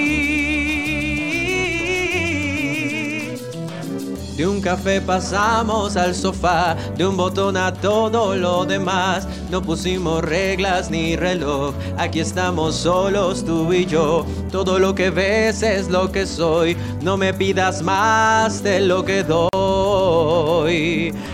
[4.36, 9.28] De un café pasamos al sofá, de un botón a todo lo demás.
[9.48, 14.26] No pusimos reglas ni reloj, aquí estamos solos tú y yo.
[14.50, 19.22] Todo lo que ves es lo que soy, no me pidas más de lo que
[19.22, 19.44] doy.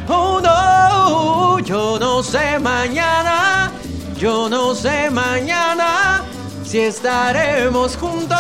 [0.07, 3.73] Oh no, yo no sé mañana,
[4.19, 6.23] yo no sé mañana
[6.65, 8.39] si estaremos juntos,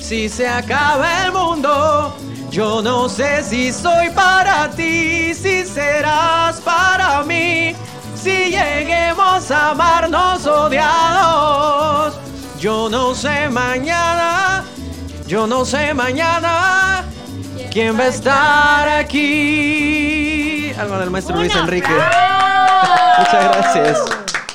[0.00, 2.14] si se acaba el mundo.
[2.54, 7.74] Yo no sé si soy para ti, si serás para mí,
[8.14, 12.16] si lleguemos a amarnos odiados.
[12.60, 14.64] Yo no sé mañana,
[15.26, 17.04] yo no sé mañana
[17.72, 20.70] quién va a estar aquí.
[20.78, 21.90] Algo del maestro Luis Enrique.
[23.18, 24.13] Muchas gracias.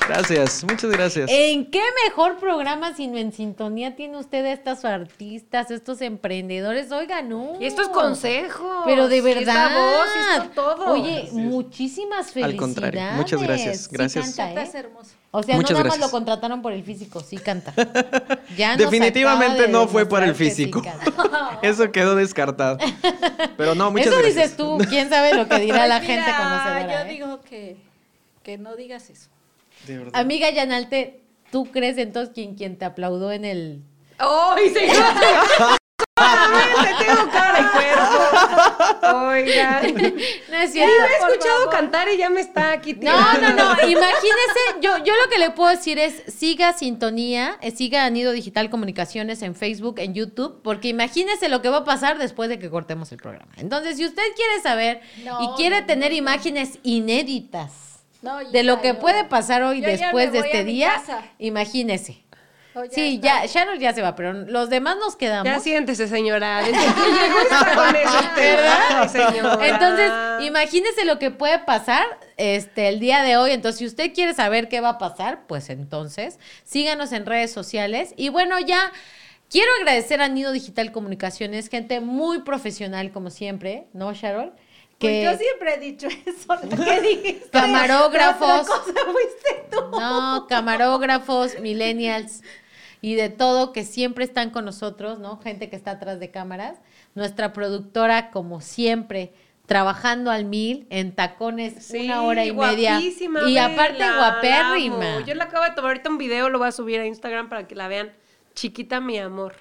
[0.10, 1.30] Gracias, muchas gracias.
[1.32, 6.92] ¿En qué mejor programa sino en sintonía tiene usted a estos artistas, estos emprendedores?
[6.92, 7.54] Oiga, no.
[7.60, 8.84] Y estos consejos.
[8.86, 9.40] Pero de y verdad.
[9.68, 10.92] esta voz, y esto todo.
[10.94, 12.60] Oye, muchísimas Al felicidades.
[12.60, 14.26] contrario, muchas gracias, Sí gracias.
[14.26, 14.50] canta, ¿eh?
[14.64, 15.12] Estás hermoso.
[15.32, 17.72] O sea, Muchas no nada más lo contrataron por el físico, sí canta.
[18.58, 20.82] Ya Definitivamente de no fue por el sí físico.
[21.62, 22.80] Eso quedó descartado.
[23.56, 24.36] Pero no, muchas Eso gracias.
[24.36, 27.04] dices tú, quién sabe lo que dirá la gente conocedora.
[27.04, 27.14] Yo ¿eh?
[27.14, 27.78] digo que,
[28.42, 29.30] que no digas eso.
[29.88, 30.12] De verdad.
[30.20, 33.84] Amiga Yanalte, ¿tú crees entonces quien, quien te aplaudó en el...
[34.18, 34.96] ¡Ay, señor!
[36.18, 39.18] Solamente tengo cara y cuerpo.
[39.30, 39.94] Oigan.
[40.50, 40.94] No es Sí, cierto.
[41.00, 41.70] me he escuchado favor.
[41.72, 43.42] cantar y ya me está aquí No, tirando.
[43.64, 48.04] no, no, imagínese, yo, yo lo que le puedo decir es, siga Sintonía, eh, siga
[48.06, 52.50] Anido Digital Comunicaciones en Facebook, en YouTube, porque imagínese lo que va a pasar después
[52.50, 53.52] de que cortemos el programa.
[53.58, 56.18] Entonces, si usted quiere saber No, y quiere no, tener no.
[56.18, 57.89] imágenes inéditas
[58.22, 61.02] No, de lo que puede pasar hoy yo después de este día,
[61.38, 62.24] imagínese.
[62.76, 63.46] Oh, Sí, está.
[63.46, 65.46] ya, Sharon ya se va, pero los demás nos quedamos.
[65.46, 66.62] Ya siéntese, señora.
[69.10, 69.68] Señora.
[69.68, 70.12] Entonces,
[70.46, 72.06] imagínese lo que puede pasar
[72.38, 73.52] este el día de hoy.
[73.52, 78.14] Entonces, si usted quiere saber qué va a pasar, pues entonces síganos en redes sociales.
[78.18, 78.92] Y bueno, ya
[79.50, 84.54] quiero agradecer a Nido Digital Comunicaciones, gente muy profesional como siempre, ¿no, Sharon?
[85.00, 86.48] Pues yo siempre he dicho eso.
[86.86, 87.50] ¿Qué dijiste?
[87.52, 88.70] Camarógrafos.
[88.70, 89.82] Otra cosa fuiste tú.
[90.00, 92.42] No, camarógrafos, millennials
[93.02, 95.38] y de todo que siempre están con nosotros, ¿no?
[95.40, 96.78] Gente que está atrás de cámaras.
[97.16, 99.32] Nuestra productora, como siempre,
[99.66, 102.94] trabajando al mil, en tacones, Sí, una hora y media.
[102.96, 105.26] guapísima, Y aparte la guapérrima.
[105.26, 107.68] Yo la acabo de tomar ahorita un video, lo voy a subir a Instagram para
[107.68, 108.12] que la vean.
[108.54, 109.56] Chiquita mi amor.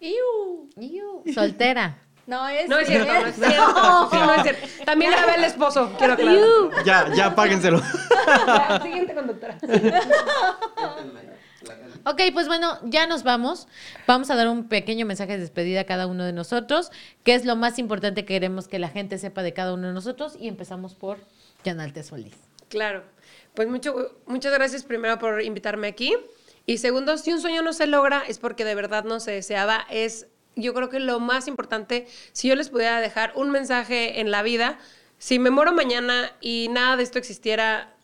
[0.00, 0.70] Iu.
[0.80, 1.98] Iu, soltera.
[2.28, 4.08] No, es No es cierto, no es cierto.
[4.10, 4.66] Sí, no es cierto.
[4.84, 6.84] También grabé el esposo, quiero aclarar.
[6.84, 7.80] Ya, ya, páguenselo.
[8.82, 9.58] Siguiente conductora.
[12.04, 13.66] Ok, pues bueno, ya nos vamos.
[14.06, 16.90] Vamos a dar un pequeño mensaje de despedida a cada uno de nosotros,
[17.22, 19.92] que es lo más importante que queremos que la gente sepa de cada uno de
[19.92, 20.34] nosotros.
[20.40, 21.18] Y empezamos por
[21.64, 22.36] Yanalte Solís.
[22.70, 23.02] Claro.
[23.52, 26.16] Pues mucho, muchas gracias primero por invitarme aquí.
[26.64, 29.84] Y segundo, si un sueño no se logra es porque de verdad no se deseaba.
[29.90, 30.28] Es,
[30.58, 34.42] yo creo que lo más importante, si yo les pudiera dejar un mensaje en la
[34.42, 34.78] vida,
[35.18, 37.94] si me muero mañana y nada de esto existiera,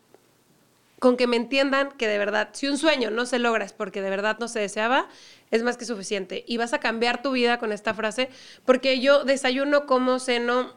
[0.98, 4.00] con que me entiendan que de verdad, si un sueño no se logra es porque
[4.00, 5.08] de verdad no se deseaba,
[5.50, 6.44] es más que suficiente.
[6.46, 8.30] Y vas a cambiar tu vida con esta frase,
[8.64, 10.72] porque yo desayuno, como ceno,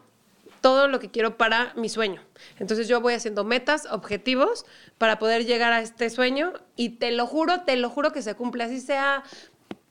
[0.62, 2.22] todo lo que quiero para mi sueño.
[2.60, 4.66] Entonces yo voy haciendo metas, objetivos
[4.98, 8.36] para poder llegar a este sueño y te lo juro, te lo juro que se
[8.36, 9.24] cumple, así sea...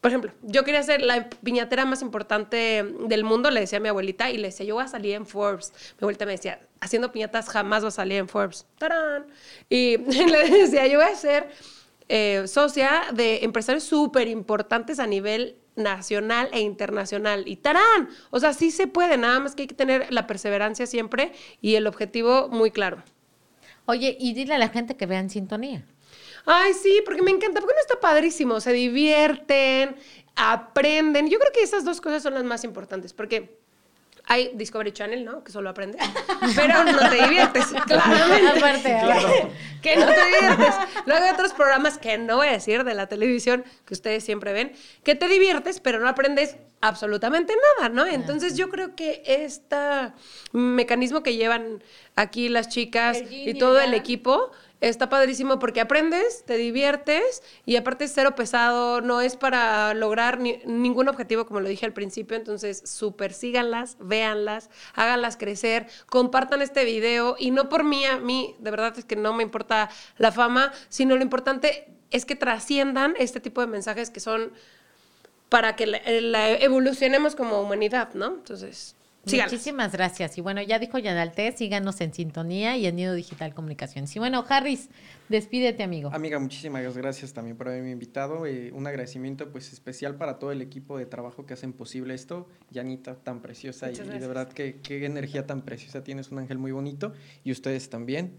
[0.07, 3.89] Por ejemplo, yo quería ser la piñatera más importante del mundo, le decía a mi
[3.89, 5.73] abuelita, y le decía, yo voy a salir en Forbes.
[5.95, 8.67] Mi abuelita me decía, haciendo piñatas jamás va a salir en Forbes.
[8.79, 9.27] ¡Tarán!
[9.69, 11.49] Y le decía, yo voy a ser
[12.09, 17.43] eh, socia de empresarios súper importantes a nivel nacional e internacional.
[17.49, 18.09] Y ¡tarán!
[18.31, 21.75] O sea, sí se puede, nada más que hay que tener la perseverancia siempre y
[21.75, 23.03] el objetivo muy claro.
[23.87, 25.85] Oye, y dile a la gente que vean sintonía.
[26.47, 29.97] Ay, sí, porque me encanta, porque no está padrísimo, se divierten,
[30.37, 31.29] aprenden.
[31.29, 33.59] Yo creo que esas dos cosas son las más importantes, porque
[34.29, 35.45] hay Discovery Channel, ¿no?
[35.45, 36.01] Que solo aprendes,
[36.57, 38.95] pero no te diviertes, claramente.
[38.95, 39.49] Aparte,
[39.83, 40.75] que no te diviertes.
[41.07, 44.53] Luego hay otros programas que no voy a decir de la televisión, que ustedes siempre
[44.53, 44.73] ven,
[45.05, 48.07] que te diviertes, pero no aprendes absolutamente nada, ¿no?
[48.07, 49.77] Entonces yo creo que este
[50.53, 51.83] mecanismo que llevan
[52.17, 54.51] aquí las chicas y todo el equipo
[54.81, 60.39] está padrísimo porque aprendes, te diviertes y aparte es cero pesado, no es para lograr
[60.39, 66.61] ni- ningún objetivo como lo dije al principio, entonces súper síganlas, véanlas, háganlas crecer, compartan
[66.63, 69.89] este video y no por mí, a mí de verdad es que no me importa
[70.19, 74.53] la fama, sino lo importante es que trasciendan este tipo de mensajes que son
[75.49, 78.27] para que la, la evolucionemos como humanidad, ¿no?
[78.27, 78.96] Entonces,
[79.27, 80.39] Muchísimas gracias.
[80.39, 84.15] Y bueno, ya dijo Yanalte, síganos en sintonía y en Nido Digital Comunicaciones.
[84.15, 84.89] Y bueno, Harris,
[85.29, 86.11] despídete, amigo.
[86.13, 88.47] Amiga, muchísimas gracias también por haberme invitado.
[88.47, 92.49] eh, un agradecimiento pues especial para todo el equipo de trabajo que hacen posible esto.
[92.71, 96.05] Yanita, tan preciosa y, y de verdad que qué energía tan preciosa.
[96.05, 97.13] Tienes un ángel muy bonito
[97.43, 98.35] y ustedes también.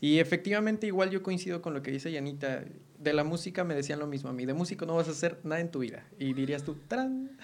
[0.00, 2.64] Y efectivamente igual yo coincido con lo que dice Yanita.
[3.02, 4.46] De la música me decían lo mismo a mí.
[4.46, 6.06] De músico no vas a hacer nada en tu vida.
[6.18, 7.36] Y dirías tú, ¡tarán!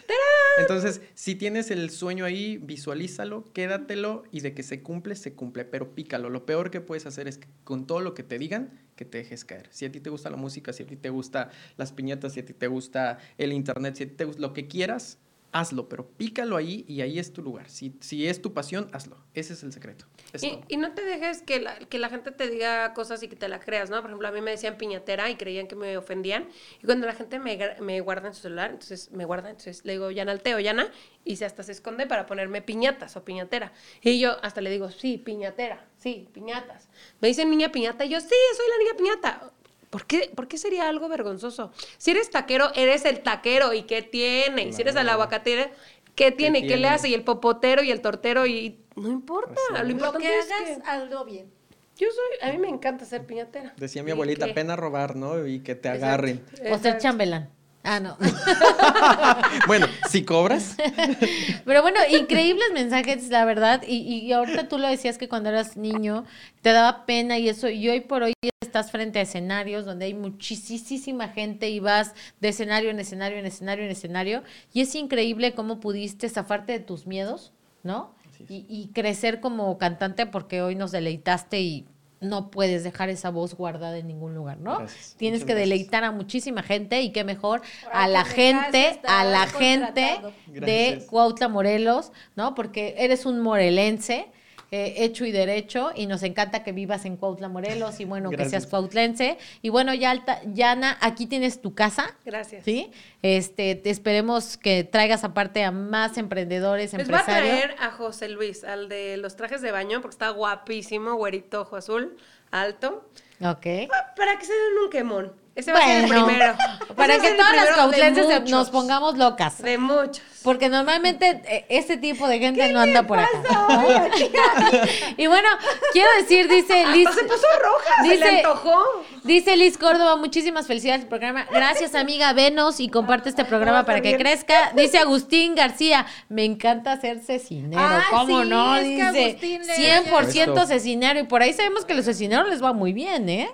[0.59, 5.65] Entonces, si tienes el sueño ahí, visualízalo, quédatelo y de que se cumple, se cumple,
[5.65, 6.31] pero pícalo.
[6.31, 9.19] Lo peor que puedes hacer es que con todo lo que te digan, que te
[9.19, 9.69] dejes caer.
[9.71, 12.41] Si a ti te gusta la música, si a ti te gusta las piñatas, si
[12.41, 15.19] a ti te gusta el internet, si a ti te gusta lo que quieras,
[15.53, 17.69] hazlo, pero pícalo ahí y ahí es tu lugar.
[17.69, 19.17] Si, si es tu pasión, hazlo.
[19.35, 20.07] Ese es el secreto.
[20.33, 23.29] Es Y, y no te dejes que la, que la gente te diga cosas y
[23.29, 24.01] que te la creas, ¿no?
[24.01, 26.49] Por ejemplo, a mí me decían piñatera y creían que me ofendían.
[26.83, 29.93] Y cuando la gente me, me guarda en su celular, entonces me guarda, entonces le
[29.93, 30.91] digo, Yana Alteo, Yana,
[31.25, 33.73] y se hasta se esconde para ponerme piñatas o piñatera.
[34.03, 36.89] Y yo hasta le digo, sí, piñatera, sí, piñatas.
[37.21, 39.53] Me dicen niña piñata y yo, sí, soy la niña piñata.
[39.91, 41.73] ¿Por qué, ¿Por qué sería algo vergonzoso?
[41.97, 43.73] Si eres taquero, eres el taquero.
[43.73, 44.63] ¿Y qué tiene?
[44.69, 45.13] Y Si eres el Claro.
[45.15, 45.71] aguacatero,
[46.15, 46.61] ¿qué tiene?
[46.61, 46.89] ¿Qué, le tiene?
[46.89, 47.09] hace?
[47.09, 48.79] Y el popotero y el tortero y...
[48.97, 49.55] No importa.
[49.73, 50.83] Lo Lo importante que es hagas, que...
[50.91, 51.51] hazlo bien.
[51.97, 53.73] Yo soy, a mí me encanta ser piñatera.
[53.77, 55.47] Decía mi abuelita, que- pena robar, ¿no?
[55.47, 56.45] Y que te Exacto, agarren.
[56.71, 57.51] O ser chambelán.
[57.91, 58.19] Ah, no.
[59.67, 60.77] bueno, si cobras,
[61.65, 63.83] Pero bueno, increíbles mensajes, la verdad.
[63.89, 66.27] Y, y ahorita tú lo decías que cuando eras niño
[66.61, 67.71] te daba pena y eso.
[67.71, 72.49] Y hoy por hoy estás frente a escenarios donde hay muchísima gente y vas de
[72.49, 74.43] escenario en escenario, en escenario, en escenario.
[74.75, 77.55] Y es increíble cómo pudiste zafarte de tus miedos,
[77.85, 78.15] ¿no?
[78.51, 81.87] Y, y crecer como cantante porque hoy nos deleitaste y
[82.21, 84.79] no puedes dejar esa voz guardada en ningún lugar, ¿no?
[84.79, 85.69] Gracias, Tienes que gracias.
[85.69, 91.05] deleitar a muchísima gente y qué mejor Ahora a la gente, a la gente de.
[91.09, 92.55] Cuautla Morelos, ¿no?
[92.55, 94.29] Porque eres un morelense,
[94.71, 98.45] eh, hecho y derecho, y nos encanta que vivas en Cuautla Morelos y bueno, que
[98.49, 99.39] seas cuautlense.
[99.63, 102.65] Y bueno, ya Alta, Yana, aquí tienes tu casa, Gracias.
[102.65, 102.91] ¿sí?
[103.23, 107.59] Este, te esperemos que traigas aparte a más emprendedores, Les voy a empresarios.
[107.61, 111.77] traer a José Luis, al de los trajes de baño, porque está guapísimo, güerito, ojo
[111.77, 112.17] azul,
[112.51, 113.09] alto.
[113.41, 113.67] Ok.
[113.93, 115.33] Ah, Para que se den un quemón.
[115.59, 116.55] Ese va a ser el Bueno, primero.
[116.97, 118.51] Para que todas las muchos.
[118.51, 119.59] nos pongamos locas.
[119.61, 120.23] De muchos.
[120.45, 123.29] Porque normalmente eh, ese tipo de gente no anda por acá.
[125.17, 125.49] y bueno,
[125.93, 127.09] quiero decir, dice Liz.
[127.09, 128.79] Hasta se puso roja, se le dice- antojó.
[129.25, 131.45] Dice Liz Córdoba, muchísimas felicidades al programa.
[131.51, 132.33] Gracias, amiga.
[132.35, 134.73] Venos y comparte este programa no, para que crezca.
[134.77, 137.83] Dice Agustín García, me encanta ser cecinero.
[137.83, 138.77] Ah, ¿Cómo sí, no?
[138.77, 140.67] es que Dice Agustín le- 100% Esto.
[140.67, 141.19] cecinero.
[141.19, 143.51] Y por ahí sabemos que los cecineros les va muy bien, ¿eh?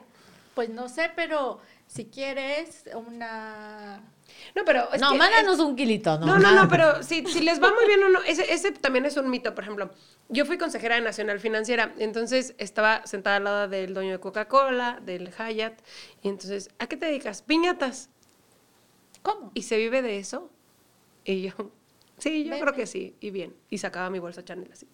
[0.54, 1.58] Pues no sé, pero
[1.94, 4.02] si quieres una...
[4.56, 6.26] No, pero es no, que- mándanos un kilito, ¿no?
[6.26, 9.04] No, no, no, pero si, si les va muy bien o no, ese, ese también
[9.06, 9.54] es un mito.
[9.54, 9.90] Por ejemplo,
[10.28, 14.98] yo fui consejera de Nacional Financiera, entonces estaba sentada al lado del dueño de Coca-Cola,
[15.02, 15.80] del Hyatt,
[16.22, 17.42] y entonces, ¿a qué te dedicas?
[17.42, 18.10] Piñatas.
[19.22, 19.52] ¿Cómo?
[19.54, 20.50] ¿Y se vive de eso?
[21.24, 21.70] Y yo,
[22.18, 23.54] sí, yo creo que sí, y bien.
[23.70, 24.88] Y sacaba mi bolsa Chanel así.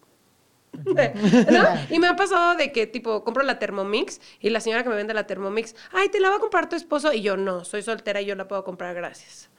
[1.89, 4.95] Y me ha pasado de que, tipo, compro la Thermomix y la señora que me
[4.95, 7.13] vende la Thermomix, ay, te la va a comprar tu esposo.
[7.13, 9.49] Y yo, no, soy soltera y yo la puedo comprar, gracias.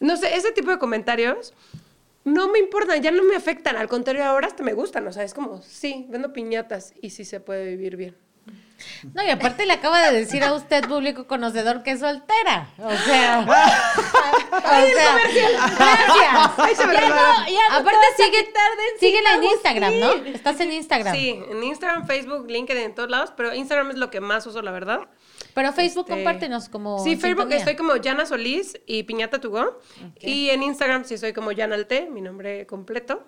[0.00, 1.54] No sé, ese tipo de comentarios
[2.24, 3.76] no me importan, ya no me afectan.
[3.76, 5.06] Al contrario, ahora hasta me gustan.
[5.06, 8.16] O sea, es como, sí, vendo piñatas y sí se puede vivir bien.
[9.14, 12.70] No, y aparte le acaba de decir a usted, público conocedor, que es soltera.
[12.78, 13.40] O sea.
[14.50, 15.52] o sea, gracias.
[16.58, 19.44] Ay, se me Ya no, ya Aparte sigue, quitar de encima, síguela en.
[19.44, 20.12] Instagram, ¿no?
[20.30, 21.14] Estás en Instagram.
[21.14, 24.62] Sí, en Instagram, Facebook, LinkedIn, en todos lados, pero Instagram es lo que más uso,
[24.62, 25.00] la verdad.
[25.54, 26.98] Pero Facebook, Este, compártenos como.
[27.02, 27.56] Sí, Facebook sintonía.
[27.58, 29.78] estoy como Yana Solís y Piñata to Go.
[30.20, 33.24] Y en Instagram sí soy como Yana Alte, mi nombre completo.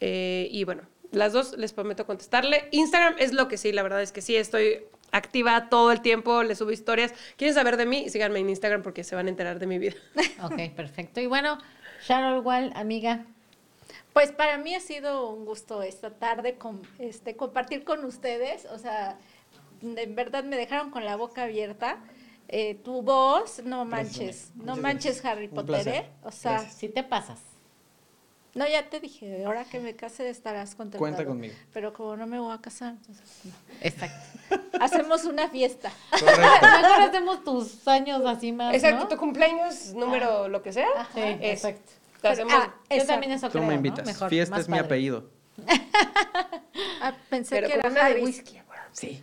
[0.00, 0.82] Eh, y bueno,
[1.14, 2.68] las dos les prometo contestarle.
[2.70, 6.42] Instagram es lo que sí, la verdad es que sí, estoy activa todo el tiempo,
[6.42, 7.12] les subo historias.
[7.36, 8.08] ¿Quieren saber de mí?
[8.10, 9.94] Síganme en Instagram porque se van a enterar de mi vida.
[10.42, 11.20] Ok, perfecto.
[11.20, 11.58] Y bueno,
[12.06, 13.24] Sharon Wall, amiga.
[14.12, 18.66] Pues para mí ha sido un gusto esta tarde con, este, compartir con ustedes.
[18.66, 19.18] O sea,
[19.82, 21.98] en verdad me dejaron con la boca abierta.
[22.48, 25.24] Eh, tu voz, no manches, no manches.
[25.24, 25.88] Harry Potter.
[25.88, 26.10] ¿eh?
[26.22, 26.58] O sea.
[26.60, 27.40] Si te pasas.
[28.54, 31.00] No, ya te dije, ahora que me case estarás contemplado.
[31.00, 31.54] Cuenta conmigo.
[31.72, 33.52] Pero como no me voy a casar, entonces, no.
[33.80, 34.60] Exacto.
[34.80, 35.90] hacemos una fiesta.
[36.10, 36.40] Correcto.
[36.62, 38.74] Mejor hacemos tus años así más.
[38.74, 39.08] Exacto, ¿no?
[39.08, 41.08] tu cumpleaños, número, lo que sea.
[41.14, 41.68] Sí, eso.
[41.68, 41.92] exacto.
[42.22, 43.74] Te hacemos- Ah, Yo también eso Tú creo, me ¿no?
[43.74, 44.06] invitas.
[44.06, 45.28] Mejor, Fiesta es mi apellido.
[47.00, 48.58] Ah, pensé pero que era una de whisky.
[48.92, 49.22] Sí.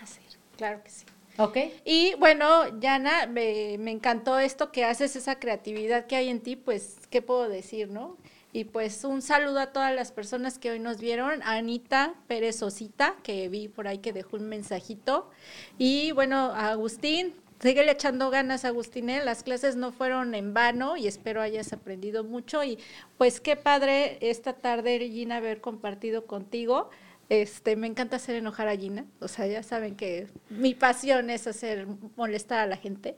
[0.00, 0.20] Ah, sí,
[0.56, 1.04] claro que sí.
[1.38, 1.56] Ok.
[1.84, 6.56] Y bueno, Yana, me, me encantó esto que haces, esa creatividad que hay en ti,
[6.56, 8.16] pues, ¿qué puedo decir, no?
[8.56, 13.14] Y pues un saludo a todas las personas que hoy nos vieron, Anita Pérez Osita,
[13.22, 15.28] que vi por ahí que dejó un mensajito,
[15.76, 19.22] y bueno, a Agustín, síguele echando ganas, Agustín, ¿eh?
[19.22, 22.78] las clases no fueron en vano y espero hayas aprendido mucho y
[23.18, 26.88] pues qué padre esta tarde, Gina, haber compartido contigo.
[27.28, 31.48] Este, me encanta hacer enojar a Gina, o sea, ya saben que mi pasión es
[31.48, 31.86] hacer
[32.16, 33.16] molestar a la gente.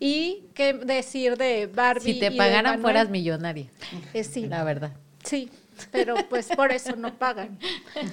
[0.00, 2.14] Y qué decir de Barbie.
[2.14, 2.80] Si te y pagaran, Manuel.
[2.82, 3.66] fueras millonaria.
[4.12, 4.90] Eh, sí, La verdad.
[5.22, 5.48] sí,
[5.92, 7.56] pero pues por eso no pagan.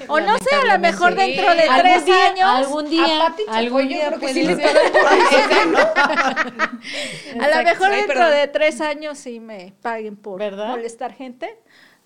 [0.08, 4.08] O no sé, a lo mejor dentro de tres día- años, Algún día, algún día
[4.10, 4.78] creo que puede sí le ser.
[7.42, 10.70] a lo mejor Ay, dentro de tres años sí me paguen por ¿Verdad?
[10.70, 11.56] molestar gente.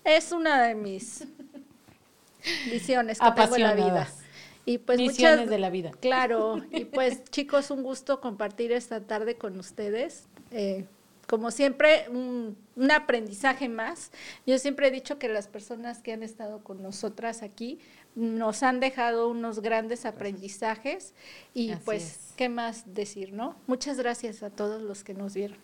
[0.04, 1.24] Es una de mis
[2.70, 4.08] visiones que tengo en la vida.
[4.64, 5.92] Y pues Misiones muchas de la vida.
[6.00, 10.26] Claro, y pues chicos, un gusto compartir esta tarde con ustedes.
[10.50, 10.86] Eh,
[11.28, 14.10] como siempre, un, un aprendizaje más.
[14.46, 17.78] Yo siempre he dicho que las personas que han estado con nosotras aquí
[18.16, 21.14] nos han dejado unos grandes aprendizajes
[21.52, 22.32] y Así pues, es.
[22.36, 23.56] ¿qué más decir, no?
[23.66, 25.58] Muchas gracias a todos los que nos vieron.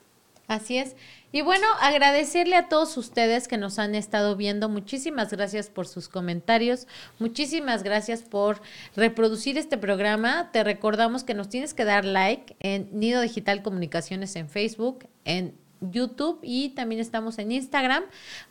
[0.49, 0.97] Así es.
[1.31, 4.69] Y bueno, agradecerle a todos ustedes que nos han estado viendo.
[4.69, 6.87] Muchísimas gracias por sus comentarios.
[7.19, 8.61] Muchísimas gracias por
[8.95, 10.51] reproducir este programa.
[10.53, 15.55] Te recordamos que nos tienes que dar like en Nido Digital Comunicaciones en Facebook, en
[15.81, 18.05] YouTube y también estamos en Instagram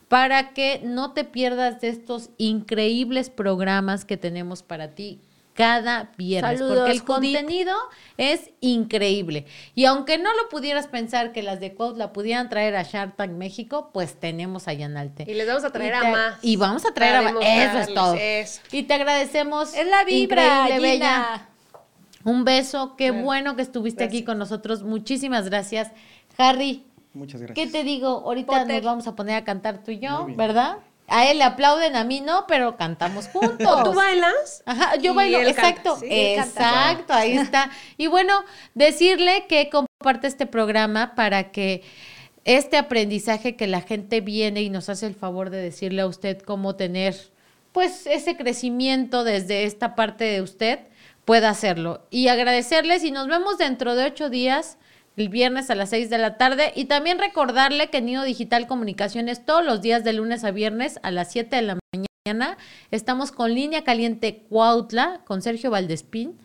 [0.08, 5.22] para que no te pierdas de estos increíbles programas que tenemos para ti
[5.62, 7.34] cada viernes, Saludos, porque el Judith.
[7.36, 7.76] contenido
[8.18, 9.46] es increíble.
[9.76, 13.16] Y aunque no lo pudieras pensar que las de Quote la pudieran traer a Shark
[13.16, 15.26] Tank México, pues tenemos a Yanalte.
[15.30, 16.40] Y les vamos a traer a más.
[16.42, 17.44] Y vamos a traer a más.
[17.46, 18.16] Eso es todo.
[18.16, 18.62] eso.
[18.72, 19.74] Y te agradecemos.
[19.74, 21.48] Es la vibra, increíble, Bella.
[22.24, 22.96] Un beso.
[22.96, 24.84] Qué bueno que estuviste aquí con nosotros.
[24.84, 25.92] Muchísimas gracias.
[26.38, 27.72] Harry, Muchas ¿qué gracias.
[27.72, 28.08] te digo?
[28.26, 28.76] Ahorita Potter.
[28.76, 30.28] nos vamos a poner a cantar tú y yo.
[30.36, 30.78] ¿verdad?
[31.14, 33.84] A él le aplauden, a mí no, pero cantamos juntos.
[33.84, 34.64] ¿Tú bailas?
[34.66, 36.60] Ajá, yo Y bailo, él canta, exacto, sí, él canta.
[36.62, 37.70] exacto, ahí está.
[37.98, 41.84] Y bueno, decirle que comparte este programa para que
[42.46, 46.40] este aprendizaje que la gente viene y nos hace el favor de decirle a usted
[46.42, 47.16] cómo tener,
[47.74, 50.80] pues, ese crecimiento desde esta parte de usted,
[51.26, 52.08] pueda hacerlo.
[52.10, 54.78] Y agradecerles y nos vemos dentro de ocho días,
[55.22, 56.74] el viernes a las seis de la tarde.
[56.76, 61.12] Y también recordarle que Nido Digital Comunicaciones todos los días de lunes a viernes a
[61.12, 62.58] las siete de la mañana.
[62.90, 66.38] Estamos con Línea Caliente Cuautla, con Sergio Valdespín.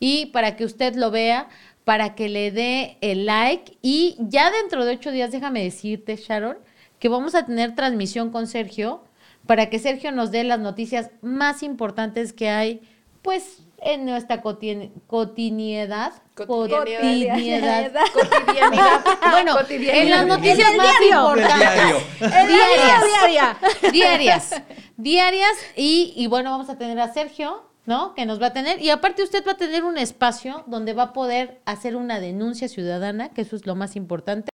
[0.00, 1.48] Y para que usted lo vea,
[1.84, 3.78] para que le dé el like.
[3.82, 6.58] Y ya dentro de ocho días, déjame decirte, Sharon,
[6.98, 9.04] que vamos a tener transmisión con Sergio,
[9.46, 12.80] para que Sergio nos dé las noticias más importantes que hay,
[13.22, 16.12] pues, en nuestra cotidianidad.
[16.34, 17.92] Cotidianidad.
[19.30, 21.30] Bueno, en las noticias El más diario.
[21.30, 22.02] importantes.
[22.20, 23.04] El Diarias.
[23.04, 23.58] diaria.
[23.92, 24.62] Diarias.
[24.96, 25.52] Diarias.
[25.76, 28.14] Y, y bueno, vamos a tener a Sergio, ¿no?
[28.14, 28.80] Que nos va a tener.
[28.80, 32.68] Y aparte usted va a tener un espacio donde va a poder hacer una denuncia
[32.68, 34.50] ciudadana, que eso es lo más importante,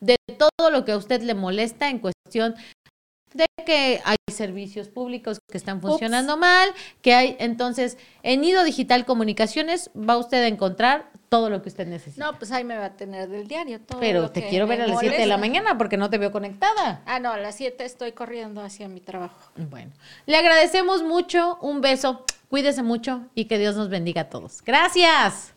[0.00, 2.54] de todo lo que a usted le molesta en cuestión
[3.64, 6.70] que hay servicios públicos que están funcionando mal,
[7.02, 11.86] que hay, entonces, en Nido Digital Comunicaciones va usted a encontrar todo lo que usted
[11.86, 12.24] necesita.
[12.24, 13.98] No, pues ahí me va a tener del diario todo.
[13.98, 16.18] Pero lo te que quiero ver a las 7 de la mañana porque no te
[16.18, 17.02] veo conectada.
[17.06, 19.50] Ah, no, a las 7 estoy corriendo hacia mi trabajo.
[19.56, 19.90] Bueno,
[20.26, 24.62] le agradecemos mucho, un beso, cuídese mucho y que Dios nos bendiga a todos.
[24.62, 25.54] Gracias.